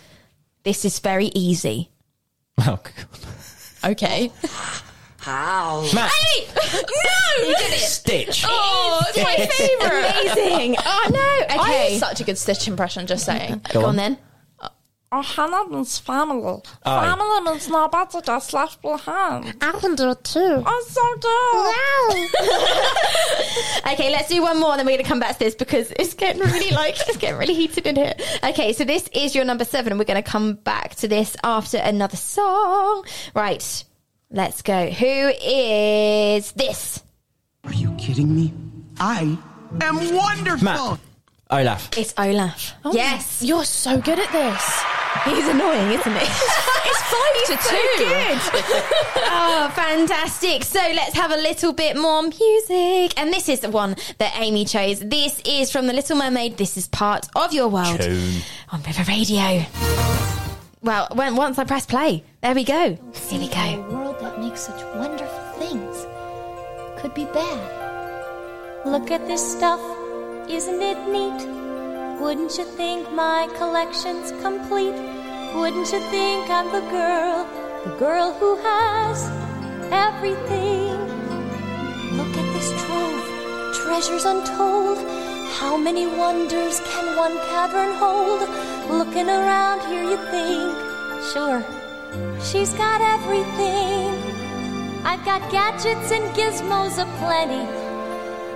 This 0.65 0.85
is 0.85 0.99
very 1.01 1.27
easy. 1.35 1.91
Oh, 2.59 2.79
God. 2.83 3.93
okay. 3.93 4.31
Matt, 5.27 6.12
Amy! 6.37 6.47
No! 6.55 6.79
You 7.49 7.57
did 7.57 7.73
it. 7.73 7.79
Stitch. 7.81 8.45
Oh, 8.47 9.03
it's 9.09 9.16
my 9.18 9.47
favourite. 9.47 10.33
Amazing. 10.33 10.77
Oh 10.79 11.09
no. 11.11 11.18
I 11.20 11.59
Okay, 11.61 11.91
have 11.93 11.99
such 12.01 12.20
a 12.20 12.25
good 12.25 12.37
Stitch 12.39 12.68
impression, 12.68 13.07
just 13.07 13.25
saying. 13.25 13.62
go 13.73 13.87
on 13.87 13.97
then. 13.97 14.18
Oh, 15.14 15.20
Hannah 15.23 15.68
means 15.68 15.99
family. 15.99 16.61
Aye. 16.85 17.05
Family 17.07 17.41
means 17.51 17.68
nobody 17.68 18.18
just 18.25 18.53
left 18.55 18.81
behind. 18.81 19.55
I 19.61 19.73
can 19.73 19.95
do 19.95 20.11
it 20.11 20.25
too. 20.25 20.62
Oh, 20.64 20.85
so 20.89 21.03
good. 22.12 23.93
Okay, 23.93 24.11
let's 24.11 24.29
do 24.29 24.41
one 24.41 24.59
more, 24.61 24.77
then 24.77 24.87
we're 24.87 24.97
gonna 24.97 25.09
come 25.09 25.20
back 25.20 25.33
to 25.33 25.39
this 25.41 25.55
because 25.55 25.91
it's 25.93 26.14
getting 26.14 26.41
really 26.43 26.70
like 26.75 26.95
it's 27.09 27.16
getting 27.18 27.39
really 27.39 27.53
heated 27.55 27.87
in 27.87 27.97
here. 27.97 28.14
Okay, 28.45 28.73
so 28.73 28.85
this 28.85 29.09
is 29.12 29.35
your 29.35 29.45
number 29.45 29.64
seven, 29.64 29.93
and 29.93 29.99
we're 29.99 30.05
gonna 30.07 30.23
come 30.23 30.55
back 30.55 30.95
to 30.97 31.09
this 31.09 31.37
after 31.45 31.77
another 31.79 32.16
song. 32.16 33.05
Right, 33.35 33.85
let's 34.33 34.62
go. 34.62 34.91
Who 34.91 35.33
is 35.43 36.53
this? 36.53 37.03
Are 37.64 37.72
you 37.72 37.93
kidding 37.95 38.35
me? 38.35 38.53
I 38.99 39.39
am 39.80 40.14
wonderful. 40.16 40.64
Matt. 40.64 41.01
Olaf. 41.51 41.91
It's 41.99 42.14
Olaf. 42.16 42.72
Oh, 42.85 42.93
yes, 42.95 43.43
You're 43.43 43.64
so 43.64 44.01
good 44.01 44.18
at 44.18 44.33
this. 44.33 44.83
he's 45.24 45.47
annoying, 45.49 45.93
isn't 45.93 46.16
he? 46.16 46.26
It's 46.85 47.03
five 47.03 47.59
to 47.59 47.62
so 47.62 47.70
two. 47.70 48.05
good. 48.05 48.39
oh, 49.16 49.72
fantastic. 49.74 50.62
So 50.64 50.78
let's 50.78 51.14
have 51.14 51.30
a 51.30 51.37
little 51.37 51.72
bit 51.72 51.97
more 51.97 52.22
music. 52.22 53.18
And 53.18 53.33
this 53.33 53.49
is 53.49 53.61
the 53.61 53.70
one 53.70 53.97
that 54.18 54.33
Amy 54.39 54.64
chose. 54.64 54.99
This 55.01 55.41
is 55.47 55.70
from 55.70 55.87
The 55.87 55.93
Little 55.93 56.16
Mermaid. 56.18 56.57
This 56.59 56.76
is 56.76 56.89
part 56.89 57.28
of 57.37 57.53
your 57.55 57.68
world 57.68 58.01
Tune. 58.01 58.43
on 58.70 58.83
River 58.83 59.05
Radio. 59.09 59.64
Well, 60.83 61.09
when, 61.14 61.37
once 61.37 61.59
I 61.59 61.64
press 61.64 61.87
play, 61.87 62.24
there 62.43 62.55
we 62.55 62.64
go. 62.64 62.99
Here 63.28 63.39
we 63.39 63.47
A 63.49 63.76
go. 63.76 64.12
Makes 64.43 64.62
such 64.62 64.82
wonderful 64.97 65.45
things 65.57 66.05
could 66.99 67.14
be 67.14 67.26
bad. 67.26 67.62
Look 68.84 69.12
at 69.12 69.28
this 69.28 69.43
stuff, 69.57 69.80
isn't 70.49 70.82
it 70.82 70.99
neat? 71.14 71.40
Wouldn't 72.20 72.59
you 72.59 72.64
think 72.64 73.12
my 73.12 73.49
collection's 73.57 74.32
complete? 74.43 74.99
Wouldn't 75.55 75.93
you 75.93 76.01
think 76.11 76.51
I'm 76.51 76.66
the 76.72 76.84
girl, 76.90 77.47
the 77.84 77.95
girl 78.05 78.32
who 78.40 78.57
has 78.57 79.18
everything? 79.93 80.99
Look 82.18 82.34
at 82.43 82.49
this 82.57 82.70
trove, 82.82 83.24
treasures 83.82 84.24
untold. 84.24 84.99
How 85.61 85.76
many 85.76 86.07
wonders 86.07 86.80
can 86.90 87.16
one 87.16 87.36
cavern 87.53 87.95
hold? 88.03 88.40
Looking 88.90 89.28
around 89.28 89.86
here, 89.88 90.03
you 90.03 90.18
think, 90.34 90.74
sure, 91.32 91.62
she's 92.43 92.72
got 92.72 93.01
everything. 93.01 94.22
I've 95.05 95.25
got 95.25 95.51
gadgets 95.51 96.11
and 96.13 96.25
gizmos 96.37 96.99
aplenty. 96.99 97.67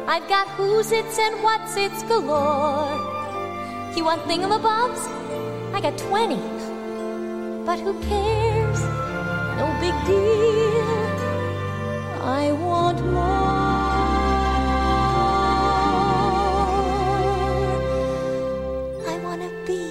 I've 0.07 0.29
got 0.29 0.47
who's 0.51 0.93
its 0.93 1.19
and 1.19 1.43
what's 1.43 1.77
its 1.77 2.03
galore. 2.05 2.89
You 3.97 4.05
want 4.05 4.23
thingamabobs? 4.23 5.03
I 5.75 5.81
got 5.81 5.99
20. 5.99 6.37
But 7.67 7.81
who 7.81 7.99
cares? 8.03 8.81
No 9.59 9.67
big 9.81 9.95
deal. 10.07 11.17
I 12.23 12.53
want 12.53 13.05
more. 13.05 13.57
I 19.13 19.19
want 19.25 19.43
to 19.43 19.51
be 19.67 19.83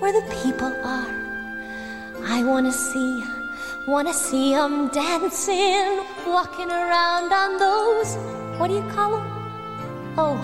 where 0.00 0.12
the 0.12 0.26
people 0.42 0.72
are. 0.84 1.14
I 2.24 2.42
want 2.44 2.66
to 2.66 2.72
see, 2.72 3.24
want 3.86 4.08
to 4.08 4.14
see 4.14 4.52
'em 4.52 4.88
dancing, 4.88 6.00
walking 6.26 6.70
around 6.70 7.32
on 7.32 7.56
those, 7.56 8.16
what 8.58 8.66
do 8.66 8.74
you 8.74 8.82
call 8.94 9.14
'em? 9.18 9.26
Oh, 10.18 10.36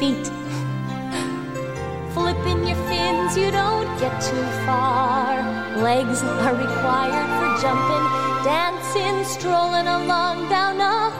feet. 0.00 0.26
Flipping 2.14 2.66
your 2.66 2.80
fins, 2.88 3.36
you 3.36 3.52
don't 3.52 3.86
get 4.00 4.20
too 4.20 4.46
far. 4.66 5.30
Legs 5.76 6.24
are 6.24 6.56
required 6.56 7.28
for 7.38 7.50
jumping, 7.62 8.06
dancing, 8.42 9.24
strolling 9.24 9.86
along 9.86 10.48
down 10.48 10.80
a, 10.80 11.10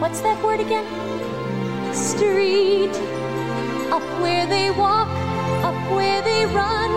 what's 0.00 0.20
that 0.22 0.42
word 0.44 0.58
again? 0.58 0.86
Street. 1.94 2.94
Up 3.96 4.06
where 4.20 4.46
they 4.46 4.72
walk, 4.72 5.08
up 5.62 5.78
where 5.94 6.22
they 6.22 6.44
run, 6.46 6.90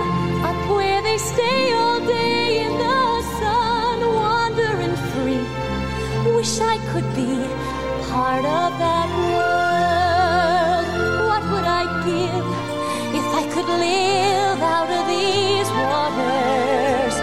up 0.43 0.59
where 0.76 1.03
they 1.03 1.20
stay 1.20 1.72
all 1.74 1.99
day 1.99 2.65
in 2.65 2.78
the 2.80 3.07
Wish 6.48 6.62
I 6.62 6.78
could 6.93 7.10
be 7.14 7.34
part 8.08 8.45
of 8.45 8.70
that 8.84 9.10
world. 9.28 10.88
What 11.28 11.43
would 11.52 11.68
I 11.82 11.84
give 12.08 12.48
if 13.20 13.28
I 13.41 13.43
could 13.54 13.68
live 13.68 14.60
out 14.76 14.89
of 14.98 15.04
these 15.12 15.70
waters? 15.84 17.16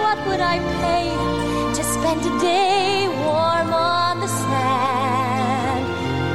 What 0.00 0.18
would 0.26 0.40
I 0.40 0.56
pay 0.80 1.08
to 1.76 1.82
spend 1.84 2.20
a 2.24 2.34
day 2.40 3.06
warm 3.26 3.70
on 3.74 4.20
the 4.20 4.28
sand? 4.28 5.84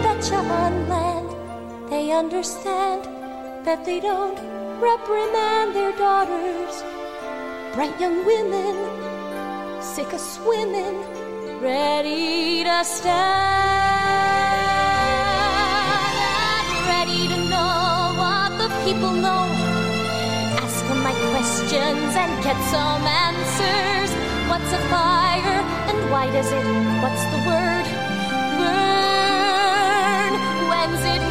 Betcha 0.04 0.38
on 0.38 0.88
land 0.88 1.30
they 1.90 2.12
understand 2.12 3.06
that 3.66 3.86
they 3.86 4.00
don't 4.00 4.38
reprimand 4.80 5.74
their 5.74 5.94
daughters. 5.98 6.76
Bright 7.74 8.00
young 8.00 8.24
women, 8.24 8.76
sick 9.82 10.14
of 10.14 10.20
swimming, 10.20 11.25
ready 11.62 12.64
to 12.64 12.84
stand, 12.84 13.16
ready 16.88 17.28
to 17.28 17.38
know 17.50 18.14
what 18.18 18.50
the 18.58 18.70
people 18.84 19.12
know. 19.12 19.46
Ask 20.64 20.86
them 20.88 21.02
my 21.04 21.14
questions 21.32 22.16
and 22.16 22.44
get 22.44 22.58
some 22.72 23.04
answers. 23.06 24.12
What's 24.50 24.72
a 24.74 24.80
fire 24.90 25.62
and 25.90 26.12
why 26.12 26.28
does 26.32 26.52
it? 26.52 26.66
What's 27.02 27.24
the 27.34 27.40
word? 27.48 27.86
Burn. 28.60 30.34
When's 30.70 31.04
it 31.04 31.22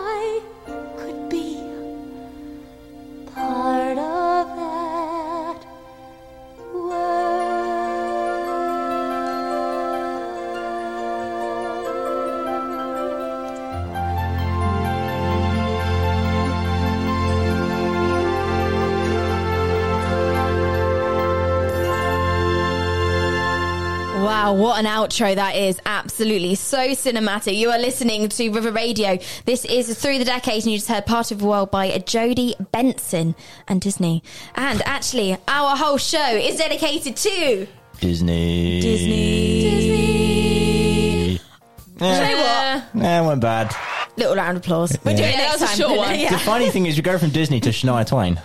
Wish 0.00 0.51
an 24.84 24.86
outro 24.92 25.34
that 25.34 25.54
is. 25.56 25.78
Absolutely 25.86 26.54
so 26.56 26.78
cinematic. 26.90 27.56
You 27.56 27.70
are 27.70 27.78
listening 27.78 28.28
to 28.28 28.50
River 28.50 28.72
Radio. 28.72 29.18
This 29.44 29.64
is 29.64 29.96
Through 30.00 30.18
the 30.18 30.24
Decades, 30.24 30.64
and 30.64 30.72
you 30.72 30.78
just 30.78 30.88
heard 30.88 31.06
Part 31.06 31.30
of 31.30 31.38
the 31.38 31.44
World 31.46 31.70
by 31.70 31.96
Jodi 31.98 32.54
Benson 32.72 33.34
and 33.68 33.80
Disney. 33.80 34.22
And 34.56 34.82
actually, 34.84 35.36
our 35.46 35.76
whole 35.76 35.98
show 35.98 36.26
is 36.34 36.56
dedicated 36.56 37.16
to 37.16 37.66
Disney. 38.00 38.80
Disney. 38.80 39.60
Disney. 39.62 41.40
Yeah. 42.00 42.28
You 42.28 42.36
know 42.36 42.42
what? 42.42 42.94
Nah, 42.94 43.28
went 43.28 43.40
bad. 43.40 43.74
Little 44.16 44.34
round 44.34 44.56
of 44.56 44.64
applause. 44.64 44.96
We'll 45.04 45.14
do 45.16 45.22
Yeah. 45.22 45.28
it 45.28 45.36
next 45.36 45.60
that 45.60 45.60
was 45.60 45.62
a 45.62 45.66
time. 45.66 45.76
short 45.88 45.96
one. 46.08 46.18
Yeah. 46.18 46.30
The 46.30 46.38
funny 46.38 46.70
thing 46.70 46.86
is, 46.86 46.96
you 46.96 47.02
go 47.02 47.16
from 47.18 47.30
Disney 47.30 47.60
to 47.60 47.70
Shania 47.70 48.06
Twain. 48.06 48.40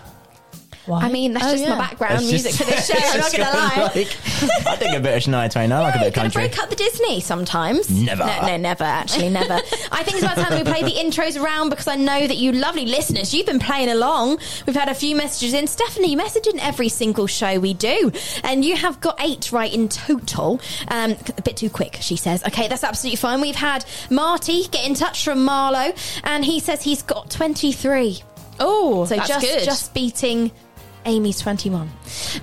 I 0.95 1.09
mean, 1.09 1.33
that's 1.33 1.45
Oh, 1.45 1.51
just 1.51 1.63
yeah. 1.63 1.69
my 1.71 1.77
background 1.77 2.21
It's 2.21 2.31
music 2.31 2.53
just- 2.53 2.63
for 2.63 2.69
this 2.69 2.87
show. 2.91 2.97
I'm 2.97 3.19
not 3.19 3.31
going 3.31 3.45
to 3.45 3.57
lie. 3.57 3.91
like- 3.95 4.67
I 4.67 4.75
think 4.75 4.95
a 4.95 4.99
bit 4.99 5.17
of 5.17 5.23
Shania 5.33 5.51
Twain. 5.51 5.71
I 5.71 5.79
like 5.79 5.95
a 5.95 5.99
bit 5.99 6.07
of 6.09 6.13
Gonna 6.13 6.29
country. 6.29 6.47
break 6.47 6.59
up 6.63 6.69
the 6.69 6.75
Disney 6.75 7.19
sometimes. 7.19 7.89
Never. 7.89 8.25
No, 8.25 8.47
no, 8.47 8.57
never. 8.57 8.83
Actually, 8.83 9.29
never. 9.29 9.53
I 9.91 10.03
think 10.03 10.17
it's 10.17 10.23
about 10.23 10.37
time 10.37 10.57
we 10.57 10.63
play 10.63 10.83
the 10.83 10.91
intros 10.91 11.41
around 11.41 11.69
because 11.69 11.87
I 11.87 11.95
know 11.95 12.27
that 12.27 12.37
you 12.37 12.51
lovely 12.51 12.85
listeners, 12.85 13.33
you've 13.33 13.45
been 13.47 13.59
playing 13.59 13.89
along. 13.89 14.39
We've 14.65 14.75
had 14.75 14.89
a 14.89 14.93
few 14.95 15.15
messages 15.15 15.53
in. 15.53 15.67
Stephanie, 15.67 16.11
you 16.11 16.17
message 16.17 16.47
in 16.47 16.59
every 16.59 16.89
single 16.89 17.27
show 17.27 17.59
we 17.59 17.73
do, 17.73 18.11
and 18.43 18.63
you 18.63 18.75
have 18.75 18.99
got 19.01 19.19
eight 19.21 19.51
right 19.51 19.73
in 19.73 19.89
total. 19.89 20.59
Um, 20.87 21.15
a 21.37 21.41
bit 21.41 21.57
too 21.57 21.69
quick, 21.69 21.97
she 22.01 22.15
says. 22.15 22.43
Okay, 22.45 22.67
that's 22.67 22.83
absolutely 22.83 23.17
fine. 23.17 23.41
We've 23.41 23.55
had 23.55 23.85
Marty 24.09 24.65
get 24.67 24.85
in 24.85 24.93
touch 24.93 25.23
from 25.23 25.43
Marlow, 25.43 25.93
and 26.23 26.45
he 26.45 26.59
says 26.59 26.81
he's 26.83 27.01
got 27.01 27.29
twenty-three. 27.31 28.21
Oh, 28.59 29.05
So 29.05 29.15
that's 29.15 29.27
just 29.27 29.41
good. 29.45 29.63
just 29.63 29.93
beating. 29.93 30.51
Amy's 31.07 31.39
21. 31.39 31.89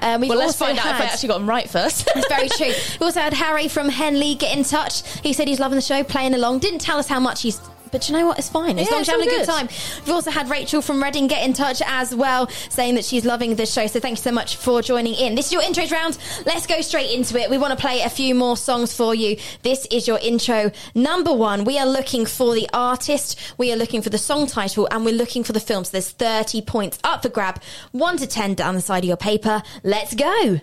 Um, 0.01 0.21
we've 0.21 0.31
well, 0.31 0.39
let's 0.39 0.57
find 0.57 0.79
out 0.79 0.87
if 0.87 1.01
I 1.01 1.05
actually 1.05 1.29
got 1.29 1.39
them 1.39 1.49
right 1.49 1.69
first. 1.69 2.09
it's 2.17 2.29
very 2.29 2.49
true. 2.49 2.73
We 3.01 3.07
also 3.07 3.21
had 3.21 3.35
Harry 3.35 3.69
from 3.69 3.89
Henley 3.89 4.35
get 4.35 4.57
in 4.57 4.65
touch. 4.65 5.03
He 5.21 5.33
said 5.33 5.47
he's 5.49 5.61
loving 5.61 5.77
the 5.77 5.83
show, 5.83 6.03
playing 6.03 6.35
along. 6.35 6.61
Didn't 6.61 6.81
tell 6.81 6.99
us 6.99 7.07
how 7.07 7.21
much 7.21 7.43
he's. 7.43 7.61
But 7.95 8.09
you 8.09 8.17
know 8.17 8.27
what? 8.27 8.41
It's 8.41 8.49
fine. 8.49 8.77
As 8.77 8.89
Yeah, 8.89 8.93
long 8.95 9.01
as 9.03 9.07
you're 9.07 9.17
having 9.21 9.29
a 9.29 9.39
good 9.39 9.47
good. 9.47 9.53
time. 9.53 9.69
We've 10.05 10.15
also 10.17 10.33
had 10.33 10.51
Rachel 10.51 10.83
from 10.83 11.01
Reading 11.01 11.29
get 11.29 11.47
in 11.47 11.53
touch 11.53 11.81
as 11.87 12.13
well, 12.13 12.49
saying 12.71 12.97
that 12.97 13.05
she's 13.05 13.25
loving 13.25 13.55
the 13.55 13.67
show. 13.67 13.87
So 13.87 14.01
thank 14.01 14.19
you 14.19 14.23
so 14.23 14.33
much 14.33 14.57
for 14.57 14.83
joining 14.83 15.15
in. 15.15 15.37
This 15.37 15.47
is 15.47 15.53
your 15.53 15.63
intros 15.63 15.93
round. 15.93 16.19
Let's 16.45 16.67
go 16.67 16.81
straight 16.81 17.13
into 17.13 17.39
it. 17.39 17.49
We 17.49 17.57
want 17.57 17.71
to 17.73 17.81
play 17.81 18.01
a 18.01 18.09
few 18.11 18.35
more 18.35 18.57
songs 18.57 18.93
for 18.97 19.15
you. 19.15 19.37
This 19.63 19.87
is 19.93 20.09
your 20.09 20.19
intro 20.19 20.73
number 20.97 21.33
one. 21.33 21.63
We 21.63 21.79
are 21.79 21.87
looking 21.87 22.27
for 22.27 22.53
the 22.53 22.69
artist, 22.73 23.39
we 23.59 23.73
are 23.73 23.77
looking 23.77 24.03
for 24.03 24.11
the 24.11 24.19
song 24.19 24.49
title, 24.49 24.89
and 24.91 25.05
we're 25.05 25.15
looking 25.15 25.45
for 25.45 25.53
the 25.53 25.61
film. 25.61 25.85
So 25.85 25.93
there's 25.93 26.11
30 26.11 26.63
points 26.63 26.99
up 27.05 27.23
for 27.23 27.29
grab, 27.29 27.63
one 27.93 28.17
to 28.17 28.27
10 28.27 28.55
down 28.55 28.75
the 28.75 28.81
side 28.81 29.05
of 29.05 29.09
your 29.09 29.17
paper. 29.17 29.63
Let's 29.85 30.17
go. 30.17 30.61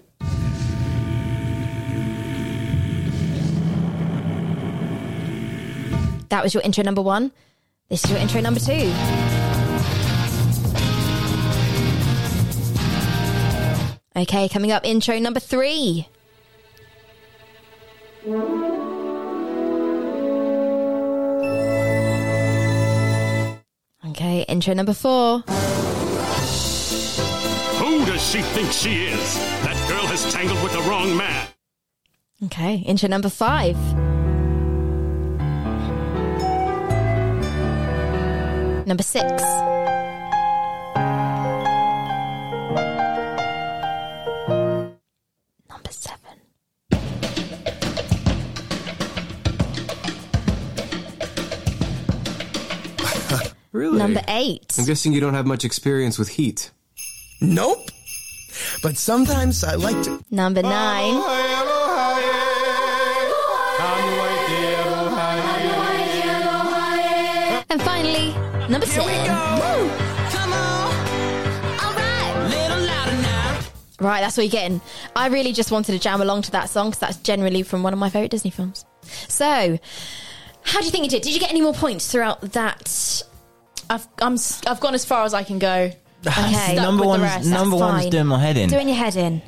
That 6.31 6.43
was 6.43 6.53
your 6.53 6.63
intro 6.63 6.81
number 6.85 7.01
one. 7.01 7.33
This 7.89 8.05
is 8.05 8.09
your 8.09 8.17
intro 8.17 8.39
number 8.39 8.61
two. 8.61 8.93
Okay, 14.15 14.47
coming 14.47 14.71
up, 14.71 14.85
intro 14.85 15.19
number 15.19 15.41
three. 15.41 16.07
Okay, 24.07 24.45
intro 24.47 24.73
number 24.73 24.93
four. 24.93 25.39
Who 27.79 28.05
does 28.05 28.25
she 28.25 28.41
think 28.41 28.71
she 28.71 29.03
is? 29.07 29.35
That 29.65 29.75
girl 29.89 30.05
has 30.07 30.31
tangled 30.31 30.63
with 30.63 30.71
the 30.71 30.81
wrong 30.89 31.17
man. 31.17 31.47
Okay, 32.45 32.75
intro 32.77 33.09
number 33.09 33.27
five. 33.27 33.75
Number 38.91 39.03
six. 39.03 39.23
Number 45.69 45.91
seven. 45.91 46.19
Really? 53.71 53.97
Number 53.97 54.19
eight. 54.27 54.75
I'm 54.77 54.83
guessing 54.83 55.13
you 55.13 55.21
don't 55.21 55.35
have 55.35 55.45
much 55.45 55.63
experience 55.63 56.19
with 56.19 56.27
heat. 56.27 56.71
Nope. 57.39 57.89
But 58.83 58.97
sometimes 58.97 59.63
I 59.63 59.75
like 59.75 60.03
to. 60.03 60.21
Number 60.29 60.59
oh, 60.65 60.69
nine. 60.69 61.13
And 61.13 61.70
finally, 68.79 69.17
number 69.27 69.27
10. 69.27 70.31
Come 70.31 70.53
on. 70.53 70.93
All 71.79 71.93
right. 71.93 72.47
Little 72.49 72.85
louder 72.87 73.21
now. 73.21 73.59
Right, 73.99 74.21
that's 74.21 74.37
what 74.37 74.43
you're 74.43 74.51
getting. 74.51 74.81
I 75.15 75.27
really 75.27 75.53
just 75.53 75.71
wanted 75.71 75.93
to 75.93 75.99
jam 75.99 76.21
along 76.21 76.43
to 76.43 76.51
that 76.51 76.69
song 76.69 76.89
because 76.89 76.99
that's 76.99 77.17
generally 77.17 77.63
from 77.63 77.83
one 77.83 77.93
of 77.93 77.99
my 77.99 78.09
favourite 78.09 78.31
Disney 78.31 78.51
films. 78.51 78.85
So, 79.27 79.77
how 80.63 80.79
do 80.79 80.85
you 80.85 80.91
think 80.91 81.03
you 81.05 81.09
did? 81.09 81.21
Did 81.23 81.33
you 81.33 81.39
get 81.39 81.49
any 81.49 81.61
more 81.61 81.73
points 81.73 82.11
throughout 82.11 82.41
that? 82.53 83.23
I've 83.89 84.07
I'm 84.21 84.33
s- 84.33 84.61
I've 84.65 84.79
gone 84.79 84.93
as 84.93 85.03
far 85.03 85.25
as 85.25 85.33
I 85.33 85.43
can 85.43 85.59
go. 85.59 85.91
Okay. 86.27 86.75
number 86.75 86.91
with 86.91 87.01
the 87.01 87.07
one's 87.07 87.21
rest, 87.23 87.49
number 87.49 87.77
that's 87.77 87.81
one's 87.91 88.01
fine. 88.03 88.11
doing 88.11 88.27
my 88.27 88.39
head 88.39 88.55
in. 88.55 88.69
Doing 88.69 88.87
your 88.87 88.95
head 88.97 89.15
in. 89.15 89.41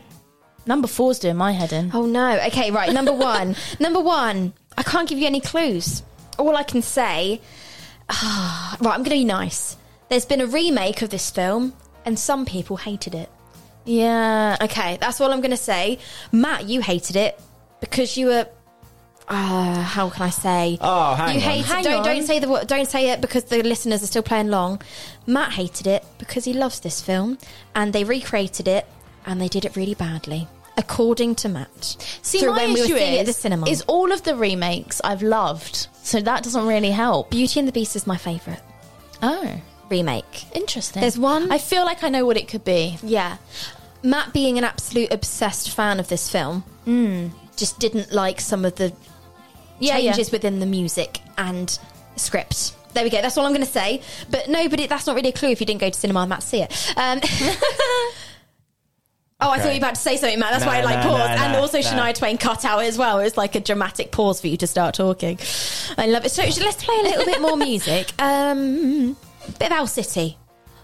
Number 0.65 0.87
four's 0.87 1.19
doing 1.19 1.35
my 1.35 1.51
head 1.51 1.71
in. 1.71 1.91
Oh 1.93 2.07
no. 2.07 2.39
Okay, 2.47 2.71
right. 2.71 2.91
Number 2.91 3.13
one. 3.31 3.55
number 3.79 3.99
one. 3.99 4.53
I 4.75 4.81
can't 4.81 5.07
give 5.07 5.19
you 5.19 5.27
any 5.27 5.39
clues. 5.39 6.01
All 6.39 6.57
I 6.57 6.63
can 6.63 6.81
say. 6.81 7.41
Ah, 8.09 8.77
right, 8.81 8.91
I'm 8.93 9.03
going 9.03 9.17
to 9.17 9.21
be 9.21 9.25
nice. 9.25 9.77
There's 10.09 10.25
been 10.25 10.41
a 10.41 10.45
remake 10.47 11.01
of 11.01 11.09
this 11.09 11.29
film, 11.31 11.73
and 12.05 12.17
some 12.19 12.45
people 12.45 12.77
hated 12.77 13.15
it. 13.15 13.29
Yeah. 13.85 14.57
Okay, 14.61 14.97
that's 15.01 15.19
all 15.19 15.31
I'm 15.31 15.41
going 15.41 15.51
to 15.51 15.57
say. 15.57 15.99
Matt, 16.31 16.65
you 16.67 16.81
hated 16.81 17.15
it 17.15 17.39
because 17.79 18.15
you 18.17 18.27
were. 18.27 18.47
Uh, 19.27 19.81
how 19.81 20.09
can 20.09 20.23
I 20.23 20.29
say? 20.29 20.77
Oh, 20.81 21.15
hang 21.15 21.35
you 21.39 21.45
on. 21.45 21.49
hated. 21.51 21.65
Hang 21.65 21.83
don't 21.83 21.99
on. 21.99 22.03
don't 22.05 22.23
say 22.23 22.39
the 22.39 22.47
wo- 22.49 22.63
don't 22.65 22.87
say 22.89 23.09
it 23.11 23.21
because 23.21 23.45
the 23.45 23.63
listeners 23.63 24.03
are 24.03 24.07
still 24.07 24.21
playing 24.23 24.49
along. 24.49 24.81
Matt 25.25 25.53
hated 25.53 25.87
it 25.87 26.03
because 26.17 26.43
he 26.43 26.53
loves 26.53 26.81
this 26.81 27.01
film, 27.01 27.37
and 27.73 27.93
they 27.93 28.03
recreated 28.03 28.67
it, 28.67 28.85
and 29.25 29.39
they 29.41 29.47
did 29.47 29.63
it 29.63 29.75
really 29.77 29.93
badly, 29.95 30.47
according 30.77 31.35
to 31.35 31.49
Matt. 31.49 31.83
See, 32.21 32.39
Through 32.39 32.51
my 32.51 32.57
when 32.57 32.73
we 32.73 32.81
were 32.81 32.85
issue 32.85 32.97
seeing 32.97 33.13
it 33.15 33.19
at 33.19 33.27
is, 33.29 33.35
the 33.35 33.41
cinema. 33.41 33.69
is 33.69 33.81
all 33.87 34.11
of 34.11 34.23
the 34.23 34.35
remakes 34.35 34.99
I've 35.05 35.23
loved, 35.23 35.87
so 36.03 36.19
that 36.21 36.43
doesn't 36.43 36.67
really 36.67 36.91
help. 36.91 37.29
Beauty 37.31 37.59
and 37.59 37.67
the 37.67 37.71
Beast 37.71 37.95
is 37.95 38.05
my 38.05 38.17
favourite 38.17 38.59
Oh, 39.21 39.59
remake. 39.89 40.45
interesting. 40.55 41.01
There's 41.01 41.17
one- 41.17 41.51
I 41.51 41.57
feel 41.57 41.85
like 41.85 42.03
I 42.03 42.09
know 42.09 42.25
what 42.25 42.37
it 42.37 42.47
could 42.47 42.63
be. 42.65 42.97
Yeah. 43.01 43.37
Matt, 44.03 44.33
being 44.33 44.57
an 44.57 44.63
absolute 44.65 45.11
obsessed 45.13 45.69
fan 45.69 45.99
of 45.99 46.09
this 46.09 46.29
film, 46.29 46.63
just 47.55 47.79
didn't 47.79 48.11
like 48.11 48.41
some 48.41 48.65
of 48.65 48.75
the 48.75 48.91
Yeah, 49.79 49.97
yeah. 49.97 50.11
changes 50.11 50.31
within 50.31 50.59
the 50.59 50.65
music 50.65 51.19
and 51.37 51.77
script. 52.17 52.73
There 52.93 53.03
we 53.03 53.09
go. 53.09 53.21
That's 53.21 53.37
all 53.37 53.45
I'm 53.45 53.53
going 53.53 53.65
to 53.65 53.71
say. 53.71 54.01
But 54.29 54.47
no, 54.49 54.61
nobody, 54.61 54.85
that's 54.87 55.07
not 55.07 55.15
really 55.15 55.29
a 55.29 55.33
clue 55.33 55.49
if 55.49 55.59
you 55.59 55.65
didn't 55.65 55.81
go 55.81 55.89
to 55.89 55.97
cinema 55.99 56.19
and 56.21 56.29
Matt 56.29 56.43
see 56.43 56.61
it. 56.61 56.93
Um, 56.97 57.19
Oh, 59.43 59.49
I 59.51 59.59
thought 59.59 59.67
you 59.67 59.73
were 59.73 59.77
about 59.77 59.95
to 59.95 60.01
say 60.01 60.17
something, 60.17 60.39
Matt. 60.39 60.51
That's 60.51 60.63
No, 60.63 60.71
why 60.71 60.79
I 60.79 60.83
like 60.83 61.03
no, 61.03 61.11
paused. 61.11 61.19
no, 61.39 61.43
and 61.45 61.55
also. 61.57 61.79
Shania 61.79 62.13
Twain 62.17 62.37
cut 62.37 62.63
out 62.65 62.83
as 62.83 62.97
well. 62.97 63.19
It 63.19 63.23
was 63.25 63.37
like 63.37 63.55
a 63.55 63.59
dramatic 63.59 64.11
pause 64.11 64.39
for 64.39 64.47
you 64.47 64.57
to 64.57 64.67
start 64.67 64.95
talking. 64.95 65.37
I 65.97 66.07
love 66.07 66.25
it. 66.25 66.29
So 66.31 66.43
let's 66.43 66.83
play 66.83 66.95
a 66.99 67.03
little 67.03 67.25
bit 67.25 67.41
more 67.41 67.57
music. 67.69 68.11
Um, 68.19 69.17
bit 69.59 69.71
of 69.71 69.77
Owl 69.79 69.87
City. 69.87 70.37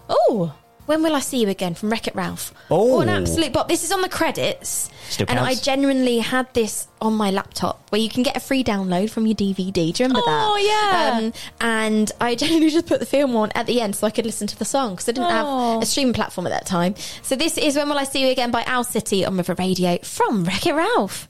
Oh, 0.08 0.52
when 0.90 1.04
will 1.04 1.14
I 1.14 1.20
see 1.20 1.38
you 1.40 1.48
again 1.48 1.74
from 1.74 1.88
Wreck 1.90 2.08
It 2.08 2.14
Ralph? 2.16 2.52
Oh. 2.68 3.00
an 3.00 3.08
absolute 3.08 3.52
bop. 3.52 3.68
This 3.68 3.84
is 3.84 3.92
on 3.92 4.00
the 4.02 4.08
credits. 4.08 4.90
Still 5.08 5.26
and 5.28 5.38
I 5.38 5.54
genuinely 5.54 6.18
had 6.18 6.52
this 6.52 6.88
on 7.00 7.14
my 7.14 7.30
laptop 7.30 7.88
where 7.90 8.00
you 8.00 8.08
can 8.08 8.24
get 8.24 8.36
a 8.36 8.40
free 8.40 8.64
download 8.64 9.08
from 9.10 9.24
your 9.26 9.36
DVD. 9.36 9.72
Do 9.92 10.02
you 10.02 10.08
remember 10.08 10.20
that? 10.26 10.44
Oh, 10.48 10.56
yeah. 10.56 11.18
Um, 11.18 11.32
and 11.60 12.10
I 12.20 12.34
genuinely 12.42 12.70
just 12.70 12.86
put 12.86 12.98
the 12.98 13.06
film 13.06 13.36
on 13.36 13.50
at 13.54 13.66
the 13.66 13.80
end 13.80 13.94
so 13.94 14.06
I 14.06 14.10
could 14.10 14.26
listen 14.26 14.48
to 14.48 14.58
the 14.58 14.64
song 14.64 14.94
because 14.94 15.08
I 15.08 15.12
didn't 15.12 15.28
Oh. 15.32 15.74
have 15.74 15.82
a 15.82 15.86
streaming 15.86 16.12
platform 16.14 16.46
at 16.48 16.50
that 16.50 16.66
time. 16.66 16.96
So 17.22 17.36
this 17.36 17.56
is 17.56 17.76
When 17.76 17.88
Will 17.88 17.96
I 17.98 18.04
See 18.04 18.24
You 18.26 18.32
Again 18.32 18.50
by 18.50 18.64
Owl 18.66 18.82
City 18.82 19.24
on 19.24 19.36
River 19.36 19.54
Radio 19.58 19.98
from 20.02 20.42
Wreck 20.44 20.66
It 20.66 20.74
Ralph. 20.74 21.28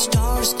Stars 0.00 0.59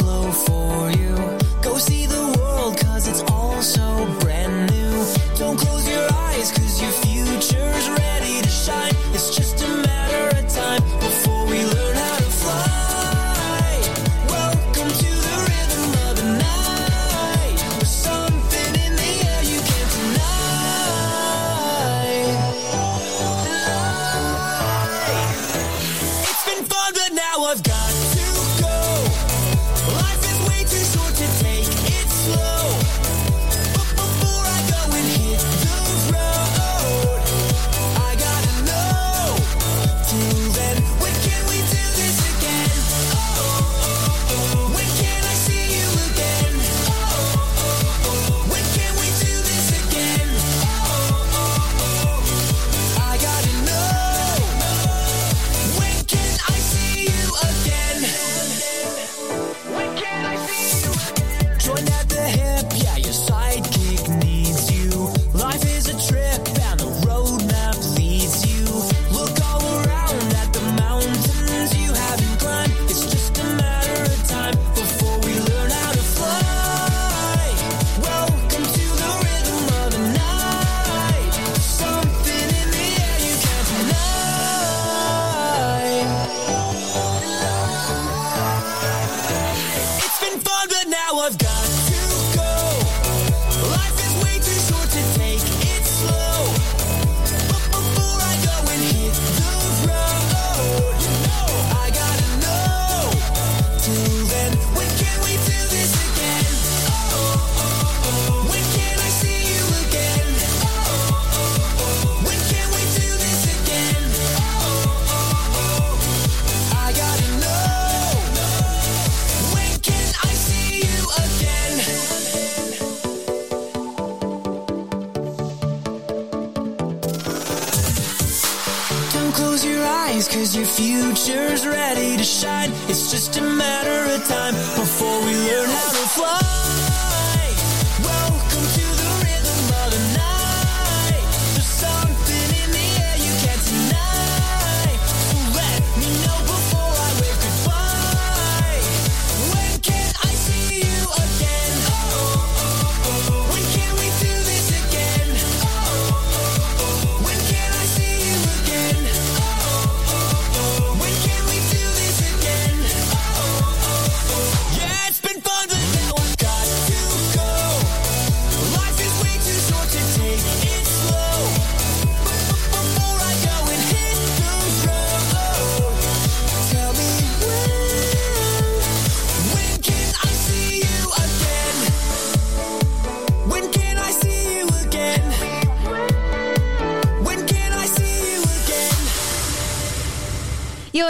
future's 130.76 131.66
ready 131.66 132.16
to 132.16 132.24
shine. 132.24 132.70
It's 132.88 133.10
just 133.10 133.36
a 133.36 133.42
matter 133.42 134.14
of 134.14 134.26
time 134.28 134.54
before 134.78 135.20
we 135.24 135.34
learn 135.34 135.68
how 135.68 135.90
to 135.90 136.08
fly. 136.16 136.79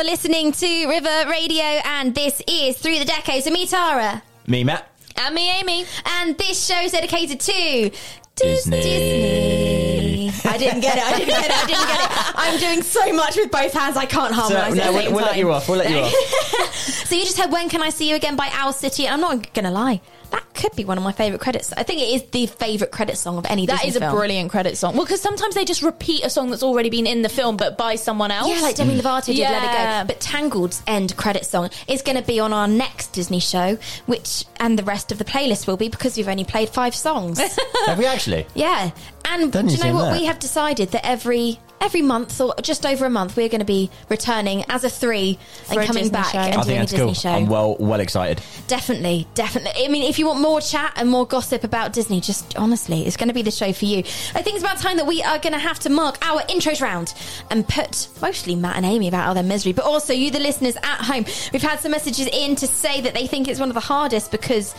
You're 0.00 0.08
listening 0.12 0.50
to 0.52 0.86
River 0.88 1.28
Radio, 1.28 1.62
and 1.62 2.14
this 2.14 2.40
is 2.48 2.78
Through 2.78 3.00
the 3.00 3.04
Decades. 3.04 3.44
So, 3.44 3.50
me, 3.50 3.66
Tara. 3.66 4.22
Me, 4.46 4.64
Matt. 4.64 4.90
And 5.18 5.34
me, 5.34 5.50
Amy. 5.60 5.84
And 6.06 6.38
this 6.38 6.66
show's 6.66 6.92
dedicated 6.92 7.38
to 7.38 7.90
Disney. 8.34 8.80
Disney. 8.80 10.50
I 10.50 10.56
didn't 10.56 10.80
get 10.80 10.96
it. 10.96 11.04
I 11.04 11.18
didn't 11.18 11.28
get 11.28 11.44
it. 11.44 11.52
I 11.52 11.66
didn't 11.66 11.86
get 11.86 12.00
it. 12.00 12.32
I'm 12.34 12.58
doing 12.58 12.82
so 12.82 13.12
much 13.12 13.36
with 13.36 13.50
both 13.50 13.74
hands. 13.74 13.98
I 13.98 14.06
can't 14.06 14.34
So, 14.34 14.40
harmonise. 14.40 14.74
no, 14.74 14.84
at 14.84 14.86
the 14.86 14.92
we'll, 14.94 15.02
same 15.02 15.12
we'll 15.12 15.22
let 15.22 15.30
time. 15.32 15.38
you 15.38 15.52
off. 15.52 15.68
We'll 15.68 15.76
let 15.78 15.90
you 15.90 15.98
off. 15.98 16.14
So 17.10 17.14
you 17.16 17.24
just 17.24 17.36
heard 17.38 17.52
"When 17.52 17.68
Can 17.68 17.82
I 17.82 17.90
See 17.90 18.08
You 18.08 18.16
Again" 18.16 18.36
by 18.36 18.48
Owl 18.54 18.72
City. 18.72 19.06
I'm 19.06 19.20
not 19.20 19.52
going 19.52 19.66
to 19.66 19.70
lie, 19.70 20.00
that 20.30 20.44
could 20.54 20.74
be 20.76 20.84
one 20.84 20.98
of 20.98 21.04
my 21.04 21.12
favourite 21.12 21.40
credits. 21.40 21.72
I 21.72 21.82
think 21.82 22.00
it 22.00 22.14
is 22.14 22.22
the 22.30 22.46
favourite 22.46 22.92
credit 22.92 23.16
song 23.16 23.38
of 23.38 23.46
any. 23.46 23.66
That 23.66 23.76
Disney 23.82 23.88
is 23.88 23.96
a 23.96 24.00
film. 24.00 24.14
brilliant 24.14 24.50
credit 24.50 24.76
song. 24.76 24.94
Well, 24.94 25.04
because 25.04 25.20
sometimes 25.20 25.54
they 25.54 25.64
just 25.64 25.82
repeat 25.82 26.24
a 26.24 26.30
song 26.30 26.50
that's 26.50 26.62
already 26.62 26.90
been 26.90 27.06
in 27.06 27.22
the 27.22 27.28
film, 27.28 27.56
but 27.56 27.78
by 27.78 27.96
someone 27.96 28.30
else. 28.30 28.48
Yeah, 28.48 28.60
like 28.60 28.76
Demi 28.76 28.94
mm. 28.94 29.00
Lovato 29.00 29.26
did 29.26 29.38
Let 29.38 29.62
It 29.62 30.06
Go. 30.06 30.06
But 30.06 30.20
Tangled's 30.20 30.82
end 30.86 31.16
credit 31.16 31.44
song 31.46 31.70
is 31.88 32.02
going 32.02 32.16
to 32.16 32.24
be 32.24 32.40
on 32.40 32.52
our 32.52 32.68
next 32.68 33.08
Disney 33.08 33.40
show, 33.40 33.78
which 34.06 34.44
and 34.58 34.78
the 34.78 34.84
rest 34.84 35.12
of 35.12 35.18
the 35.18 35.24
playlist 35.24 35.66
will 35.66 35.76
be 35.76 35.88
because 35.88 36.16
we've 36.16 36.28
only 36.28 36.44
played 36.44 36.68
five 36.68 36.94
songs. 36.94 37.38
Have 37.86 37.98
we 37.98 38.06
actually? 38.06 38.46
yeah, 38.54 38.90
and 39.24 39.52
Doesn't 39.52 39.68
do 39.68 39.74
you 39.74 39.84
know 39.84 39.94
what? 39.94 40.10
that. 40.10 40.20
We 40.20 40.26
have 40.26 40.38
decided 40.38 40.90
that 40.90 41.06
every 41.06 41.58
every 41.80 42.02
month 42.02 42.40
or 42.40 42.54
just 42.62 42.84
over 42.84 43.06
a 43.06 43.10
month 43.10 43.36
we're 43.36 43.48
going 43.48 43.60
to 43.60 43.64
be 43.64 43.90
returning 44.08 44.64
as 44.68 44.84
a 44.84 44.90
three 44.90 45.38
For 45.64 45.72
and 45.74 45.82
a 45.82 45.86
coming 45.86 46.02
Disney 46.04 46.12
back 46.12 46.32
show. 46.32 46.38
and 46.38 46.54
I 46.54 46.62
doing 46.62 46.64
think 46.64 46.76
a 46.76 46.80
that's 46.80 46.90
Disney 46.92 47.06
cool. 47.06 47.14
show. 47.14 47.30
I'm 47.30 47.46
well, 47.46 47.76
well 47.78 48.00
excited. 48.00 48.42
Definitely, 48.66 49.26
definitely. 49.34 49.84
I 49.84 49.88
mean, 49.88 50.02
if 50.02 50.18
you 50.18 50.26
want 50.26 50.40
more 50.40 50.60
chat 50.60 50.92
and 50.96 51.08
more 51.08 51.26
gossip 51.26 51.64
about 51.64 51.92
Disney, 51.92 52.20
just 52.20 52.56
honestly, 52.56 53.06
it's 53.06 53.16
going 53.16 53.28
to 53.28 53.34
be 53.34 53.42
the 53.42 53.50
show 53.50 53.72
for 53.72 53.84
you. 53.86 53.98
I 53.98 54.42
think 54.42 54.56
it's 54.56 54.62
about 54.64 54.78
time 54.78 54.96
that 54.98 55.06
we 55.06 55.22
are 55.22 55.38
going 55.38 55.52
to 55.54 55.58
have 55.58 55.78
to 55.80 55.90
mark 55.90 56.18
our 56.26 56.42
intros 56.42 56.80
round 56.82 57.14
and 57.50 57.66
put 57.66 58.08
mostly 58.20 58.54
Matt 58.54 58.76
and 58.76 58.84
Amy 58.86 59.08
about 59.08 59.28
all 59.28 59.34
their 59.34 59.42
misery, 59.42 59.72
but 59.72 59.84
also 59.84 60.12
you, 60.12 60.30
the 60.30 60.38
listeners 60.40 60.76
at 60.76 61.00
home. 61.00 61.24
We've 61.52 61.62
had 61.62 61.80
some 61.80 61.92
messages 61.92 62.28
in 62.32 62.56
to 62.56 62.66
say 62.66 63.00
that 63.00 63.14
they 63.14 63.26
think 63.26 63.48
it's 63.48 63.60
one 63.60 63.70
of 63.70 63.74
the 63.74 63.80
hardest 63.80 64.30
because 64.30 64.74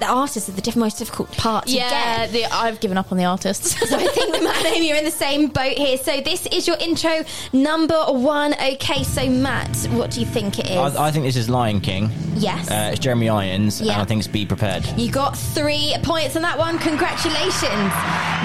the 0.00 0.06
artists 0.06 0.48
are 0.48 0.52
the 0.52 0.60
diff- 0.62 0.76
most 0.76 0.98
difficult 0.98 1.30
part 1.32 1.66
to 1.66 1.72
Yeah, 1.72 2.26
get. 2.26 2.32
the, 2.32 2.44
I've 2.54 2.80
given 2.80 2.98
up 2.98 3.10
on 3.12 3.18
the 3.18 3.24
artists. 3.24 3.74
So 3.86 3.96
I 3.96 4.06
think 4.08 4.32
that 4.32 4.42
Matt 4.42 4.56
and 4.64 4.76
Amy 4.76 4.92
are 4.92 4.96
in 4.96 5.04
the 5.04 5.10
same 5.10 5.48
boat 5.48 5.76
here. 5.76 5.96
So 5.98 6.20
this 6.20 6.46
is 6.46 6.66
your 6.66 6.76
intro 6.78 7.22
number 7.52 7.98
one. 8.06 8.54
Okay, 8.54 9.04
so 9.04 9.28
Matt, 9.28 9.76
what 9.92 10.10
do 10.10 10.20
you 10.20 10.26
think 10.26 10.58
it 10.58 10.66
is? 10.70 10.76
I, 10.76 11.06
I 11.06 11.10
think 11.10 11.24
this 11.24 11.36
is 11.36 11.48
Lion 11.48 11.80
King. 11.80 12.10
Yes. 12.34 12.70
Uh, 12.70 12.90
it's 12.92 13.00
Jeremy 13.00 13.28
Irons, 13.28 13.80
Yeah. 13.80 13.92
and 13.94 14.02
I 14.02 14.04
think 14.04 14.18
it's 14.20 14.28
Be 14.28 14.44
Prepared. 14.44 14.84
You 14.98 15.10
got 15.10 15.36
three 15.36 15.94
points 16.02 16.36
on 16.36 16.42
that 16.42 16.58
one. 16.58 16.78
Congratulations. 16.78 17.92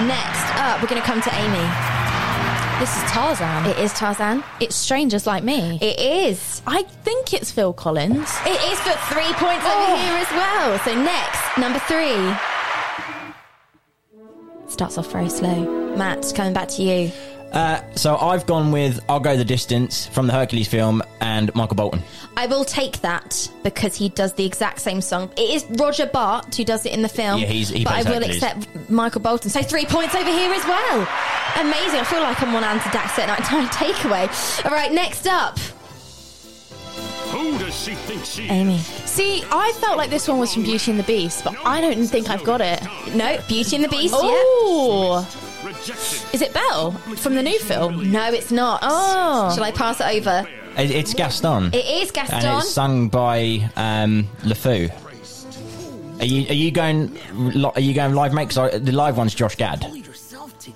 Next 0.08 0.46
up, 0.58 0.80
we're 0.80 0.88
going 0.88 1.00
to 1.02 1.06
come 1.06 1.20
to 1.22 1.34
Amy. 1.34 2.51
This 2.82 2.96
is 2.96 3.02
Tarzan. 3.12 3.64
It 3.66 3.78
is 3.78 3.92
Tarzan. 3.92 4.42
It's 4.58 4.74
Strangers 4.74 5.24
Like 5.24 5.44
Me. 5.44 5.78
It 5.80 6.00
is. 6.00 6.62
I 6.66 6.82
think 6.82 7.32
it's 7.32 7.52
Phil 7.52 7.72
Collins. 7.72 8.28
It 8.44 8.60
is 8.72 8.80
for 8.80 8.90
three 9.14 9.32
points 9.34 9.64
Oh. 9.64 9.84
over 9.84 10.02
here 10.02 10.16
as 10.18 10.30
well. 10.32 10.78
So 10.80 10.92
next, 11.00 11.56
number 11.56 11.78
three. 11.86 12.34
Starts 14.66 14.98
off 14.98 15.12
very 15.12 15.28
slow. 15.28 15.94
Matt, 15.96 16.32
coming 16.34 16.54
back 16.54 16.66
to 16.70 16.82
you. 16.82 17.12
Uh, 17.52 17.82
so 17.94 18.16
I've 18.16 18.46
gone 18.46 18.72
with 18.72 18.98
I'll 19.08 19.20
Go 19.20 19.36
the 19.36 19.44
Distance 19.44 20.06
from 20.06 20.26
the 20.26 20.32
Hercules 20.32 20.68
film 20.68 21.02
and 21.20 21.54
Michael 21.54 21.76
Bolton. 21.76 22.02
I 22.36 22.46
will 22.46 22.64
take 22.64 23.00
that 23.02 23.48
because 23.62 23.94
he 23.94 24.08
does 24.08 24.32
the 24.32 24.44
exact 24.46 24.80
same 24.80 25.00
song. 25.02 25.30
It 25.36 25.50
is 25.50 25.66
Roger 25.78 26.06
Bart 26.06 26.54
who 26.54 26.64
does 26.64 26.86
it 26.86 26.92
in 26.92 27.02
the 27.02 27.08
film. 27.10 27.40
Yeah, 27.40 27.46
he's- 27.48 27.68
he 27.68 27.84
but 27.84 27.92
I 27.92 28.02
plays 28.02 28.06
will 28.06 28.14
Hercules. 28.26 28.42
accept 28.42 28.90
Michael 28.90 29.20
Bolton. 29.20 29.50
So 29.50 29.62
three 29.62 29.84
points 29.84 30.14
over 30.14 30.30
here 30.30 30.50
as 30.52 30.64
well. 30.64 31.06
Amazing. 31.60 32.00
I 32.00 32.04
feel 32.04 32.20
like 32.22 32.42
I'm 32.42 32.54
on 32.54 32.64
Ant 32.64 32.82
and 32.82 32.92
Dec's 32.92 33.18
night 33.18 33.38
time 33.44 33.68
takeaway. 33.68 34.64
All 34.64 34.70
right, 34.70 34.90
next 34.92 35.26
up, 35.26 35.58
Who 37.32 37.58
does 37.58 37.74
she 37.78 37.94
think 37.94 38.24
she 38.24 38.44
Amy. 38.48 38.78
See, 38.78 39.44
I 39.50 39.72
felt 39.80 39.96
like 39.98 40.08
this 40.10 40.26
one 40.28 40.38
was 40.38 40.54
from 40.54 40.62
Beauty 40.62 40.90
and 40.90 40.98
the 41.00 41.04
Beast, 41.04 41.44
but 41.44 41.54
I 41.66 41.80
don't 41.82 42.06
think 42.06 42.30
I've 42.30 42.44
got 42.44 42.60
it. 42.62 42.82
No, 43.14 43.38
Beauty 43.46 43.76
and 43.76 43.84
the 43.84 43.88
Beast. 43.90 44.14
Oh, 44.16 45.26
rejected? 45.64 46.34
is 46.34 46.42
it 46.42 46.52
Belle 46.52 46.92
from 47.16 47.34
the 47.34 47.42
new 47.42 47.58
film? 47.58 48.10
No, 48.12 48.32
it's 48.32 48.50
not. 48.50 48.80
Oh. 48.82 49.52
Shall 49.54 49.64
I 49.64 49.70
pass 49.72 50.00
it 50.00 50.06
over? 50.20 50.46
It- 50.78 50.90
It's 50.90 51.14
Gaston. 51.14 51.66
It 51.72 51.84
is 52.02 52.10
Gaston. 52.10 52.38
And 52.44 52.58
it's 52.62 52.70
sung 52.70 53.08
by 53.08 53.70
um, 53.76 54.28
LeFou. 54.42 54.90
Are 56.20 56.24
you 56.24 56.46
are 56.48 56.52
you 56.54 56.70
going 56.70 57.18
li- 57.32 57.70
are 57.74 57.80
you 57.80 57.94
going 57.94 58.14
live 58.14 58.32
I 58.56 58.78
the 58.78 58.92
live 58.92 59.16
one's 59.16 59.34
Josh 59.34 59.56
Gad. 59.56 59.84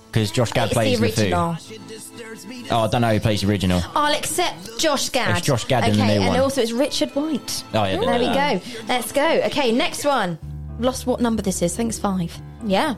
Because 0.07 0.31
Josh 0.33 0.51
Gad 0.53 0.65
it's 0.67 0.73
plays 0.75 0.99
the 0.99 1.05
original. 1.07 1.53
LeFou. 1.55 2.67
Oh, 2.73 2.81
I 2.81 2.89
don't 2.89 3.01
know 3.03 3.13
who 3.13 3.21
plays 3.21 3.43
the 3.43 3.49
original. 3.49 3.81
I'll 3.95 4.15
accept 4.15 4.79
Josh 4.79 5.09
Gad. 5.11 5.37
It's 5.39 5.47
Josh 5.47 5.65
Gad 5.67 5.85
in 5.85 5.91
okay, 5.91 6.01
the 6.01 6.07
new 6.07 6.21
and 6.21 6.29
one. 6.31 6.41
also 6.41 6.63
it's 6.63 6.73
Richard 6.73 7.11
White. 7.15 7.63
Oh, 7.75 7.85
yeah, 7.85 7.91
didn't 7.93 8.07
There 8.07 8.19
we 8.19 8.25
that. 8.27 8.63
go. 8.65 8.71
Let's 8.89 9.13
go. 9.13 9.27
Okay, 9.47 9.71
next 9.73 10.05
one. 10.05 10.39
Lost 10.81 11.07
what 11.07 11.21
number 11.21 11.43
this 11.43 11.63
is. 11.63 11.75
I 11.75 11.77
think 11.77 11.91
it's 11.91 11.99
five. 11.99 12.37
Yeah. 12.65 12.95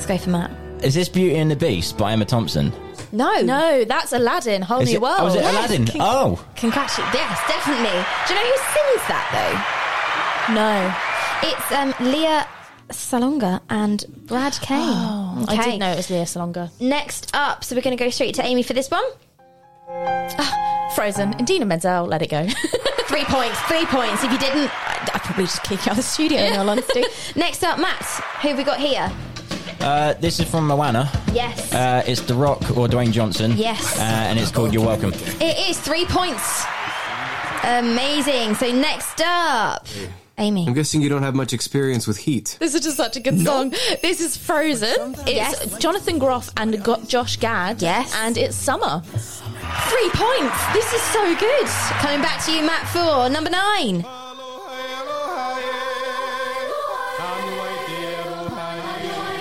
Let's 0.00 0.06
go 0.08 0.16
for 0.16 0.30
Matt. 0.30 0.50
Is 0.82 0.94
this 0.94 1.10
Beauty 1.10 1.36
and 1.36 1.50
the 1.50 1.56
Beast 1.56 1.98
by 1.98 2.12
Emma 2.14 2.24
Thompson? 2.24 2.72
No. 3.12 3.42
No, 3.42 3.84
that's 3.84 4.14
Aladdin, 4.14 4.62
Whole 4.62 4.80
Is 4.80 4.88
New 4.88 4.94
it, 4.94 5.02
World. 5.02 5.18
oh, 5.20 5.26
is 5.26 5.34
it 5.34 5.42
Yes, 5.42 5.52
Aladdin? 5.68 5.86
con- 5.88 6.00
oh, 6.00 6.44
Congratulations. 6.56 7.14
Yes, 7.14 7.38
definitely. 7.46 8.00
Do 8.26 8.32
you 8.32 8.40
know 8.40 8.46
who 8.46 8.56
sings 8.56 9.08
that 9.08 9.28
though? 10.48 10.54
No. 10.54 10.94
though? 11.42 11.48
It's 11.50 11.72
um, 11.72 12.10
Lea 12.10 12.44
Salonga 12.88 13.60
and 13.68 14.02
Brad 14.26 14.54
Kane. 14.62 14.78
Oh, 14.80 15.44
I 15.48 15.62
did 15.62 15.80
know 15.80 15.90
it 15.92 15.96
was 15.98 16.08
Lea 16.08 16.22
Salonga. 16.22 16.70
Next 16.80 17.30
up, 17.34 17.62
so 17.62 17.76
we're 17.76 17.82
going 17.82 17.94
to 17.94 18.02
go 18.02 18.08
straight 18.08 18.34
to 18.36 18.42
Amy 18.42 18.62
for 18.62 18.72
this 18.72 18.90
one. 18.90 19.04
Frozen. 20.94 21.32
And 21.32 21.42
Idina 21.42 21.66
Menzel, 21.66 22.06
let 22.06 22.22
it 22.22 22.30
go. 22.30 22.46
Three 23.06 23.24
points, 23.24 23.58
three 23.62 23.84
points. 23.86 24.22
If 24.24 24.32
you 24.32 24.38
didn't, 24.38 24.70
I'd, 24.88 25.10
I'd 25.14 25.20
probably 25.22 25.44
just 25.44 25.62
kick 25.64 25.84
you 25.84 25.90
out 25.90 25.90
of 25.90 25.96
the 25.96 26.02
studio, 26.04 26.38
in 26.40 26.56
all 26.56 26.70
honesty. 26.70 27.02
Next 27.36 27.62
up, 27.64 27.78
Matt. 27.80 28.02
Who 28.40 28.48
have 28.48 28.56
we 28.56 28.62
got 28.64 28.78
here? 28.78 29.10
Uh, 29.80 30.14
this 30.14 30.40
is 30.40 30.48
from 30.48 30.66
Moana. 30.66 31.10
Yes. 31.32 31.72
Uh, 31.72 32.02
it's 32.06 32.20
The 32.22 32.34
Rock 32.34 32.60
or 32.76 32.86
Dwayne 32.88 33.12
Johnson. 33.12 33.52
Yes. 33.56 33.98
Uh, 33.98 34.02
and 34.02 34.38
it's 34.38 34.50
called 34.50 34.72
You're 34.72 34.84
Welcome. 34.84 35.12
It 35.40 35.68
is 35.70 35.78
three 35.80 36.04
points. 36.06 36.64
Amazing. 37.64 38.54
So 38.54 38.72
next 38.72 39.20
up, 39.24 39.86
Amy. 40.38 40.66
I'm 40.66 40.72
guessing 40.74 41.02
you 41.02 41.08
don't 41.10 41.22
have 41.22 41.34
much 41.34 41.52
experience 41.52 42.06
with 42.06 42.16
heat. 42.16 42.56
This 42.58 42.74
is 42.74 42.80
just 42.82 42.96
such 42.96 43.16
a 43.16 43.20
good 43.20 43.38
song. 43.40 43.70
This 44.02 44.20
is 44.20 44.36
Frozen. 44.36 45.14
It's 45.20 45.30
Yes. 45.30 45.78
Jonathan 45.78 46.18
Groff 46.18 46.50
and 46.56 46.82
got 46.82 47.06
Josh 47.08 47.36
Gad. 47.36 47.82
Yes. 47.82 48.14
And 48.16 48.38
it's 48.38 48.56
Summer. 48.56 49.02
Three 49.04 50.10
points. 50.14 50.72
This 50.72 50.92
is 50.92 51.02
so 51.02 51.36
good. 51.36 51.66
Coming 52.00 52.22
back 52.22 52.42
to 52.46 52.52
you, 52.52 52.62
Matt, 52.62 52.88
for 52.88 53.28
number 53.28 53.50
nine. 53.50 54.04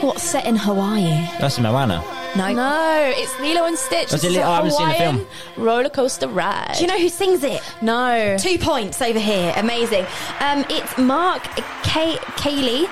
What's 0.01 0.23
set 0.23 0.45
in 0.45 0.55
Hawaii? 0.55 1.27
That's 1.39 1.59
Moana. 1.59 2.03
No. 2.35 2.53
No, 2.53 3.13
it's 3.15 3.37
Lilo 3.39 3.65
and 3.65 3.77
Stitch. 3.77 4.11
Was 4.11 4.21
This 4.21 4.23
it 4.23 4.27
is 4.31 4.35
Li- 4.37 4.41
a 4.43 4.47
I 4.47 4.55
haven't 4.57 4.71
seen 4.71 4.87
the 4.87 4.93
Hawaiian 4.93 5.27
roller 5.57 5.89
coaster 5.89 6.27
ride. 6.27 6.75
Do 6.77 6.81
you 6.81 6.87
know 6.87 6.97
who 6.99 7.09
sings 7.09 7.43
it? 7.43 7.61
No. 7.81 8.37
Two 8.39 8.57
points 8.59 9.01
over 9.01 9.19
here. 9.19 9.53
Amazing. 9.57 10.05
Um, 10.39 10.63
it's 10.69 10.97
Mark 10.97 11.43
K- 11.83 12.17
Cayley, 12.37 12.85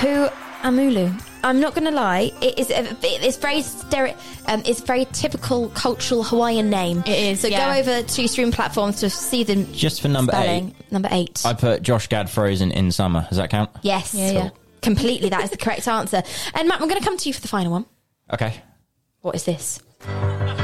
who 0.00 0.28
Amulu. 0.62 1.18
I'm 1.44 1.58
not 1.58 1.74
going 1.74 1.86
to 1.86 1.90
lie. 1.90 2.30
It 2.42 2.58
is. 2.58 2.70
A, 2.70 2.86
it's 3.02 3.36
very 3.36 3.60
stere- 3.62 4.16
um, 4.46 4.62
It's 4.66 4.80
very 4.80 5.06
typical 5.06 5.70
cultural 5.70 6.22
Hawaiian 6.22 6.68
name. 6.70 7.00
It 7.06 7.08
is, 7.18 7.40
So 7.40 7.48
yeah. 7.48 7.72
go 7.74 7.80
over 7.80 8.02
to 8.06 8.28
stream 8.28 8.52
platforms 8.52 9.00
to 9.00 9.10
see 9.10 9.42
the 9.42 9.56
Just 9.72 10.02
for 10.02 10.08
number 10.08 10.32
spelling. 10.32 10.74
Number 10.90 11.08
eight. 11.12 11.42
I 11.44 11.54
put 11.54 11.82
Josh 11.82 12.08
Gad 12.08 12.28
Frozen 12.30 12.72
in 12.72 12.92
summer. 12.92 13.26
Does 13.28 13.38
that 13.38 13.50
count? 13.50 13.70
yes. 13.82 14.14
Yeah, 14.14 14.30
yeah. 14.30 14.50
Completely. 14.82 15.28
That 15.30 15.44
is 15.44 15.50
the 15.50 15.56
correct 15.56 15.88
answer. 15.88 16.22
And 16.54 16.68
Matt, 16.68 16.80
I'm 16.80 16.88
going 16.88 17.00
to 17.00 17.04
come 17.06 17.16
to 17.16 17.28
you 17.28 17.32
for 17.32 17.40
the 17.40 17.48
final 17.48 17.72
one. 17.72 17.86
Okay. 18.32 18.60
What 19.20 19.34
is 19.34 19.44
this? 19.44 19.80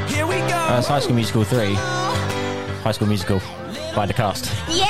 Here 0.07 0.27
we 0.27 0.35
go. 0.35 0.57
Uh, 0.69 0.75
it's 0.79 0.87
High 0.87 0.99
School 0.99 1.15
Musical 1.15 1.43
3. 1.43 1.73
High 1.73 2.91
School 2.91 3.07
Musical 3.07 3.41
by 3.95 4.05
the 4.05 4.13
cast. 4.13 4.45
Yeah, 4.69 4.85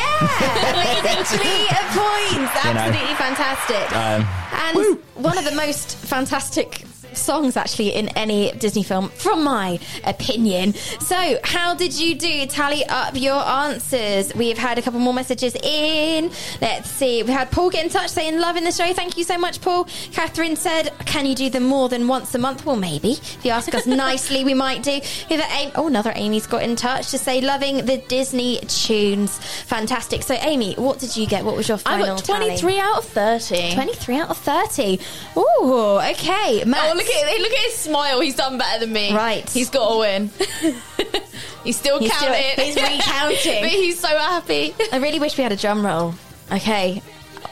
amazing 0.74 1.24
three 1.26 1.68
points. 1.96 2.66
You 2.66 2.74
know. 2.74 2.82
Absolutely 2.82 3.16
fantastic. 3.16 3.96
Um, 3.96 4.28
and 4.76 5.00
one 5.24 5.38
of 5.38 5.46
the 5.46 5.52
most 5.56 5.96
fantastic 5.98 6.84
songs 7.14 7.58
actually 7.58 7.90
in 7.90 8.10
any 8.10 8.52
Disney 8.54 8.84
film, 8.84 9.10
from 9.10 9.44
my 9.44 9.80
opinion. 10.04 10.74
So, 11.00 11.40
how 11.44 11.74
did 11.76 11.98
you 12.00 12.16
do? 12.16 12.46
Tally 12.46 12.86
up 12.86 13.16
your 13.16 13.36
answers. 13.36 14.34
We've 14.36 14.58
had 14.58 14.78
a 14.78 14.82
couple 14.82 15.00
more 15.00 15.14
messages 15.14 15.56
in. 15.56 16.32
Let's 16.62 16.90
see. 16.90 17.24
We 17.24 17.32
had 17.32 17.52
Paul 17.52 17.70
get 17.70 17.86
in 17.86 17.92
touch 17.92 18.10
saying, 18.10 18.40
Loving 18.40 18.64
the 18.64 18.72
show. 18.72 18.94
Thank 18.94 19.18
you 19.18 19.24
so 19.24 19.38
much, 19.38 19.62
Paul. 19.62 19.86
Catherine 20.12 20.56
said, 20.56 20.92
Can 21.06 21.26
you 21.26 21.36
do 21.36 21.50
them 21.50 21.64
more 21.64 21.90
than 21.90 22.08
once 22.08 22.34
a 22.36 22.38
month? 22.38 22.66
Well, 22.66 22.76
maybe. 22.76 23.12
If 23.12 23.44
you 23.44 23.52
ask 23.52 23.74
us 23.74 23.86
nicely, 23.88 24.44
we 24.44 24.54
might 24.54 24.84
do. 24.84 25.00
Amy, 25.30 25.72
oh, 25.76 25.88
another 25.88 26.12
Amy's 26.16 26.48
got 26.48 26.64
in 26.64 26.76
touch 26.76 27.12
to 27.12 27.18
say, 27.18 27.42
Loving 27.42 27.86
the 27.86 27.98
Disney 28.08 28.60
tunes. 28.62 29.38
Fantastic. 29.66 30.24
So, 30.24 30.36
Amy, 30.36 30.74
what 30.76 31.00
did 31.00 31.16
you 31.16 31.28
get? 31.28 31.44
What 31.44 31.56
was 31.56 31.68
your 31.68 31.78
I 31.86 31.98
final 31.98 32.16
got 32.16 32.26
tally? 32.26 32.46
23 32.58 32.80
out 32.80 32.98
of 33.00 33.06
30. 33.06 33.74
23 33.74 34.16
out 34.16 34.30
of 34.30 34.38
30. 34.38 35.00
Ooh, 35.38 36.00
okay. 36.12 36.64
Matt. 36.66 36.92
Oh, 36.94 36.99
Oh, 37.00 37.04
look 37.06 37.16
at 37.16 37.42
look 37.42 37.52
at 37.52 37.60
his 37.66 37.76
smile. 37.76 38.20
He's 38.22 38.36
done 38.36 38.58
better 38.58 38.80
than 38.80 38.94
me. 38.94 39.14
Right. 39.14 39.50
He's 39.50 39.70
got 39.70 39.92
to 39.94 40.00
win. 40.00 40.30
he's 41.64 41.78
still 41.78 42.00
He's 42.00 42.14
still- 42.14 42.34
counting. 42.34 42.66
he's 42.66 42.76
recounting. 42.76 43.62
but 43.64 43.70
he's 43.70 44.00
so 44.00 44.08
happy. 44.08 44.74
I 44.92 44.98
really 44.98 45.20
wish 45.20 45.38
we 45.38 45.44
had 45.44 45.52
a 45.52 45.58
drum 45.58 45.86
roll. 45.86 46.14
Okay, 46.52 47.02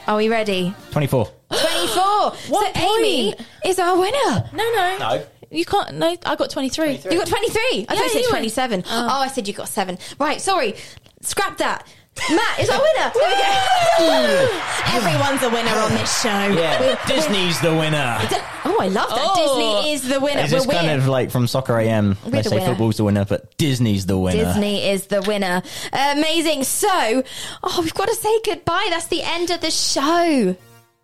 are 0.06 0.16
we 0.16 0.28
ready? 0.28 0.74
24. 0.90 1.26
24. 1.50 2.34
so 2.34 2.66
Amy 2.74 3.34
is 3.64 3.78
our 3.78 3.98
winner. 3.98 4.50
No, 4.52 4.72
no. 4.74 4.96
No. 4.98 5.26
You 5.50 5.64
can't. 5.64 5.94
No, 5.94 6.14
I 6.26 6.36
got 6.36 6.50
23. 6.50 6.90
You 7.10 7.16
got 7.18 7.26
23. 7.26 7.60
I 7.88 7.94
Yeah, 7.94 8.00
thought 8.00 8.04
you 8.04 8.08
said 8.10 8.18
you 8.18 8.24
won. 8.24 8.32
27. 8.32 8.84
Oh. 8.86 9.08
I 9.08 9.28
said 9.28 9.48
you 9.48 9.54
got 9.54 9.68
7. 9.68 9.96
Right, 10.18 10.40
sorry. 10.42 10.74
Scrap 11.22 11.56
that. 11.58 11.86
Matt 12.30 12.60
is 12.60 12.68
our 12.70 12.80
winner. 12.80 13.12
There 13.14 13.28
we 13.28 13.34
go. 13.38 14.60
Everyone's 14.98 15.42
a 15.42 15.50
winner 15.50 15.70
on 15.78 15.90
this 15.92 16.22
show. 16.22 16.28
Yeah, 16.28 16.80
We're- 16.80 16.96
Disney's 17.06 17.60
the 17.60 17.70
winner. 17.74 18.18
we're- 18.30 18.42
Oh, 18.64 18.76
I 18.80 18.88
love 18.88 19.08
that. 19.08 19.18
Oh. 19.20 19.80
Disney 19.82 19.92
is 19.92 20.08
the 20.08 20.20
winner. 20.20 20.40
Is 20.42 20.50
this 20.50 20.66
We're 20.66 20.74
kind 20.74 20.86
winning. 20.88 21.02
of 21.02 21.08
like 21.08 21.30
from 21.30 21.46
Soccer 21.46 21.78
AM? 21.78 22.16
We're 22.24 22.30
They 22.30 22.42
the 22.42 22.48
say 22.50 22.56
winner. 22.56 22.66
football's 22.68 22.96
the 22.98 23.04
winner, 23.04 23.24
but 23.24 23.56
Disney's 23.56 24.06
the 24.06 24.18
winner. 24.18 24.44
Disney 24.44 24.88
is 24.88 25.06
the 25.06 25.22
winner. 25.22 25.62
Amazing. 25.92 26.64
So, 26.64 27.22
oh, 27.62 27.80
we've 27.82 27.94
got 27.94 28.08
to 28.08 28.14
say 28.14 28.40
goodbye. 28.44 28.86
That's 28.90 29.06
the 29.06 29.22
end 29.22 29.50
of 29.50 29.60
the 29.60 29.70
show. 29.70 30.54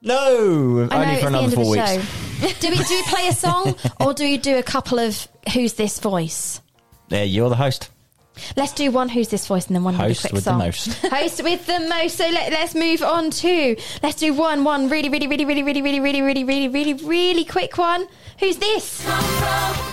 No, 0.02 0.88
I 0.90 0.96
know 0.96 1.02
only 1.02 1.14
it's 1.14 1.22
for 1.24 1.30
the 1.30 1.38
another 1.38 1.44
end 1.44 1.46
of 1.46 1.54
four 1.54 1.64
the 1.64 1.70
weeks. 1.70 1.92
show. 2.54 2.60
do 2.60 2.70
we 2.70 2.76
do 2.76 2.94
we 2.94 3.02
play 3.04 3.28
a 3.28 3.32
song 3.32 3.74
or 4.00 4.12
do 4.12 4.24
we 4.24 4.36
do 4.36 4.58
a 4.58 4.62
couple 4.62 4.98
of 4.98 5.26
Who's 5.54 5.72
This 5.74 5.98
Voice? 5.98 6.60
There, 7.08 7.24
you're 7.24 7.48
the 7.48 7.56
host. 7.56 7.88
Let's 8.56 8.72
do 8.72 8.90
one 8.90 9.08
Who's 9.08 9.28
This 9.28 9.46
Voice 9.46 9.66
and 9.66 9.76
then 9.76 9.84
one 9.84 9.94
really 9.96 10.08
Host 10.08 10.20
quick 10.22 10.32
with 10.32 10.44
the 10.44 10.52
most. 10.54 10.92
Host 11.04 11.42
with 11.42 11.66
the 11.66 11.80
most. 11.88 12.16
So 12.16 12.28
let, 12.28 12.52
let's 12.52 12.74
move 12.74 13.02
on 13.02 13.30
to 13.30 13.76
let's 14.02 14.16
do 14.16 14.32
one 14.34 14.64
one 14.64 14.88
really 14.88 15.08
really 15.08 15.26
really 15.26 15.44
really 15.44 15.62
really 15.62 15.82
really 15.82 16.00
really 16.00 16.20
really 16.20 16.44
really 16.44 16.68
really 16.68 16.94
really 16.94 17.44
quick 17.44 17.78
one. 17.78 18.06
Who's 18.40 18.56
this? 18.56 19.04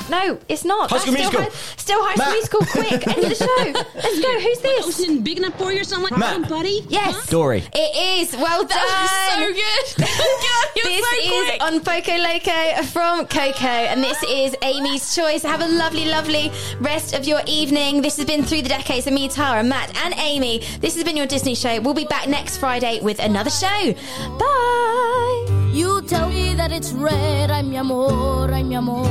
No, 0.10 0.40
it's 0.50 0.66
not. 0.66 0.90
High 0.90 0.98
School 0.98 1.14
Musical. 1.14 1.46
Still 1.78 2.00
High 2.04 2.16
School 2.16 2.32
Musical. 2.34 2.66
Quick, 2.66 3.08
end 3.08 3.24
of 3.24 3.30
the 3.30 3.36
show. 3.36 3.72
Let's 3.96 4.20
go. 4.20 4.40
Who's 4.40 4.60
this? 4.60 4.86
Wasn't 4.86 5.24
big 5.24 5.38
enough 5.38 5.58
for 5.58 5.72
you 5.72 5.82
or 5.82 5.84
something 5.84 6.10
like 6.12 6.20
Matt. 6.20 6.42
that, 6.42 6.50
buddy? 6.50 6.84
Yes, 6.90 7.28
Dory. 7.30 7.64
it 7.74 8.20
is. 8.20 8.34
Well 8.36 8.62
done. 8.62 8.70
That 8.70 9.02
was 9.04 9.38
so 9.38 9.54
good. 9.54 10.08
God, 10.08 10.70
you're 10.76 10.86
This 10.86 11.06
so 11.06 11.18
is 11.18 11.50
quick. 11.50 11.64
on 11.64 11.80
Poco 11.82 12.18
Loco 12.18 12.84
from 12.88 13.26
Coco, 13.28 13.68
and 13.68 14.04
this 14.04 14.22
is 14.24 14.56
Amy's 14.64 15.16
choice. 15.16 15.44
Have 15.44 15.62
a 15.62 15.68
lovely, 15.68 16.06
lovely 16.06 16.52
rest 16.80 17.14
of 17.14 17.26
your 17.26 17.42
evening. 17.46 18.02
This 18.02 18.18
has 18.18 18.26
been 18.26 18.31
Through 18.32 18.62
the 18.62 18.70
Decades 18.70 19.08
of 19.08 19.14
me, 19.14 19.28
Tara, 19.28 19.62
Matt, 19.62 19.94
and 20.06 20.14
Amy. 20.18 20.60
This 20.80 20.96
has 20.96 21.04
been 21.04 21.18
your 21.18 21.26
Disney 21.26 21.54
show. 21.54 21.82
We'll 21.82 21.94
be 21.94 22.06
back 22.06 22.30
next 22.30 22.58
Friday 22.58 23.02
with 23.02 23.20
another 23.20 23.50
show. 23.50 23.94
Bye. 24.40 25.70
You 25.74 26.02
tell 26.04 26.30
me 26.30 26.56
that 26.56 26.72
it's 26.72 26.94
red, 26.94 27.52
I'm 27.52 27.70
mi 27.70 27.76
amor, 27.76 28.50
I'm 28.50 28.70
mi 28.70 28.76
amor. 28.76 29.06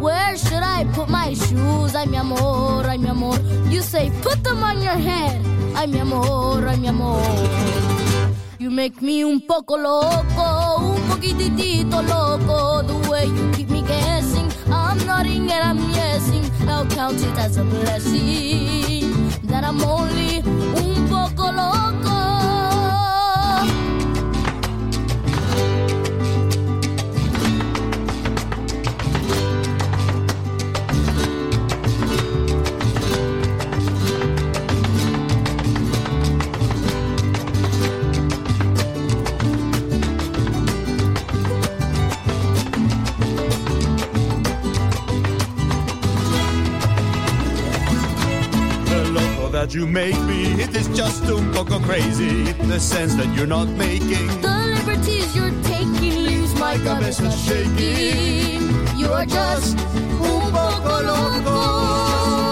Where 0.00 0.36
should 0.36 0.64
I 0.64 0.84
put 0.92 1.08
my 1.08 1.34
shoes? 1.34 1.94
I'm 1.94 2.10
mi 2.10 2.16
amor, 2.16 2.82
I'm 2.82 3.00
mi 3.00 3.10
amor. 3.10 3.38
You 3.68 3.80
say 3.80 4.10
put 4.22 4.42
them 4.42 4.64
on 4.64 4.82
your 4.82 4.98
head, 4.98 5.40
I'm 5.76 5.92
mi 5.92 6.00
amor, 6.00 6.66
I'm 6.66 6.82
mi 6.82 6.88
amor. 6.88 7.22
You 8.58 8.70
make 8.70 9.00
me 9.00 9.22
un 9.22 9.40
poco 9.40 9.76
loco, 9.76 10.94
un 10.94 11.00
poquitito 11.08 12.02
loco. 12.08 12.82
The 12.82 13.08
way 13.08 13.26
you 13.26 13.52
keep 13.52 13.70
me 13.70 13.82
guessing, 13.82 14.50
I'm 14.66 14.98
nodding 15.06 15.50
and 15.50 15.62
I'm 15.70 15.78
yesing. 15.92 16.50
I'll 16.68 16.86
count 16.86 17.20
it 17.20 17.38
as 17.38 17.56
a 17.56 17.64
blessing 17.64 19.10
that 19.44 19.64
I'm 19.64 19.82
only 19.82 20.38
un 20.38 21.08
poco 21.08 21.52
loco. 21.52 22.33
That 49.54 49.72
you 49.72 49.86
make 49.86 50.18
me, 50.22 50.46
it 50.60 50.74
is 50.74 50.88
just 50.88 51.22
un 51.26 51.52
poco 51.52 51.78
crazy. 51.78 52.42
The 52.66 52.80
sense 52.80 53.14
that 53.14 53.28
you're 53.36 53.46
not 53.46 53.68
making. 53.68 54.26
The 54.40 54.56
liberties 54.74 55.34
you're 55.36 55.54
taking 55.62 56.24
leaves 56.26 56.58
my 56.58 56.76
cabeza 56.78 57.30
shaking. 57.30 58.62
You 58.98 59.08
are 59.12 59.26
just 59.26 59.78
un 59.78 60.50
poco 60.50 60.94
loco. 61.10 62.43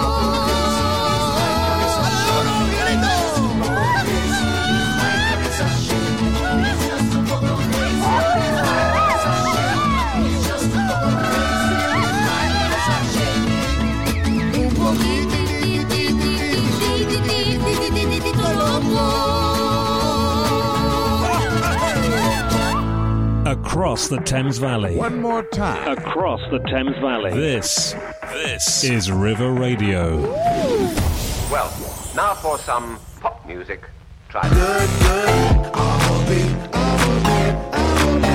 Across 23.72 24.08
the 24.08 24.18
Thames 24.18 24.58
Valley. 24.58 24.96
One 24.96 25.22
more 25.22 25.42
time. 25.44 25.96
Across 25.96 26.42
the 26.50 26.58
Thames 26.58 26.94
Valley. 26.98 27.30
This, 27.30 27.94
this 28.30 28.84
is 28.84 29.10
River 29.10 29.50
Radio. 29.50 30.30
Well, 31.50 31.72
now 32.14 32.34
for 32.34 32.58
some 32.58 33.00
pop 33.20 33.46
music. 33.46 33.88
Try 34.28 34.42
Good, 34.50 34.90
good, 35.00 35.70
I'll 35.72 36.28
be, 36.28 36.42
I'll 36.74 37.01